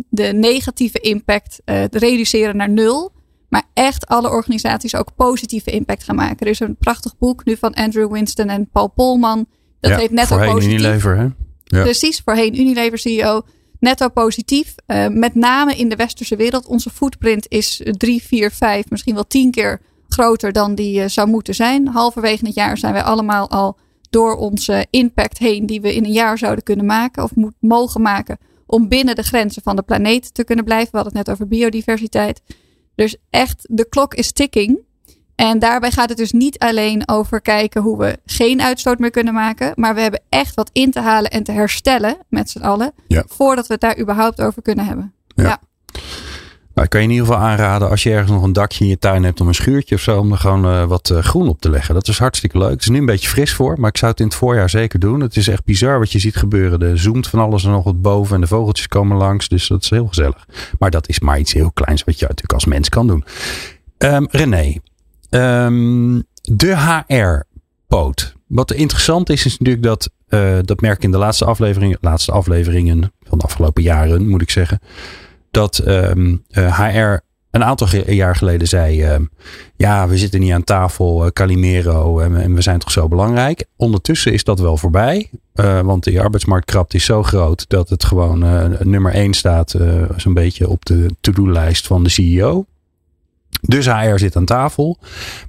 de 0.09 0.33
negatieve 0.33 0.99
impact 0.99 1.61
uh, 1.65 1.85
reduceren 1.85 2.57
naar 2.57 2.69
nul. 2.69 3.11
Maar 3.49 3.63
echt 3.73 4.07
alle 4.07 4.29
organisaties 4.29 4.95
ook 4.95 5.15
positieve 5.15 5.71
impact 5.71 6.03
gaan 6.03 6.15
maken. 6.15 6.37
Er 6.39 6.47
is 6.47 6.59
een 6.59 6.77
prachtig 6.77 7.17
boek 7.17 7.45
nu 7.45 7.57
van 7.57 7.73
Andrew 7.73 8.11
Winston 8.11 8.49
en 8.49 8.69
Paul 8.69 8.87
Polman. 8.87 9.45
Dat 9.79 9.95
heet 9.95 10.11
Netto 10.11 10.35
voorheen 10.35 10.53
Positief. 10.53 10.79
Unilever, 10.79 11.17
hè? 11.17 11.27
Ja. 11.63 11.83
Precies, 11.83 12.21
voorheen 12.25 12.59
Unilever 12.59 12.97
CEO. 12.97 13.41
Netto 13.79 14.09
Positief. 14.09 14.75
Uh, 14.87 15.07
met 15.07 15.35
name 15.35 15.75
in 15.75 15.89
de 15.89 15.95
westerse 15.95 16.35
wereld. 16.35 16.65
Onze 16.65 16.89
footprint 16.89 17.45
is 17.49 17.81
drie, 17.83 18.23
vier, 18.23 18.51
vijf, 18.51 18.89
misschien 18.89 19.13
wel 19.13 19.27
tien 19.27 19.51
keer 19.51 19.81
groter 20.07 20.51
dan 20.51 20.75
die 20.75 20.99
uh, 20.99 21.07
zou 21.07 21.27
moeten 21.27 21.55
zijn. 21.55 21.87
Halverwege 21.87 22.45
het 22.45 22.55
jaar 22.55 22.77
zijn 22.77 22.93
wij 22.93 23.03
allemaal 23.03 23.49
al 23.49 23.77
door 24.11 24.35
onze 24.35 24.85
impact 24.89 25.37
heen, 25.37 25.65
die 25.65 25.81
we 25.81 25.95
in 25.95 26.05
een 26.05 26.11
jaar 26.11 26.37
zouden 26.37 26.63
kunnen 26.63 26.85
maken 26.85 27.23
of 27.23 27.35
moet, 27.35 27.53
mogen 27.59 28.01
maken, 28.01 28.37
om 28.65 28.87
binnen 28.87 29.15
de 29.15 29.23
grenzen 29.23 29.61
van 29.61 29.75
de 29.75 29.81
planeet 29.81 30.33
te 30.33 30.43
kunnen 30.43 30.65
blijven. 30.65 30.91
We 30.91 30.97
hadden 30.97 31.17
het 31.17 31.27
net 31.27 31.35
over 31.35 31.47
biodiversiteit. 31.47 32.41
Dus 32.95 33.17
echt, 33.29 33.65
de 33.69 33.89
klok 33.89 34.13
is 34.13 34.31
ticking. 34.31 34.79
En 35.35 35.59
daarbij 35.59 35.91
gaat 35.91 36.09
het 36.09 36.17
dus 36.17 36.31
niet 36.31 36.59
alleen 36.59 37.09
over 37.09 37.41
kijken 37.41 37.81
hoe 37.81 37.97
we 37.97 38.19
geen 38.25 38.61
uitstoot 38.61 38.99
meer 38.99 39.11
kunnen 39.11 39.33
maken. 39.33 39.71
Maar 39.75 39.95
we 39.95 40.01
hebben 40.01 40.21
echt 40.29 40.55
wat 40.55 40.69
in 40.73 40.91
te 40.91 40.99
halen 40.99 41.31
en 41.31 41.43
te 41.43 41.51
herstellen 41.51 42.17
met 42.29 42.49
z'n 42.49 42.61
allen. 42.61 42.93
Ja. 43.07 43.23
Voordat 43.27 43.67
we 43.67 43.73
het 43.73 43.81
daar 43.81 43.99
überhaupt 43.99 44.41
over 44.41 44.61
kunnen 44.61 44.85
hebben. 44.85 45.13
Ja. 45.27 45.43
ja. 45.43 45.59
Nou, 46.73 46.85
ik 46.85 46.89
kan 46.89 47.01
je 47.01 47.07
in 47.07 47.13
ieder 47.13 47.27
geval 47.27 47.41
aanraden 47.41 47.89
als 47.89 48.03
je 48.03 48.11
ergens 48.11 48.31
nog 48.31 48.43
een 48.43 48.53
dakje 48.53 48.83
in 48.83 48.89
je 48.89 48.99
tuin 48.99 49.23
hebt 49.23 49.41
om 49.41 49.47
een 49.47 49.53
schuurtje 49.53 49.95
of 49.95 50.01
zo. 50.01 50.19
Om 50.19 50.31
er 50.31 50.37
gewoon 50.37 50.65
uh, 50.65 50.83
wat 50.83 51.09
uh, 51.09 51.19
groen 51.19 51.47
op 51.47 51.61
te 51.61 51.69
leggen. 51.69 51.93
Dat 51.93 52.07
is 52.07 52.19
hartstikke 52.19 52.57
leuk. 52.57 52.69
Het 52.69 52.81
is 52.81 52.89
nu 52.89 52.97
een 52.97 53.05
beetje 53.05 53.29
fris 53.29 53.53
voor. 53.53 53.79
Maar 53.79 53.89
ik 53.89 53.97
zou 53.97 54.11
het 54.11 54.19
in 54.19 54.25
het 54.25 54.35
voorjaar 54.35 54.69
zeker 54.69 54.99
doen. 54.99 55.19
Het 55.19 55.35
is 55.35 55.47
echt 55.47 55.65
bizar 55.65 55.99
wat 55.99 56.11
je 56.11 56.19
ziet 56.19 56.35
gebeuren. 56.35 56.81
Er 56.81 56.99
zoomt 56.99 57.27
van 57.27 57.39
alles 57.39 57.63
en 57.63 57.71
nog 57.71 57.83
wat 57.83 58.01
boven. 58.01 58.35
En 58.35 58.41
de 58.41 58.47
vogeltjes 58.47 58.87
komen 58.87 59.17
langs. 59.17 59.47
Dus 59.47 59.67
dat 59.67 59.83
is 59.83 59.89
heel 59.89 60.07
gezellig. 60.07 60.47
Maar 60.79 60.91
dat 60.91 61.09
is 61.09 61.19
maar 61.19 61.39
iets 61.39 61.53
heel 61.53 61.71
kleins 61.71 62.03
wat 62.03 62.19
je 62.19 62.25
natuurlijk 62.25 62.53
als 62.53 62.65
mens 62.65 62.89
kan 62.89 63.07
doen. 63.07 63.23
Um, 63.97 64.27
René, 64.31 64.75
Um, 65.31 66.23
de 66.41 66.77
HR-poot. 66.77 68.33
Wat 68.47 68.71
interessant 68.71 69.29
is, 69.29 69.45
is 69.45 69.57
natuurlijk 69.57 69.83
dat, 69.83 70.09
uh, 70.29 70.57
dat 70.61 70.81
merk 70.81 70.97
ik 70.97 71.03
in 71.03 71.11
de 71.11 71.17
laatste 71.17 71.45
afleveringen, 71.45 71.97
laatste 72.01 72.31
afleveringen 72.31 73.11
van 73.23 73.37
de 73.37 73.43
afgelopen 73.43 73.83
jaren, 73.83 74.27
moet 74.27 74.41
ik 74.41 74.49
zeggen, 74.49 74.79
dat 75.51 75.81
um, 75.87 76.43
uh, 76.51 76.79
HR 76.79 77.19
een 77.51 77.63
aantal 77.63 77.87
jaar 78.07 78.35
geleden 78.35 78.67
zei: 78.67 79.13
uh, 79.13 79.15
Ja, 79.75 80.07
we 80.07 80.17
zitten 80.17 80.39
niet 80.39 80.51
aan 80.51 80.63
tafel, 80.63 81.25
uh, 81.25 81.31
Calimero, 81.31 82.19
en, 82.19 82.53
we 82.53 82.61
zijn 82.61 82.79
toch 82.79 82.91
zo 82.91 83.07
belangrijk. 83.07 83.65
Ondertussen 83.75 84.33
is 84.33 84.43
dat 84.43 84.59
wel 84.59 84.77
voorbij, 84.77 85.29
uh, 85.55 85.79
want 85.79 86.03
die 86.03 86.21
arbeidsmarktkrapte 86.21 86.95
is 86.95 87.05
zo 87.05 87.23
groot 87.23 87.65
dat 87.67 87.89
het 87.89 88.03
gewoon 88.03 88.39
nummer 88.79 89.13
één 89.13 89.33
staat, 89.33 89.75
zo'n 90.15 90.33
beetje 90.33 90.69
op 90.69 90.85
de 90.85 91.15
to-do-lijst 91.21 91.87
van 91.87 92.03
de 92.03 92.09
CEO. 92.09 92.65
Dus 93.61 93.85
HR 93.85 94.17
zit 94.17 94.35
aan 94.35 94.45
tafel. 94.45 94.97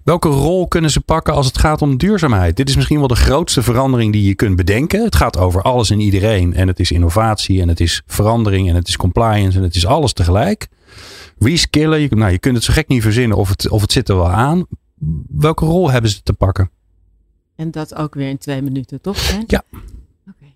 Welke 0.05 0.29
rol 0.29 0.69
kunnen 0.69 0.91
ze 0.91 1.01
pakken 1.01 1.35
als 1.35 1.47
het 1.47 1.59
gaat 1.59 1.83
om 1.83 1.97
duurzaamheid? 1.97 2.57
Dit 2.57 2.69
is 2.69 2.77
misschien 2.77 2.99
wel 2.99 3.09
de 3.09 3.15
grootste 3.15 3.63
verandering 3.63 4.13
die 4.13 4.25
je 4.25 4.35
kunt 4.35 4.57
bedenken. 4.57 5.05
Het 5.05 5.17
gaat 5.17 5.39
over 5.39 5.63
alles 5.63 5.91
en 5.91 6.01
iedereen. 6.01 6.55
En 6.55 6.69
het 6.69 6.81
is 6.81 6.91
innovatie 6.91 7.61
en 7.61 7.69
het 7.69 7.81
is 7.81 8.03
verandering 8.07 8.69
en 8.69 8.75
het 8.75 8.89
is 8.89 8.97
compliance 8.97 9.59
en 9.59 9.65
het 9.65 9.75
is 9.75 9.87
alles 9.87 10.13
tegelijk. 10.13 10.69
Reskillen, 11.39 12.01
je, 12.01 12.09
nou, 12.09 12.33
je 12.33 12.39
kunt 12.39 12.55
het 12.55 12.65
zo 12.65 12.73
gek 12.73 12.89
niet 12.89 13.03
verzinnen 13.03 13.37
of 13.37 13.49
het, 13.49 13.69
of 13.69 13.81
het 13.81 13.93
zit 13.93 14.09
er 14.09 14.17
wel 14.17 14.31
aan. 14.31 14.67
Welke 15.29 15.65
rol 15.65 15.91
hebben 15.91 16.11
ze 16.11 16.23
te 16.23 16.33
pakken? 16.33 16.71
En 17.57 17.71
dat 17.71 17.95
ook 17.95 18.15
weer 18.15 18.29
in 18.29 18.39
twee 18.39 18.63
minuten, 18.63 19.01
toch? 19.01 19.31
Hè? 19.31 19.43
Ja. 19.47 19.63
Okay. 20.29 20.55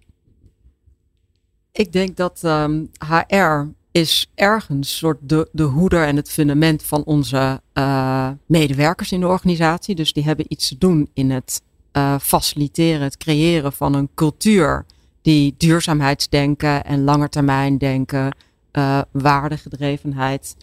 Ik 1.73 1.93
denk 1.93 2.17
dat 2.17 2.41
um, 2.45 2.91
HR 3.09 3.69
is 3.97 4.31
ergens 4.35 4.97
soort 4.97 5.19
de, 5.21 5.49
de 5.53 5.63
hoeder 5.63 6.07
en 6.07 6.17
het 6.17 6.31
fundament 6.31 6.83
van 6.83 7.05
onze 7.05 7.61
uh, 7.75 8.29
medewerkers 8.47 9.13
in 9.13 9.21
de 9.21 9.27
organisatie. 9.27 9.95
Dus 9.95 10.13
die 10.13 10.25
hebben 10.25 10.45
iets 10.49 10.69
te 10.69 10.79
doen 10.79 11.11
in 11.15 11.31
het 11.31 11.63
uh, 11.93 12.19
faciliteren, 12.21 13.03
het 13.03 13.17
creëren 13.17 13.73
van 13.73 13.95
een 13.95 14.09
cultuur 14.15 14.87
die 15.23 15.55
duurzaamheidsdenken 15.59 16.85
en 16.85 17.05
langetermijndenken, 17.05 18.37
uh, 18.73 19.01
waardegedrevenheid 19.13 20.57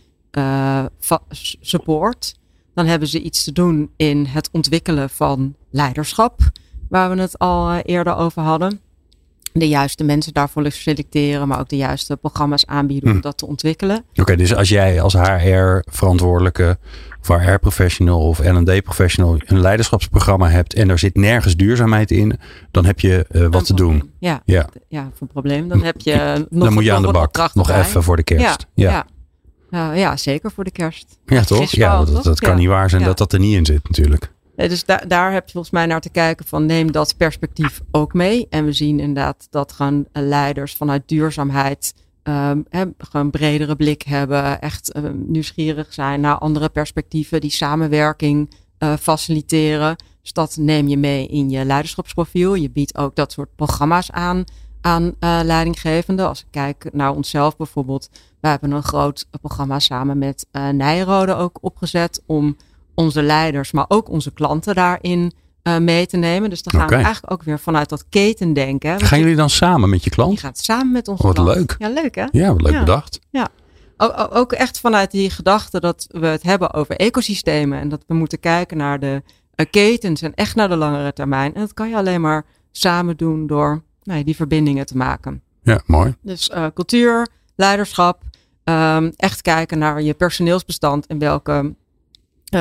support. 1.62 2.36
Dan 2.74 2.86
hebben 2.86 3.08
ze 3.08 3.22
iets 3.22 3.44
te 3.44 3.52
doen 3.52 3.92
in 3.96 4.26
het 4.26 4.50
ontwikkelen 4.52 5.10
van 5.10 5.56
leiderschap, 5.70 6.40
waar 6.90 7.10
we 7.16 7.22
het 7.22 7.40
al 7.40 7.76
eerder 7.76 8.16
over 8.16 8.42
hadden 8.42 8.80
de 9.54 9.68
juiste 9.68 10.04
mensen 10.04 10.34
daarvoor 10.34 10.72
selecteren, 10.72 11.48
maar 11.48 11.60
ook 11.60 11.70
de 11.70 11.78
juiste 11.78 12.18
programma's 12.18 12.66
aanbieden 12.66 13.10
om 13.10 13.16
Hm. 13.16 13.22
dat 13.22 13.38
te 13.38 13.48
ontwikkelen. 13.48 13.98
Oké, 14.10 14.22
okay, 14.22 14.36
dus 14.36 14.56
als 14.56 14.70
jij 14.70 15.02
als 15.02 15.14
HR-verantwoordelijke 15.14 16.78
of 17.20 17.28
HR-professional 17.28 18.28
of 18.28 18.40
L&D-professional 18.40 19.38
een 19.46 19.60
leiderschapsprogramma 19.60 20.50
hebt 20.50 20.74
en 20.74 20.90
er 20.90 21.00
zit 21.00 21.16
nergens 21.16 21.56
duurzaamheid 21.56 22.12
in, 22.12 22.40
dan 22.72 22.86
heb 22.86 23.00
je 23.00 23.26
uh, 23.32 23.48
wat 23.50 23.66
te 23.66 23.74
doen. 23.74 24.12
Ja, 24.20 24.42
ja. 24.46 24.70
ja, 24.88 25.04
voor 25.04 25.22
een 25.22 25.28
probleem. 25.28 25.68
Dan 25.68 25.84
heb 25.84 26.02
je 26.02 26.46
nog 26.50 26.64
Dan 26.64 26.74
moet 26.74 26.84
je 26.84 26.94
aan 26.94 27.02
de 27.02 27.12
bak, 27.12 27.54
nog 27.54 27.70
even 27.70 28.04
voor 28.04 28.16
de 28.16 28.24
kerst. 28.24 28.68
Ja, 28.74 28.90
ja. 28.90 29.06
ja. 29.70 29.94
ja 29.94 30.18
zeker 30.18 30.52
voor 30.52 30.64
de 30.64 30.72
kerst. 30.72 31.18
Ja, 31.26 31.44
toch? 31.44 31.72
Ja, 31.72 32.06
dat, 32.06 32.24
dat 32.24 32.40
kan 32.40 32.58
niet 32.58 32.68
waar 32.68 32.90
zijn 32.90 33.04
dat 33.04 33.18
dat 33.18 33.34
er 33.34 33.40
niet 33.40 33.56
in 33.56 33.66
zit 33.66 33.84
natuurlijk. 33.84 34.32
Nee, 34.56 34.70
dus 34.70 34.86
da 34.86 34.98
daar 34.98 35.32
heb 35.32 35.46
je 35.46 35.52
volgens 35.52 35.74
mij 35.74 35.86
naar 35.86 36.02
te 36.02 36.10
kijken 36.10 36.46
van 36.46 36.66
neem 36.66 36.92
dat 36.92 37.18
perspectief 37.18 37.82
ook 37.92 38.14
mee. 38.14 38.48
En 38.50 38.66
we 38.66 38.74
zien 38.74 39.00
inderdaad 39.00 39.48
dat 39.50 39.72
gewoon 39.72 40.06
leiders 40.12 40.74
vanuit 40.74 41.04
duurzaamheid 41.06 41.94
he, 42.24 42.86
gewoon 42.98 43.26
een 43.26 43.32
bredere 43.32 43.76
blik 43.76 44.02
hebben. 44.02 44.62
Echt 44.62 44.96
um, 44.96 45.24
nieuwsgierig 45.28 45.94
zijn 45.94 46.22
naar 46.22 46.38
andere 46.38 46.70
perspectieven 46.70 47.42
die 47.42 47.52
samenwerking 47.52 48.54
faciliteren. 49.00 49.96
Dus 50.22 50.34
dat 50.34 50.58
neem 50.60 50.88
je 50.88 50.98
mee 50.98 51.28
in 51.28 51.50
je 51.50 51.66
leiderschapsprofiel. 51.66 52.54
Je 52.54 52.70
biedt 52.70 52.98
ook 52.98 53.16
dat 53.16 53.32
soort 53.32 53.56
programma's 53.56 54.12
aan 54.12 54.44
aan 54.84 55.04
uh, 55.04 55.40
leidinggevenden. 55.44 56.28
Als 56.28 56.40
ik 56.40 56.48
kijk 56.52 56.90
naar 56.94 57.16
onszelf 57.16 57.58
bijvoorbeeld. 57.58 58.10
We 58.40 58.48
hebben 58.48 58.72
een 58.72 58.84
groot 58.84 59.28
programma 59.42 59.80
samen 59.80 60.18
met 60.18 60.48
uh, 60.52 60.70
Nijrode 60.70 61.36
ook 61.36 61.58
opgezet 61.62 62.22
om 62.26 62.58
onze 62.96 63.22
leiders, 63.22 63.72
maar 63.72 63.86
ook 63.88 64.10
onze 64.10 64.32
klanten 64.32 64.76
daarin 64.76 65.34
uh, 65.64 65.78
mee 65.78 66.06
te 66.06 66.18
nemen. 66.18 66.50
Dus 66.50 66.64
dan 66.64 66.74
gaan 66.74 66.84
okay. 66.84 66.98
we 66.98 67.04
eigenlijk 67.04 67.34
ook 67.34 67.44
weer 67.44 67.60
vanuit 67.60 67.90
dat 67.90 68.06
ketendenken. 68.10 69.02
Gaan 69.02 69.20
jullie 69.20 69.36
dan 69.36 69.50
samen 69.50 69.90
met 69.90 70.04
je 70.04 70.10
klant? 70.10 70.34
Je 70.34 70.40
gaat 70.40 70.58
samen 70.58 70.92
met 70.92 71.08
onze 71.08 71.24
wat 71.24 71.34
klant. 71.34 71.56
leuk. 71.56 71.76
Ja, 71.78 71.90
leuk 71.90 72.16
hè? 72.16 72.26
Ja, 72.32 72.52
wat 72.52 72.62
leuk 72.62 72.72
ja. 72.72 72.80
bedacht. 72.80 73.20
Ja. 73.30 73.48
Ook, 73.98 74.28
ook 74.30 74.52
echt 74.52 74.80
vanuit 74.80 75.12
die 75.12 75.30
gedachte 75.30 75.80
dat 75.80 76.08
we 76.10 76.26
het 76.26 76.44
hebben 76.44 76.74
over 76.74 76.96
ecosystemen. 76.96 77.80
En 77.80 77.90
dat 77.90 78.04
we 78.08 78.14
moeten 78.14 78.40
kijken 78.40 78.78
naar 78.78 79.00
de 79.00 79.22
uh, 79.56 79.66
ketens 79.70 80.22
en 80.22 80.34
echt 80.34 80.56
naar 80.56 80.70
de 80.70 80.76
langere 80.76 81.14
termijn. 81.14 81.54
En 81.54 81.60
dat 81.60 81.74
kan 81.74 81.90
je 81.90 81.96
alleen 81.96 82.22
maar 82.22 82.46
samen 82.72 83.18
doen 83.18 83.48
door 83.48 83.84
nou, 84.04 84.24
die 84.24 84.36
verbindingen 84.36 84.86
te 84.86 84.98
maken. 84.98 85.42
Ja, 85.64 85.82
mooi. 85.86 86.16
Dus 86.22 86.50
uh, 86.50 86.66
cultuur, 86.74 87.28
leiderschap. 87.56 88.22
Um, 88.64 89.12
echt 89.16 89.42
kijken 89.42 89.78
naar 89.78 90.02
je 90.02 90.14
personeelsbestand 90.14 91.08
en 91.08 91.18
welke 91.18 91.76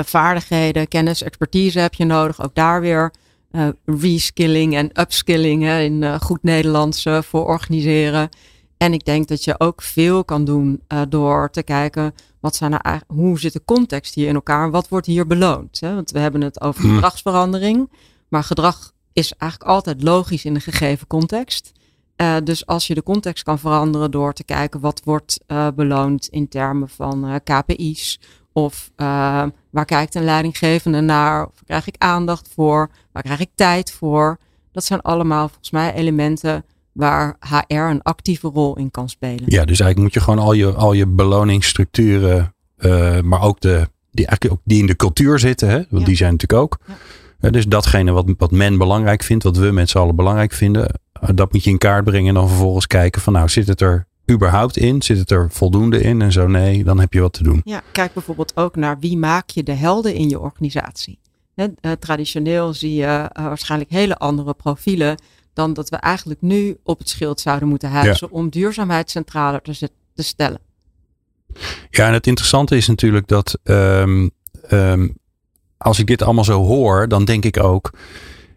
vaardigheden, 0.01 0.89
kennis, 0.89 1.23
expertise 1.23 1.81
heb 1.81 1.95
je 1.95 2.05
nodig. 2.05 2.43
Ook 2.43 2.55
daar 2.55 2.81
weer 2.81 3.13
uh, 3.53 3.69
reskilling 3.85 4.75
en 4.75 5.01
upskilling 5.01 5.63
hè, 5.63 5.81
in 5.81 6.03
uh, 6.03 6.21
goed 6.21 6.43
Nederlands 6.43 7.07
voor 7.21 7.47
organiseren. 7.47 8.29
En 8.77 8.93
ik 8.93 9.05
denk 9.05 9.29
dat 9.29 9.45
je 9.45 9.61
ook 9.61 9.83
veel 9.83 10.25
kan 10.25 10.45
doen 10.45 10.83
door 11.09 11.51
te 11.51 11.63
kijken 11.63 12.15
wat 12.41 12.57
zijn 12.57 12.71
nou, 12.71 13.01
hoe 13.07 13.41
zit 13.41 13.53
de 13.53 13.65
context 13.65 14.15
hier 14.15 14.29
in 14.29 14.35
elkaar 14.35 14.65
en 14.65 14.71
wat 14.71 14.89
wordt 14.89 15.07
hier 15.07 15.27
beloond. 15.27 15.81
Hè? 15.81 15.95
Want 15.95 16.11
we 16.11 16.19
hebben 16.19 16.41
het 16.41 16.61
over 16.61 16.83
Hmm. 16.83 16.95
gedragsverandering, 16.95 17.91
maar 18.29 18.45
gedrag 18.45 18.93
is 19.13 19.33
eigenlijk 19.33 19.71
altijd 19.71 20.03
logisch 20.03 20.45
in 20.45 20.55
een 20.55 20.61
gegeven 20.61 21.07
context. 21.07 21.73
Dus 22.45 22.67
als 22.67 22.87
je 22.87 22.95
de 22.95 23.03
context 23.03 23.45
kan 23.45 23.59
veranderen 23.59 24.11
door 24.11 24.33
te 24.33 24.45
kijken 24.45 24.81
wat 24.81 25.03
wordt 25.05 25.39
beloond 25.75 26.29
in 26.29 26.49
termen 26.49 26.89
van 26.89 27.41
KPI's. 27.45 28.21
Of 28.53 28.91
waar 29.71 29.85
kijkt 29.85 30.15
een 30.15 30.25
leidinggevende 30.25 31.01
naar? 31.01 31.47
Of 31.47 31.63
krijg 31.67 31.87
ik 31.87 31.95
aandacht 31.99 32.49
voor? 32.55 32.91
Waar 33.13 33.23
krijg 33.23 33.41
ik 33.41 33.51
tijd 33.55 33.93
voor? 33.93 34.39
Dat 34.73 34.85
zijn 34.85 35.01
allemaal 35.01 35.49
volgens 35.49 35.71
mij 35.71 35.95
elementen 35.95 36.65
waar 36.93 37.37
HR 37.49 37.75
een 37.75 38.03
actieve 38.03 38.49
rol 38.49 38.77
in 38.77 38.91
kan 38.91 39.09
spelen. 39.09 39.45
Ja, 39.47 39.65
dus 39.65 39.81
eigenlijk 39.81 39.99
moet 39.99 40.15
je 40.15 40.21
gewoon 40.21 40.39
al 40.39 40.53
je, 40.53 40.73
al 40.73 40.93
je 40.93 41.07
beloningsstructuren, 41.07 42.55
maar 43.25 43.43
ook 43.43 43.61
de, 43.61 43.89
die 44.11 44.27
eigenlijk 44.27 44.55
ook 44.55 44.61
die 44.65 44.81
in 44.81 44.87
de 44.87 44.97
cultuur 44.97 45.39
zitten. 45.39 45.69
Hè? 45.69 45.75
Want 45.77 46.01
Ja. 46.01 46.05
die 46.05 46.17
zijn 46.17 46.33
natuurlijk 46.33 46.61
ook. 46.63 46.79
Ja. 46.87 46.95
Eh, 47.41 47.51
dus 47.51 47.67
datgene 47.67 48.13
wat, 48.13 48.35
wat 48.39 48.51
men 48.51 48.79
belangrijk 48.79 49.23
vindt, 49.23 49.45
wat 49.45 49.57
we 49.57 49.71
met 49.71 49.91
z'n 49.91 49.99
allen 49.99 50.17
belangrijk 50.17 50.53
vinden, 50.53 50.89
eh, 51.13 51.29
dat 51.35 51.53
moet 51.53 51.65
je 51.65 51.71
in 51.71 51.79
kaart 51.79 52.05
brengen 52.05 52.29
en 52.29 52.35
dan 52.35 52.49
vervolgens 52.49 52.87
kijken 52.87 53.21
van 53.23 53.33
nou, 53.33 53.49
zit 53.49 53.67
het 53.69 53.81
er 53.81 54.07
überhaupt 54.31 54.77
in? 54.77 55.03
Zit 55.03 55.19
het 55.19 55.31
er 55.31 55.51
voldoende 55.51 56.01
in? 56.01 56.23
En 56.23 56.33
zo 56.33 56.47
nee, 56.47 56.85
dan 56.85 57.01
heb 57.01 57.13
je 57.13 57.21
wat 57.21 57.33
te 57.33 57.43
doen. 57.43 57.61
Ja, 57.65 57.83
kijk 57.93 58.13
bijvoorbeeld 58.13 58.57
ook 58.57 58.77
naar 58.77 58.99
wie 58.99 59.17
maak 59.17 59.51
je 59.51 59.63
de 59.63 59.73
helden 59.73 60.15
in 60.15 60.29
je 60.29 60.41
organisatie. 60.41 61.19
Eh, 61.55 61.93
traditioneel 61.93 62.75
zie 62.75 62.95
je 62.95 63.07
eh, 63.33 63.45
waarschijnlijk 63.45 63.91
hele 63.91 64.17
andere 64.17 64.55
profielen 64.55 65.17
dan 65.53 65.73
dat 65.73 65.89
we 65.89 65.97
eigenlijk 65.97 66.41
nu 66.41 66.77
op 66.83 66.99
het 66.99 67.09
schild 67.09 67.41
zouden 67.41 67.69
moeten 67.69 67.91
hijsen 67.91 68.31
om 68.31 68.49
duurzaamheid 68.49 69.11
centraler 69.11 69.63
te 69.63 70.23
stellen. 70.23 70.61
Ja, 71.91 72.07
en 72.07 72.13
het 72.13 72.27
interessante 72.27 72.77
is 72.77 72.87
natuurlijk 72.87 73.29
dat 73.29 73.59
ehm, 73.63 74.29
ehm, 74.69 75.09
als 75.77 75.99
ik 75.99 76.07
dit 76.07 76.23
allemaal 76.23 76.45
zo 76.45 76.63
hoor, 76.63 77.09
dan 77.09 77.25
denk 77.25 77.45
ik 77.45 77.63
ook. 77.63 77.91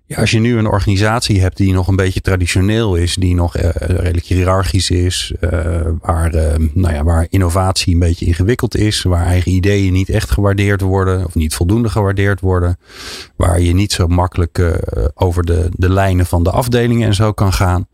Ja, 0.08 0.18
als 0.18 0.32
je 0.32 0.40
nu 0.40 0.58
een 0.58 0.68
organisatie 0.68 1.42
hebt 1.42 1.58
die 1.58 1.74
nog 1.74 1.88
een 1.88 1.96
beetje 1.96 2.22
traditioneel 2.22 2.96
is, 2.96 3.16
die 3.16 3.36
nog 3.36 3.56
eh, 3.56 3.70
redelijk 3.74 4.26
hiërarchisch 4.26 4.90
is, 4.90 5.34
eh, 5.40 5.82
waar, 6.02 6.34
eh, 6.34 6.60
nou 6.74 6.94
ja, 6.94 7.04
waar 7.04 7.28
innovatie 7.30 7.94
een 7.94 8.00
beetje 8.00 8.26
ingewikkeld 8.26 8.76
is, 8.76 9.02
waar 9.02 9.26
eigen 9.26 9.52
ideeën 9.52 9.94
niet 9.94 10.10
echt 10.10 10.32
gewaardeerd 10.32 10.82
worden 10.82 11.26
of 11.26 11.36
niet 11.36 11.56
voldoende 11.56 11.90
gewaardeerd 11.90 12.40
worden, 12.40 12.78
waar 13.36 13.62
je 13.62 13.74
niet 13.74 13.92
zo 13.92 14.08
makkelijk 14.08 14.82
over 15.14 15.44
de, 15.44 15.70
de 15.72 15.90
lijnen 15.90 16.26
van 16.26 16.44
de 16.44 16.52
afdelingen 16.52 17.08
en 17.08 17.14
zo 17.16 17.32
kan 17.32 17.54
gaan, 17.54 17.88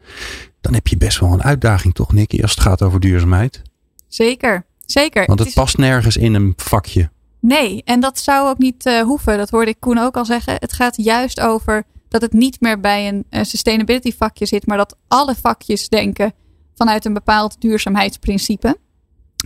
dan 0.62 0.74
heb 0.74 0.88
je 0.88 0.98
best 0.98 1.20
wel 1.20 1.34
een 1.34 1.44
uitdaging, 1.44 1.94
toch, 1.94 2.14
Nicky, 2.14 2.42
als 2.42 2.52
het 2.52 2.60
gaat 2.60 2.82
over 2.82 3.00
duurzaamheid? 3.00 3.62
Zeker, 4.08 4.66
zeker. 4.86 5.26
Want 5.26 5.40
het 5.40 5.48
is- 5.48 5.54
past 5.54 5.78
nergens 5.78 6.18
in 6.18 6.34
een 6.34 6.54
vakje. 6.56 7.10
Nee, 7.40 7.82
en 7.86 8.00
dat 8.00 8.20
zou 8.20 8.50
ook 8.50 8.58
niet 8.58 9.02
hoeven. 9.04 9.38
Dat 9.38 9.50
hoorde 9.50 9.72
ik 9.72 9.80
Koen 9.80 9.98
ook 9.98 10.18
al 10.18 10.26
zeggen. 10.26 10.54
Het 10.60 10.74
gaat 10.74 10.96
juist 11.04 11.40
over 11.40 11.84
dat 12.12 12.22
het 12.22 12.34
niet 12.34 12.62
meer 12.62 12.80
bij 12.80 13.08
een 13.08 13.26
eh, 13.30 13.44
sustainability 13.44 14.16
vakje 14.18 14.46
zit, 14.46 14.66
maar 14.66 14.78
dat 14.78 14.98
alle 15.08 15.36
vakjes 15.36 15.90
denken 15.90 16.34
vanuit 16.76 17.06
een 17.06 17.14
bepaald 17.14 17.62
duurzaamheidsprincipe. 17.62 18.78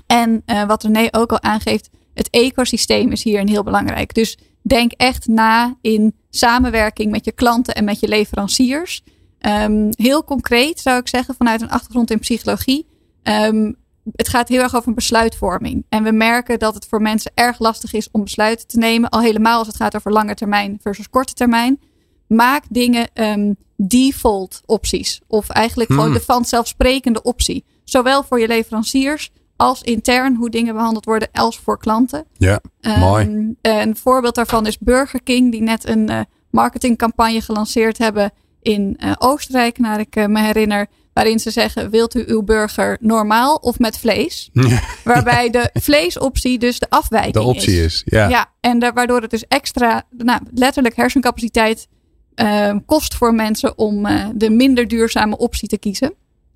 En 0.08 0.42
eh, 0.46 0.64
wat 0.64 0.84
René 0.84 1.08
ook 1.12 1.32
al 1.32 1.42
aangeeft, 1.42 1.90
het 2.14 2.30
ecosysteem 2.30 3.12
is 3.12 3.24
hierin 3.24 3.48
heel 3.48 3.64
belangrijk. 3.64 4.14
Dus 4.14 4.38
denk 4.62 4.92
echt 4.92 5.28
na 5.28 5.78
in 5.82 6.16
samenwerking 6.30 7.12
met 7.12 7.26
je 7.26 7.32
klanten 7.32 7.76
en 7.76 7.84
met 7.84 8.00
je 8.00 8.08
leveranciers. 8.08 9.04
Ehm, 9.40 9.88
heel 9.90 10.24
concreet 10.24 10.80
zou 10.80 11.00
ik 11.00 11.08
zeggen, 11.08 11.36
vanuit 11.36 11.62
een 11.62 11.70
achtergrond 11.70 12.12
in 12.12 12.20
psychologie. 12.20 12.86
ehm, 13.24 13.72
het 14.16 14.30
gaat 14.30 14.48
heel 14.48 14.62
erg 14.62 14.76
over 14.76 14.94
besluitvorming. 14.94 15.86
En 15.90 16.04
we 16.04 16.12
merken 16.12 16.60
dat 16.60 16.74
het 16.74 16.86
voor 16.86 17.02
mensen 17.02 17.32
erg 17.36 17.60
lastig 17.60 17.94
is 17.94 18.12
om 18.12 18.24
besluiten 18.24 18.68
te 18.68 18.78
nemen. 18.78 19.10
Al 19.10 19.22
helemaal 19.22 19.58
als 19.58 19.68
het 19.68 19.76
gaat 19.76 19.96
over 19.96 20.12
lange 20.12 20.34
termijn 20.34 20.78
versus 20.82 21.10
korte 21.10 21.34
termijn. 21.34 21.80
Maak 22.28 22.64
dingen 22.70 23.08
ehm, 23.14 23.54
default 23.78 24.62
opties. 24.66 25.22
Of 25.28 25.50
eigenlijk 25.50 25.90
gewoon 25.90 26.06
Hmm. 26.06 26.14
de 26.14 26.22
vanzelfsprekende 26.24 27.22
optie. 27.24 27.66
Zowel 27.84 28.24
voor 28.24 28.40
je 28.40 28.48
leveranciers 28.48 29.32
als 29.56 29.82
intern 29.82 30.36
hoe 30.36 30.50
dingen 30.50 30.74
behandeld 30.76 31.06
worden. 31.06 31.30
Als 31.32 31.60
voor 31.60 31.78
klanten. 31.80 32.26
Ja, 32.38 32.60
Ehm, 32.82 33.00
Mooi. 33.00 33.56
Een 33.62 33.96
voorbeeld 33.98 34.36
daarvan 34.36 34.68
is 34.68 34.78
Burger 34.78 35.24
King, 35.24 35.52
die 35.52 35.62
net 35.62 35.88
een 35.88 36.10
eh, 36.10 36.20
marketingcampagne 36.52 37.42
gelanceerd 37.42 37.98
hebben 37.98 38.32
in 38.62 38.96
eh, 39.00 39.12
Oostenrijk, 39.18 39.78
naar 39.78 40.00
ik 40.00 40.16
eh, 40.16 40.26
me 40.26 40.42
herinner. 40.42 40.88
Waarin 41.14 41.40
ze 41.40 41.52
zeggen: 41.52 41.90
Wilt 41.90 42.16
u 42.16 42.24
uw 42.28 42.44
burger 42.44 42.98
normaal 43.02 43.56
of 43.56 43.80
met 43.80 43.98
vlees? 43.98 44.50
Waarbij 45.04 45.50
de 45.50 45.70
vleesoptie 45.74 46.58
dus 46.60 46.80
de 46.80 46.90
afwijking 46.90 47.34
de 47.34 47.42
optie 47.42 47.84
is. 47.84 48.02
Ja. 48.06 48.28
Ja, 48.30 48.46
en 48.60 48.80
da- 48.80 48.94
waardoor 48.94 49.22
het 49.22 49.30
dus 49.32 49.48
extra, 49.48 50.04
nou, 50.18 50.40
letterlijk 50.54 50.96
hersencapaciteit 50.96 51.88
ehm, 52.36 52.80
kost 52.86 53.16
voor 53.16 53.34
mensen 53.34 53.78
om 53.78 54.06
eh, 54.06 54.26
de 54.36 54.50
minder 54.50 54.88
duurzame 54.88 55.38
optie 55.38 55.68
te 55.68 55.78
kiezen. 55.78 56.14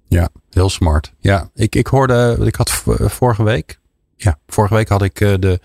Ja, 0.07 0.29
heel 0.49 0.69
smart. 0.69 1.13
Ja, 1.19 1.49
ik, 1.55 1.75
ik 1.75 1.87
hoorde, 1.87 2.37
ik 2.43 2.55
had 2.55 2.69
v- 2.69 2.85
vorige 2.99 3.43
week, 3.43 3.79
ja, 4.15 4.37
vorige 4.47 4.73
week 4.73 4.89
had 4.89 5.01
ik 5.03 5.21
eh, 5.21 5.33
de 5.39 5.59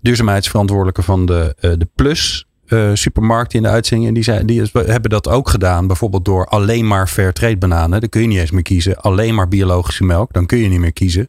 duurzaamheidsverantwoordelijke 0.00 1.02
van 1.02 1.26
de, 1.26 1.54
eh, 1.60 1.70
de 1.78 1.88
Plus 1.94 2.46
eh, 2.66 2.90
supermarkt 2.94 3.54
in 3.54 3.62
de 3.62 3.68
uitzending. 3.68 4.08
En 4.08 4.14
die, 4.14 4.22
zei, 4.22 4.44
die 4.44 4.62
hebben 4.72 5.10
dat 5.10 5.28
ook 5.28 5.48
gedaan. 5.48 5.86
Bijvoorbeeld 5.86 6.24
door 6.24 6.46
alleen 6.46 6.86
maar 6.86 7.06
fair 7.08 7.32
trade 7.32 7.56
bananen. 7.56 8.00
Dan 8.00 8.08
kun 8.08 8.20
je 8.20 8.26
niet 8.26 8.38
eens 8.38 8.50
meer 8.50 8.62
kiezen. 8.62 8.96
Alleen 8.96 9.34
maar 9.34 9.48
biologische 9.48 10.04
melk. 10.04 10.32
Dan 10.32 10.46
kun 10.46 10.58
je 10.58 10.68
niet 10.68 10.78
meer 10.80 10.92
kiezen. 10.92 11.28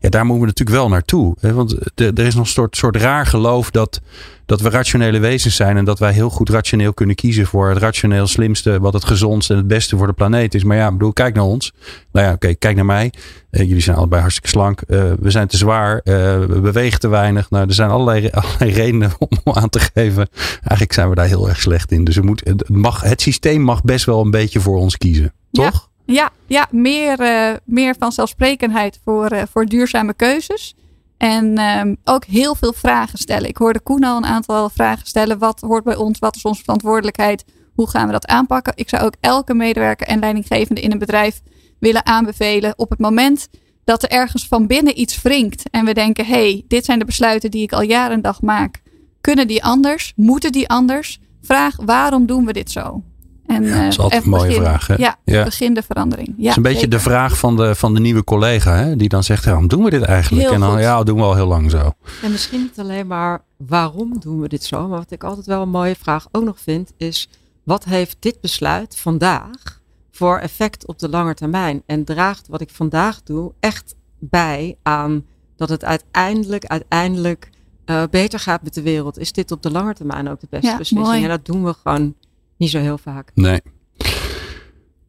Ja, 0.00 0.08
daar 0.08 0.24
moeten 0.24 0.40
we 0.40 0.46
natuurlijk 0.50 0.76
wel 0.78 0.88
naartoe. 0.88 1.36
Hè? 1.40 1.52
Want 1.52 1.76
er 1.94 2.18
is 2.18 2.34
nog 2.34 2.44
een 2.44 2.50
soort, 2.50 2.76
soort 2.76 2.96
raar 2.96 3.26
geloof 3.26 3.70
dat, 3.70 4.00
dat 4.46 4.60
we 4.60 4.70
rationele 4.70 5.18
wezens 5.18 5.56
zijn. 5.56 5.76
En 5.76 5.84
dat 5.84 5.98
wij 5.98 6.12
heel 6.12 6.30
goed 6.30 6.48
rationeel 6.48 6.94
kunnen 6.94 7.14
kiezen 7.14 7.46
voor 7.46 7.68
het 7.68 7.78
rationeel 7.78 8.26
slimste. 8.26 8.80
Wat 8.80 8.92
het 8.92 9.04
gezondste 9.04 9.52
en 9.52 9.58
het 9.58 9.68
beste 9.68 9.96
voor 9.96 10.06
de 10.06 10.12
planeet 10.12 10.54
is. 10.54 10.64
Maar 10.64 10.76
ja, 10.76 10.86
ik 10.86 10.92
bedoel, 10.92 11.12
kijk 11.12 11.34
naar 11.34 11.44
ons. 11.44 11.72
Nou 12.12 12.26
ja, 12.26 12.32
oké, 12.32 12.54
kijk 12.54 12.76
naar 12.76 12.84
mij. 12.84 13.12
Eh, 13.50 13.66
jullie 13.66 13.82
zijn 13.82 13.96
allebei 13.96 14.20
hartstikke 14.20 14.50
slank. 14.50 14.80
Eh, 14.80 15.12
we 15.20 15.30
zijn 15.30 15.46
te 15.48 15.56
zwaar. 15.56 15.98
Eh, 15.98 16.14
we 16.44 16.60
bewegen 16.62 17.00
te 17.00 17.08
weinig. 17.08 17.50
Nou, 17.50 17.68
er 17.68 17.74
zijn 17.74 17.90
allerlei, 17.90 18.30
allerlei 18.40 18.72
redenen 18.72 19.12
om 19.18 19.54
aan 19.54 19.68
te 19.68 19.80
geven. 19.80 20.28
Eigenlijk 20.60 20.92
zijn 20.92 21.08
we 21.08 21.14
daar 21.14 21.26
heel 21.26 21.48
erg 21.48 21.60
slecht 21.60 21.92
in. 21.92 22.04
Dus 22.04 22.16
we 22.16 22.22
moet, 22.22 22.40
het, 22.44 22.68
mag, 22.68 23.00
het 23.00 23.20
systeem 23.20 23.60
mag 23.60 23.82
best 23.82 24.04
wel 24.04 24.20
een 24.20 24.30
beetje 24.30 24.60
voor 24.60 24.78
ons 24.78 24.96
kiezen. 24.96 25.32
Ja. 25.50 25.70
Toch? 25.70 25.88
Ja, 26.04 26.30
ja 26.46 26.68
meer, 26.70 27.20
eh, 27.20 27.54
meer 27.64 27.94
vanzelfsprekendheid 27.98 29.00
voor, 29.04 29.46
voor 29.52 29.66
duurzame 29.66 30.14
keuzes. 30.14 30.74
En 31.16 31.58
ehm, 31.58 31.94
ook 32.04 32.24
heel 32.24 32.54
veel 32.54 32.72
vragen 32.72 33.18
stellen. 33.18 33.48
Ik 33.48 33.56
hoorde 33.56 33.80
Koen 33.80 34.04
al 34.04 34.16
een 34.16 34.26
aantal 34.26 34.70
vragen 34.70 35.06
stellen. 35.06 35.38
Wat 35.38 35.60
hoort 35.60 35.84
bij 35.84 35.96
ons? 35.96 36.18
Wat 36.18 36.36
is 36.36 36.42
onze 36.42 36.62
verantwoordelijkheid? 36.62 37.44
Hoe 37.74 37.88
gaan 37.88 38.06
we 38.06 38.12
dat 38.12 38.26
aanpakken? 38.26 38.72
Ik 38.76 38.88
zou 38.88 39.04
ook 39.04 39.14
elke 39.20 39.54
medewerker 39.54 40.06
en 40.06 40.18
leidinggevende 40.18 40.80
in 40.80 40.92
een 40.92 40.98
bedrijf 40.98 41.42
willen 41.78 42.06
aanbevelen 42.06 42.78
op 42.78 42.90
het 42.90 42.98
moment 42.98 43.48
dat 43.84 44.02
er 44.02 44.08
ergens 44.08 44.46
van 44.46 44.66
binnen 44.66 45.00
iets 45.00 45.22
wringt. 45.22 45.70
En 45.70 45.84
we 45.84 45.94
denken, 45.94 46.26
hey, 46.26 46.64
dit 46.68 46.84
zijn 46.84 46.98
de 46.98 47.04
besluiten 47.04 47.50
die 47.50 47.62
ik 47.62 47.72
al 47.72 47.82
jaren 47.82 48.16
en 48.16 48.22
dag 48.22 48.42
maak. 48.42 48.82
Kunnen 49.20 49.46
die 49.46 49.64
anders? 49.64 50.12
Moeten 50.16 50.52
die 50.52 50.68
anders? 50.68 51.20
Vraag, 51.42 51.76
waarom 51.84 52.26
doen 52.26 52.46
we 52.46 52.52
dit 52.52 52.70
zo? 52.70 53.02
En, 53.46 53.64
Ja, 53.64 53.82
dat 53.82 53.88
is 53.92 53.96
eh, 53.96 54.02
altijd 54.02 54.22
en 54.24 54.32
een 54.32 54.36
mooie 54.36 54.46
begin- 54.48 54.62
vraag, 54.62 54.86
hè? 54.86 54.94
Ja, 54.94 55.16
Ja. 55.24 55.44
begin 55.44 55.74
de 55.74 55.82
verandering. 55.82 56.28
Ja, 56.28 56.34
Dat 56.36 56.46
is 56.50 56.56
een 56.56 56.62
beetje 56.62 56.78
zeker. 56.78 56.96
de 56.96 57.02
vraag 57.02 57.38
van 57.38 57.56
de, 57.56 57.74
van 57.74 57.94
de 57.94 58.00
nieuwe 58.00 58.24
collega. 58.24 58.74
Hè? 58.76 58.96
Die 58.96 59.08
dan 59.08 59.22
zegt, 59.24 59.44
ja, 59.44 59.50
waarom 59.50 59.68
doen 59.68 59.84
we 59.84 59.90
dit 59.90 60.02
eigenlijk? 60.02 60.44
Heel 60.44 60.54
en 60.54 60.60
dan, 60.60 60.70
goed. 60.72 60.80
ja, 60.80 60.96
dat 60.96 61.06
doen 61.06 61.16
we 61.16 61.22
al 61.22 61.34
heel 61.34 61.46
lang 61.46 61.70
zo. 61.70 61.92
En 62.22 62.30
misschien 62.30 62.60
niet 62.60 62.78
alleen 62.78 63.06
maar 63.06 63.42
waarom 63.66 64.18
doen 64.20 64.40
we 64.40 64.48
dit 64.48 64.64
zo, 64.64 64.88
maar 64.88 64.98
wat 64.98 65.10
ik 65.10 65.24
altijd 65.24 65.46
wel 65.46 65.62
een 65.62 65.68
mooie 65.68 65.96
vraag 65.98 66.28
ook 66.32 66.44
nog 66.44 66.60
vind, 66.60 66.92
is 66.96 67.28
wat 67.64 67.84
heeft 67.84 68.16
dit 68.20 68.40
besluit 68.40 68.96
vandaag 68.96 69.80
voor 70.10 70.38
effect 70.38 70.86
op 70.86 70.98
de 70.98 71.08
lange 71.08 71.34
termijn? 71.34 71.82
En 71.86 72.04
draagt 72.04 72.48
wat 72.48 72.60
ik 72.60 72.70
vandaag 72.70 73.22
doe 73.22 73.52
echt 73.60 73.94
bij 74.18 74.76
aan 74.82 75.24
dat 75.56 75.68
het 75.68 75.84
uiteindelijk, 75.84 76.64
uiteindelijk 76.64 77.50
eh, 77.84 78.02
beter 78.10 78.38
gaat 78.38 78.62
met 78.62 78.74
de 78.74 78.82
wereld? 78.82 79.18
Is 79.18 79.32
dit 79.32 79.50
op 79.50 79.62
de 79.62 79.70
lange 79.70 79.94
termijn 79.94 80.28
ook 80.28 80.40
de 80.40 80.46
beste 80.50 80.66
Ja, 80.66 80.76
beslissing? 80.76 81.08
mooi. 81.10 81.22
En 81.22 81.28
dat 81.28 81.44
doen 81.44 81.64
we 81.64 81.74
gewoon 81.82 82.14
niet 82.56 82.70
zo 82.70 82.78
heel 82.78 82.98
vaak. 82.98 83.30
Nee. 83.34 83.60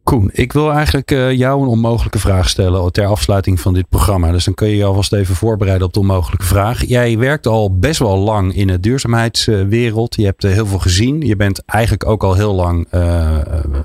Koen, 0.08 0.30
ik 0.32 0.52
wil 0.52 0.72
eigenlijk 0.72 1.10
eh, 1.10 1.32
jou 1.32 1.62
een 1.62 1.68
onmogelijke 1.68 2.18
vraag 2.18 2.48
stellen 2.48 2.92
ter 2.92 3.06
afsluiting 3.06 3.60
van 3.60 3.74
dit 3.74 3.88
programma. 3.88 4.30
Dus 4.30 4.44
dan 4.44 4.54
kun 4.54 4.68
je 4.68 4.76
je 4.76 4.84
alvast 4.84 5.12
even 5.12 5.34
voorbereiden 5.34 5.86
op 5.86 5.92
de 5.92 6.00
onmogelijke 6.00 6.46
vraag. 6.46 6.84
Jij 6.84 7.18
werkt 7.18 7.46
al 7.46 7.78
best 7.78 7.98
wel 7.98 8.18
lang 8.18 8.54
in 8.54 8.66
de 8.66 8.80
duurzaamheidswereld. 8.80 10.14
Je 10.14 10.24
hebt 10.24 10.44
eh, 10.44 10.52
heel 10.52 10.66
veel 10.66 10.78
gezien. 10.78 11.20
Je 11.20 11.36
bent 11.36 11.64
eigenlijk 11.64 12.06
ook 12.06 12.22
al 12.22 12.34
heel 12.34 12.54
lang 12.54 12.86
eh, 12.90 13.38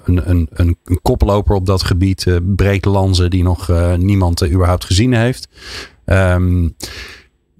een, 0.04 0.30
een, 0.30 0.50
een, 0.54 0.78
koploper 1.02 1.56
op 1.56 1.66
dat 1.66 1.84
gebied. 1.84 2.28
eh 2.28 2.36
breekt 2.42 2.86
lanzen 2.86 3.30
die 3.30 3.44
nog 3.44 3.72
niemand 3.98 4.46
überhaupt 4.46 4.86
gezien 4.86 5.14
heeft. 5.14 5.48
Ehm, 6.06 6.70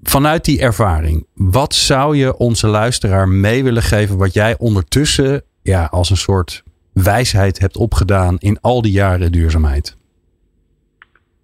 vanuit 0.02 0.44
die 0.44 0.60
ervaring, 0.60 1.26
wat 1.34 1.74
zou 1.74 2.16
je 2.16 2.36
onze 2.36 2.66
luisteraar 2.66 3.28
mee 3.28 3.64
willen 3.64 3.82
geven 3.82 4.16
wat 4.16 4.34
jij 4.34 4.58
ondertussen 4.58 5.42
ja, 5.64 5.88
als 5.90 6.10
een 6.10 6.16
soort 6.16 6.62
wijsheid 6.92 7.58
hebt 7.58 7.76
opgedaan 7.76 8.36
in 8.38 8.58
al 8.60 8.82
die 8.82 8.92
jaren 8.92 9.32
duurzaamheid? 9.32 9.96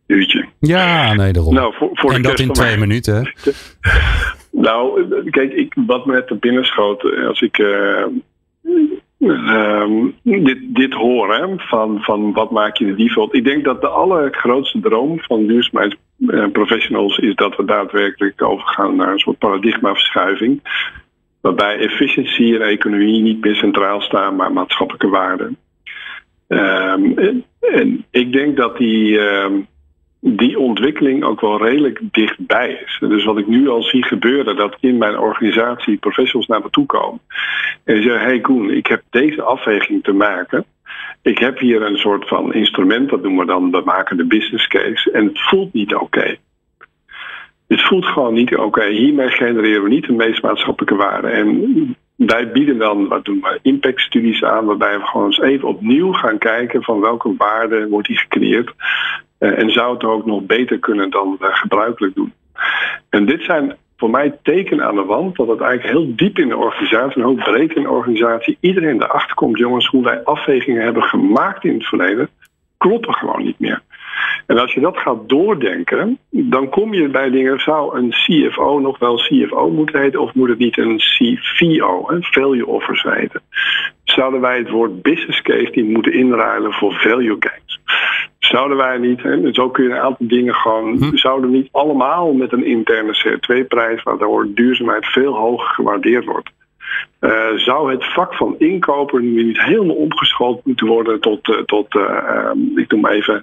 Uurtje. 0.06 0.48
Ja, 0.60 1.12
nee, 1.14 1.32
daarom. 1.32 1.54
Nou, 1.54 1.74
voor, 1.74 1.90
voor 1.92 2.12
en 2.12 2.22
dat 2.22 2.40
in 2.40 2.52
twee 2.52 2.76
mij- 2.76 2.78
minuten. 2.86 3.32
Nou, 4.52 5.08
kijk, 5.30 5.52
ik, 5.52 5.74
wat 5.86 6.06
me 6.06 6.12
net 6.12 6.26
te 6.26 6.34
binnen 6.34 6.64
schoot 6.64 7.04
eh, 7.04 7.26
als 7.26 7.40
ik 7.40 7.58
eh, 7.58 8.02
ehm, 9.18 10.06
dit, 10.22 10.58
dit 10.74 10.92
hoor, 10.92 11.34
hè, 11.34 11.46
van, 11.56 11.98
van 12.00 12.32
wat 12.32 12.50
maak 12.50 12.76
je 12.76 12.86
de 12.86 12.94
default. 12.94 13.34
Ik 13.34 13.44
denk 13.44 13.64
dat 13.64 13.80
de 13.80 13.88
allergrootste 13.88 14.80
droom 14.80 15.20
van 15.20 15.46
duurzaamheidsprofessionals 15.46 17.18
is 17.18 17.34
dat 17.34 17.56
we 17.56 17.64
daadwerkelijk 17.64 18.42
overgaan 18.42 18.96
naar 18.96 19.12
een 19.12 19.18
soort 19.18 19.38
paradigmaverschuiving. 19.38 20.60
Waarbij 21.40 21.78
efficiëntie 21.78 22.54
en 22.54 22.68
economie 22.68 23.22
niet 23.22 23.44
meer 23.44 23.54
centraal 23.54 24.00
staan, 24.00 24.36
maar 24.36 24.52
maatschappelijke 24.52 25.08
waarden. 25.08 25.56
Ehm, 26.48 27.18
en, 27.60 28.04
ik 28.10 28.32
denk 28.32 28.56
dat 28.56 28.76
die, 28.76 29.18
ehm, 29.18 29.60
die 30.20 30.58
ontwikkeling 30.58 31.24
ook 31.24 31.40
wel 31.40 31.62
redelijk 31.62 32.00
dichtbij 32.10 32.82
is. 32.84 32.98
Dus 33.08 33.24
wat 33.24 33.38
ik 33.38 33.46
nu 33.46 33.68
al 33.68 33.82
zie 33.82 34.04
gebeuren, 34.04 34.56
dat 34.56 34.76
in 34.80 34.98
mijn 34.98 35.18
organisatie 35.18 35.96
professionals 35.96 36.46
naar 36.46 36.60
me 36.62 36.70
toe 36.70 36.86
komen. 36.86 37.20
En 37.84 38.02
zeggen, 38.02 38.20
hey 38.20 38.40
Koen, 38.40 38.70
ik 38.70 38.86
heb 38.86 39.02
deze 39.10 39.42
afweging 39.42 40.02
te 40.02 40.12
maken. 40.12 40.64
Ik 41.22 41.38
heb 41.38 41.58
hier 41.58 41.82
een 41.82 41.98
soort 41.98 42.28
van 42.28 42.54
instrument, 42.54 43.10
dat 43.10 43.22
noemen 43.22 43.46
we 43.46 43.52
dan, 43.52 43.70
de 44.16 44.24
business 44.26 44.66
case. 44.66 45.10
En 45.10 45.26
het 45.26 45.40
voelt 45.40 45.72
niet 45.72 45.94
oké. 45.94 46.36
Het 47.70 47.82
voelt 47.82 48.06
gewoon 48.06 48.34
niet 48.34 48.56
oké. 48.56 48.84
Hiermee 48.84 49.28
genereren 49.28 49.82
we 49.82 49.88
niet 49.88 50.06
de 50.06 50.12
meest 50.12 50.42
maatschappelijke 50.42 50.96
waarde. 50.96 51.28
En 51.28 51.96
wij 52.16 52.50
bieden 52.50 52.78
dan, 52.78 53.08
wat 53.08 53.24
doen 53.24 53.40
we, 53.40 53.58
impactstudies 53.62 54.44
aan, 54.44 54.64
waarbij 54.64 54.98
we 54.98 55.06
gewoon 55.06 55.26
eens 55.26 55.40
even 55.40 55.68
opnieuw 55.68 56.12
gaan 56.12 56.38
kijken 56.38 56.82
van 56.82 57.00
welke 57.00 57.34
waarde 57.36 57.88
wordt 57.88 58.06
die 58.06 58.18
gecreëerd. 58.18 58.72
Uh, 59.38 59.58
en 59.58 59.70
zou 59.70 59.94
het 59.94 60.04
ook 60.04 60.26
nog 60.26 60.42
beter 60.42 60.78
kunnen 60.78 61.10
dan 61.10 61.36
we 61.38 61.46
gebruikelijk 61.52 62.14
doen. 62.14 62.32
En 63.08 63.26
dit 63.26 63.42
zijn 63.42 63.76
voor 63.96 64.10
mij 64.10 64.38
tekenen 64.42 64.86
aan 64.86 64.94
de 64.94 65.04
wand 65.04 65.36
dat 65.36 65.48
het 65.48 65.60
eigenlijk 65.60 65.96
heel 65.98 66.16
diep 66.16 66.38
in 66.38 66.48
de 66.48 66.56
organisatie, 66.56 67.22
en 67.22 67.28
ook 67.28 67.44
breed 67.44 67.74
in 67.74 67.82
de 67.82 67.90
organisatie, 67.90 68.56
iedereen 68.60 69.02
erachter 69.02 69.34
komt, 69.34 69.58
jongens, 69.58 69.86
hoe 69.86 70.04
wij 70.04 70.24
afwegingen 70.24 70.82
hebben 70.82 71.02
gemaakt 71.02 71.64
in 71.64 71.74
het 71.74 71.86
verleden, 71.86 72.28
kloppen 72.80 73.14
gewoon 73.14 73.42
niet 73.42 73.58
meer. 73.58 73.82
En 74.46 74.58
als 74.58 74.74
je 74.74 74.80
dat 74.80 74.98
gaat 74.98 75.28
doordenken, 75.28 76.18
dan 76.30 76.68
kom 76.68 76.94
je 76.94 77.08
bij 77.08 77.30
dingen, 77.30 77.60
zou 77.60 77.98
een 77.98 78.10
CFO 78.10 78.78
nog 78.78 78.98
wel 78.98 79.16
CFO 79.16 79.70
moeten 79.70 80.00
heten 80.00 80.20
of 80.20 80.34
moet 80.34 80.48
het 80.48 80.58
niet 80.58 80.78
een 80.78 80.96
CVO, 80.96 82.04
een 82.06 82.22
value 82.22 82.66
offers 82.66 83.02
heten? 83.02 83.42
Zouden 84.04 84.40
wij 84.40 84.58
het 84.58 84.70
woord 84.70 85.02
business 85.02 85.42
case 85.42 85.70
niet 85.74 85.88
moeten 85.88 86.12
inruilen 86.12 86.72
voor 86.72 86.92
value 86.92 87.38
case? 87.38 87.78
Zouden 88.38 88.76
wij 88.76 88.98
niet, 88.98 89.22
hè, 89.22 89.52
zo 89.52 89.70
kun 89.70 89.84
je 89.84 89.90
een 89.90 90.00
aantal 90.00 90.26
dingen 90.26 90.54
gewoon, 90.54 90.96
hm. 90.96 91.16
zouden 91.16 91.50
niet 91.50 91.68
allemaal 91.72 92.32
met 92.32 92.52
een 92.52 92.64
interne 92.64 93.22
CO2-prijs, 93.24 94.02
waardoor 94.02 94.46
duurzaamheid 94.54 95.06
veel 95.06 95.34
hoger 95.34 95.68
gewaardeerd 95.68 96.24
wordt. 96.24 96.50
Uh, 97.20 97.52
zou 97.56 97.90
het 97.90 98.12
vak 98.12 98.34
van 98.34 98.54
inkoper 98.58 99.22
nu 99.22 99.42
niet 99.44 99.60
helemaal 99.60 99.96
omgeschoold 99.96 100.64
moeten 100.64 100.86
worden 100.86 101.20
tot, 101.20 101.48
uh, 101.48 101.56
tot 101.56 101.94
uh, 101.94 102.50
ik 102.74 102.90
noem 102.90 103.06
even, 103.06 103.42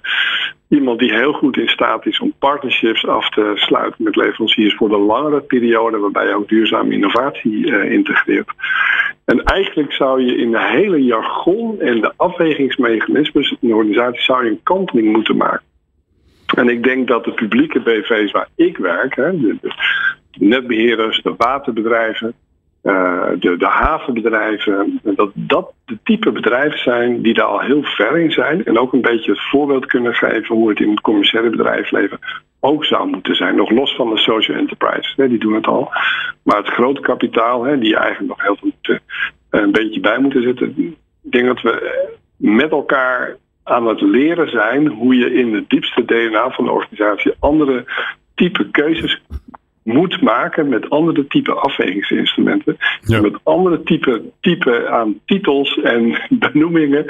iemand 0.68 0.98
die 0.98 1.12
heel 1.12 1.32
goed 1.32 1.56
in 1.56 1.68
staat 1.68 2.06
is 2.06 2.20
om 2.20 2.32
partnerships 2.38 3.06
af 3.06 3.28
te 3.28 3.52
sluiten 3.54 4.04
met 4.04 4.16
leveranciers 4.16 4.74
voor 4.74 4.88
de 4.88 4.98
langere 4.98 5.40
periode, 5.40 5.98
waarbij 5.98 6.26
je 6.26 6.34
ook 6.34 6.48
duurzame 6.48 6.92
innovatie 6.92 7.88
integreert. 7.90 8.50
En 9.24 9.42
eigenlijk 9.42 9.92
zou 9.92 10.22
je 10.22 10.36
in 10.36 10.50
de 10.50 10.64
hele 10.64 11.04
jargon 11.04 11.80
en 11.80 12.00
de 12.00 12.12
afwegingsmechanismes 12.16 13.56
in 13.60 13.68
de 13.68 13.74
organisatie 13.74 14.22
zou 14.22 14.44
je 14.44 14.50
een 14.50 14.62
kanteling 14.62 15.12
moeten 15.12 15.36
maken. 15.36 15.66
En 16.54 16.68
ik 16.68 16.82
denk 16.82 17.08
dat 17.08 17.24
de 17.24 17.32
publieke 17.32 17.80
BV's 17.80 18.30
waar 18.30 18.48
ik 18.54 18.76
werk, 18.76 19.16
hè, 19.16 19.40
de, 19.40 19.56
de 19.60 19.72
netbeheerders, 20.38 21.22
de 21.22 21.34
waterbedrijven, 21.36 22.34
de, 23.38 23.56
de 23.58 23.66
havenbedrijven, 23.66 25.00
dat 25.02 25.30
dat 25.34 25.72
de 25.84 25.98
type 26.02 26.32
bedrijven 26.32 26.78
zijn 26.78 27.22
die 27.22 27.34
daar 27.34 27.46
al 27.46 27.60
heel 27.60 27.82
ver 27.82 28.18
in 28.18 28.32
zijn. 28.32 28.64
En 28.64 28.78
ook 28.78 28.92
een 28.92 29.00
beetje 29.00 29.30
het 29.30 29.48
voorbeeld 29.50 29.86
kunnen 29.86 30.14
geven 30.14 30.54
hoe 30.54 30.68
het 30.68 30.80
in 30.80 30.90
het 30.90 31.00
commerciële 31.00 31.50
bedrijfsleven 31.50 32.18
ook 32.60 32.84
zou 32.84 33.08
moeten 33.08 33.34
zijn. 33.34 33.56
Nog 33.56 33.70
los 33.70 33.94
van 33.94 34.10
de 34.10 34.18
social 34.18 34.56
enterprise, 34.56 35.12
hè, 35.16 35.28
die 35.28 35.38
doen 35.38 35.54
het 35.54 35.66
al. 35.66 35.90
Maar 36.42 36.56
het 36.56 36.68
grote 36.68 37.00
kapitaal, 37.00 37.64
hè, 37.64 37.78
die 37.78 37.96
eigenlijk 37.96 38.28
nog 38.28 38.42
heel 38.42 38.56
veel 38.56 38.94
uh, 38.94 38.98
een 39.50 39.72
beetje 39.72 40.00
bij 40.00 40.18
moeten 40.18 40.42
zitten. 40.42 40.74
Ik 41.22 41.32
denk 41.32 41.46
dat 41.46 41.60
we 41.60 42.06
met 42.36 42.70
elkaar 42.70 43.36
aan 43.62 43.86
het 43.86 44.00
leren 44.00 44.50
zijn 44.50 44.86
hoe 44.86 45.16
je 45.16 45.34
in 45.34 45.54
het 45.54 45.70
diepste 45.70 46.04
DNA 46.04 46.50
van 46.50 46.64
de 46.64 46.70
organisatie 46.70 47.32
andere 47.38 47.84
type 48.34 48.70
keuzes 48.70 49.22
moet 49.88 50.22
maken 50.22 50.68
met 50.68 50.90
andere 50.90 51.26
type 51.26 51.52
afwegingsinstrumenten. 51.52 52.76
Met 53.06 53.38
andere 53.42 53.82
type, 53.82 54.22
type 54.40 54.88
aan 54.88 55.20
titels 55.24 55.80
en 55.80 56.22
benoemingen. 56.52 57.04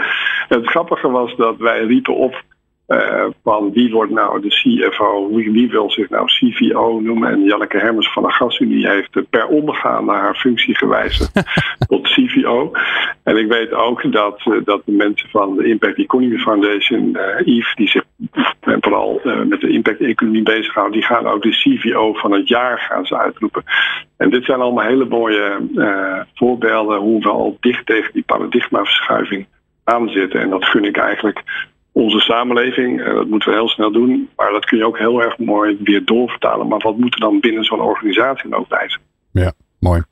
het 0.49 0.67
grappige 0.67 1.11
was 1.11 1.37
dat 1.37 1.57
wij 1.57 1.85
riepen 1.85 2.17
op 2.17 2.43
uh, 2.89 3.25
van 3.43 3.73
wie 3.73 3.93
wordt 3.93 4.13
nou 4.13 4.41
de 4.41 4.49
CFO, 4.49 5.35
wie, 5.35 5.53
wie, 5.53 5.71
wil 5.71 5.91
zich 5.91 6.09
nou 6.09 6.27
CVO 6.27 7.01
noemen. 7.01 7.31
En 7.31 7.43
Janneke 7.43 7.79
Hermers 7.79 8.13
van 8.13 8.23
de 8.23 8.33
Gasunie 8.33 8.89
heeft 8.89 9.31
per 9.31 9.47
ondergaan 9.47 10.05
naar 10.05 10.21
haar 10.21 10.35
functie 10.35 10.77
gewijzigd 10.77 11.33
tot 11.89 12.09
CVO. 12.09 12.71
En 13.23 13.37
ik 13.37 13.49
weet 13.49 13.73
ook 13.73 14.13
dat, 14.13 14.43
uh, 14.47 14.65
dat 14.65 14.83
de 14.85 14.93
mensen 14.93 15.29
van 15.29 15.57
de 15.57 15.65
Impact 15.65 15.99
Economy 15.99 16.39
Foundation, 16.39 17.17
uh, 17.17 17.47
Yves, 17.57 17.75
die 17.75 17.89
zich 17.89 18.05
vooral 18.61 19.21
met 19.47 19.61
de 19.61 19.71
impact 19.71 20.01
economie 20.01 20.43
bezighouden, 20.43 20.99
die 20.99 21.09
gaan 21.09 21.27
ook 21.27 21.43
de 21.43 21.51
CVO 21.51 22.13
van 22.13 22.33
het 22.33 22.49
jaar 22.49 22.79
gaan 22.79 23.07
ze 23.07 23.19
uitroepen. 23.19 23.63
En 24.17 24.31
dit 24.31 24.45
zijn 24.45 24.61
allemaal 24.61 24.87
hele 24.87 25.05
mooie 25.05 25.57
voorbeelden 26.35 26.99
hoe 26.99 27.23
we 27.23 27.29
al 27.29 27.57
dicht 27.61 27.87
tegen 27.87 28.13
die 28.13 28.23
paradigmaverschuiving 28.27 29.47
aanzitten. 29.85 30.41
En 30.41 30.51
dat 30.51 30.65
gun 30.65 30.85
ik 30.85 30.97
eigenlijk 30.97 31.45
onze 31.99 32.21
samenleving. 32.21 33.01
Uh, 33.01 33.15
dat 33.15 33.27
moeten 33.27 33.49
we 33.49 33.55
heel 33.55 33.69
snel 33.69 33.93
doen. 33.93 34.29
Maar 34.37 34.53
dat 34.53 34.65
kun 34.65 34.79
je 34.79 34.87
ook 34.87 34.99
heel 34.99 35.23
erg 35.23 35.39
mooi 35.39 35.77
weer 35.81 36.05
doorvertalen. 36.05 36.69
Maar 36.69 36.79
wat 36.79 36.99
moet 36.99 37.15
er 37.15 37.21
dan 37.21 37.41
binnen 37.41 37.65
zo'n 37.65 37.81
organisatie 37.81 38.55
ook 38.55 38.69
bij 38.69 38.89
zijn? 38.89 39.03
Ja, 39.33 39.53
mooi. 39.79 40.03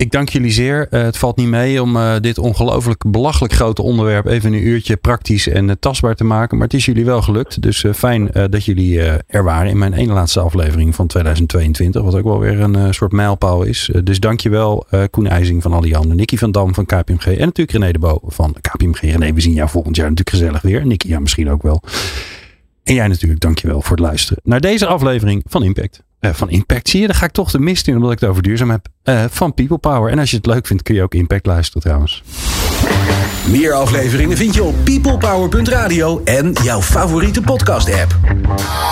Ik 0.00 0.10
dank 0.10 0.28
jullie 0.28 0.50
zeer. 0.50 0.86
Uh, 0.90 1.02
het 1.02 1.16
valt 1.16 1.36
niet 1.36 1.48
mee 1.48 1.82
om 1.82 1.96
uh, 1.96 2.16
dit 2.20 2.38
ongelooflijk 2.38 3.10
belachelijk 3.10 3.52
grote 3.52 3.82
onderwerp 3.82 4.26
even 4.26 4.52
een 4.52 4.66
uurtje 4.66 4.96
praktisch 4.96 5.48
en 5.48 5.68
uh, 5.68 5.74
tastbaar 5.80 6.14
te 6.14 6.24
maken. 6.24 6.56
Maar 6.56 6.66
het 6.66 6.76
is 6.76 6.84
jullie 6.84 7.04
wel 7.04 7.22
gelukt. 7.22 7.62
Dus 7.62 7.84
fijn 7.94 8.30
dat 8.50 8.64
jullie 8.64 9.00
er 9.26 9.44
waren 9.44 9.70
in 9.70 9.78
mijn 9.78 9.92
ene 9.92 10.12
laatste 10.12 10.40
aflevering 10.40 10.94
van 10.94 11.06
2022. 11.06 12.02
Wat 12.02 12.14
ook 12.14 12.24
wel 12.24 12.38
weer 12.38 12.60
een 12.60 12.94
soort 12.94 13.12
mijlpaal 13.12 13.62
is. 13.62 13.90
dus 14.04 14.20
dankjewel 14.20 14.86
Koen 15.10 15.26
IJzing 15.26 15.62
van 15.62 15.72
Alliander, 15.72 16.16
Nicky 16.16 16.36
van 16.36 16.52
Dam 16.52 16.74
van 16.74 16.86
KPMG 16.86 17.24
en 17.24 17.38
natuurlijk 17.38 17.70
René 17.70 17.92
de 17.92 17.98
Bo 17.98 18.20
van 18.22 18.56
KPMG. 18.60 19.00
René, 19.00 19.32
we 19.32 19.40
zien 19.40 19.54
jou 19.54 19.68
volgend 19.68 19.96
jaar 19.96 20.08
natuurlijk 20.08 20.36
gezellig 20.36 20.62
weer. 20.62 20.86
Nicky, 20.86 21.08
ja 21.08 21.20
misschien 21.20 21.50
ook 21.50 21.62
wel. 21.62 21.82
En 22.84 22.94
jij 22.94 23.08
natuurlijk, 23.08 23.40
dankjewel 23.40 23.82
voor 23.82 23.96
het 23.96 24.06
luisteren 24.06 24.42
naar 24.44 24.60
deze 24.60 24.86
aflevering 24.86 25.42
van 25.46 25.64
Impact. 25.64 26.02
Uh, 26.20 26.30
van 26.32 26.50
Impact. 26.50 26.88
Zie 26.88 27.00
je, 27.00 27.06
daar 27.06 27.16
ga 27.16 27.24
ik 27.24 27.32
toch 27.32 27.50
de 27.50 27.58
mist 27.58 27.88
in 27.88 27.96
omdat 27.96 28.12
ik 28.12 28.20
het 28.20 28.28
over 28.28 28.42
duurzaam 28.42 28.70
heb. 28.70 28.86
Uh, 29.04 29.24
van 29.30 29.54
People 29.54 29.78
Power. 29.78 30.10
En 30.10 30.18
als 30.18 30.30
je 30.30 30.36
het 30.36 30.46
leuk 30.46 30.66
vindt, 30.66 30.82
kun 30.82 30.94
je 30.94 31.02
ook 31.02 31.14
Impact 31.14 31.46
luisteren 31.46 31.82
trouwens. 31.82 32.22
Meer 33.48 33.72
afleveringen 33.72 34.36
vind 34.36 34.54
je 34.54 34.62
op 34.62 34.74
peoplepower.radio 34.84 36.20
en 36.24 36.52
jouw 36.62 36.82
favoriete 36.82 37.40
podcast 37.40 37.94
app. 37.94 38.18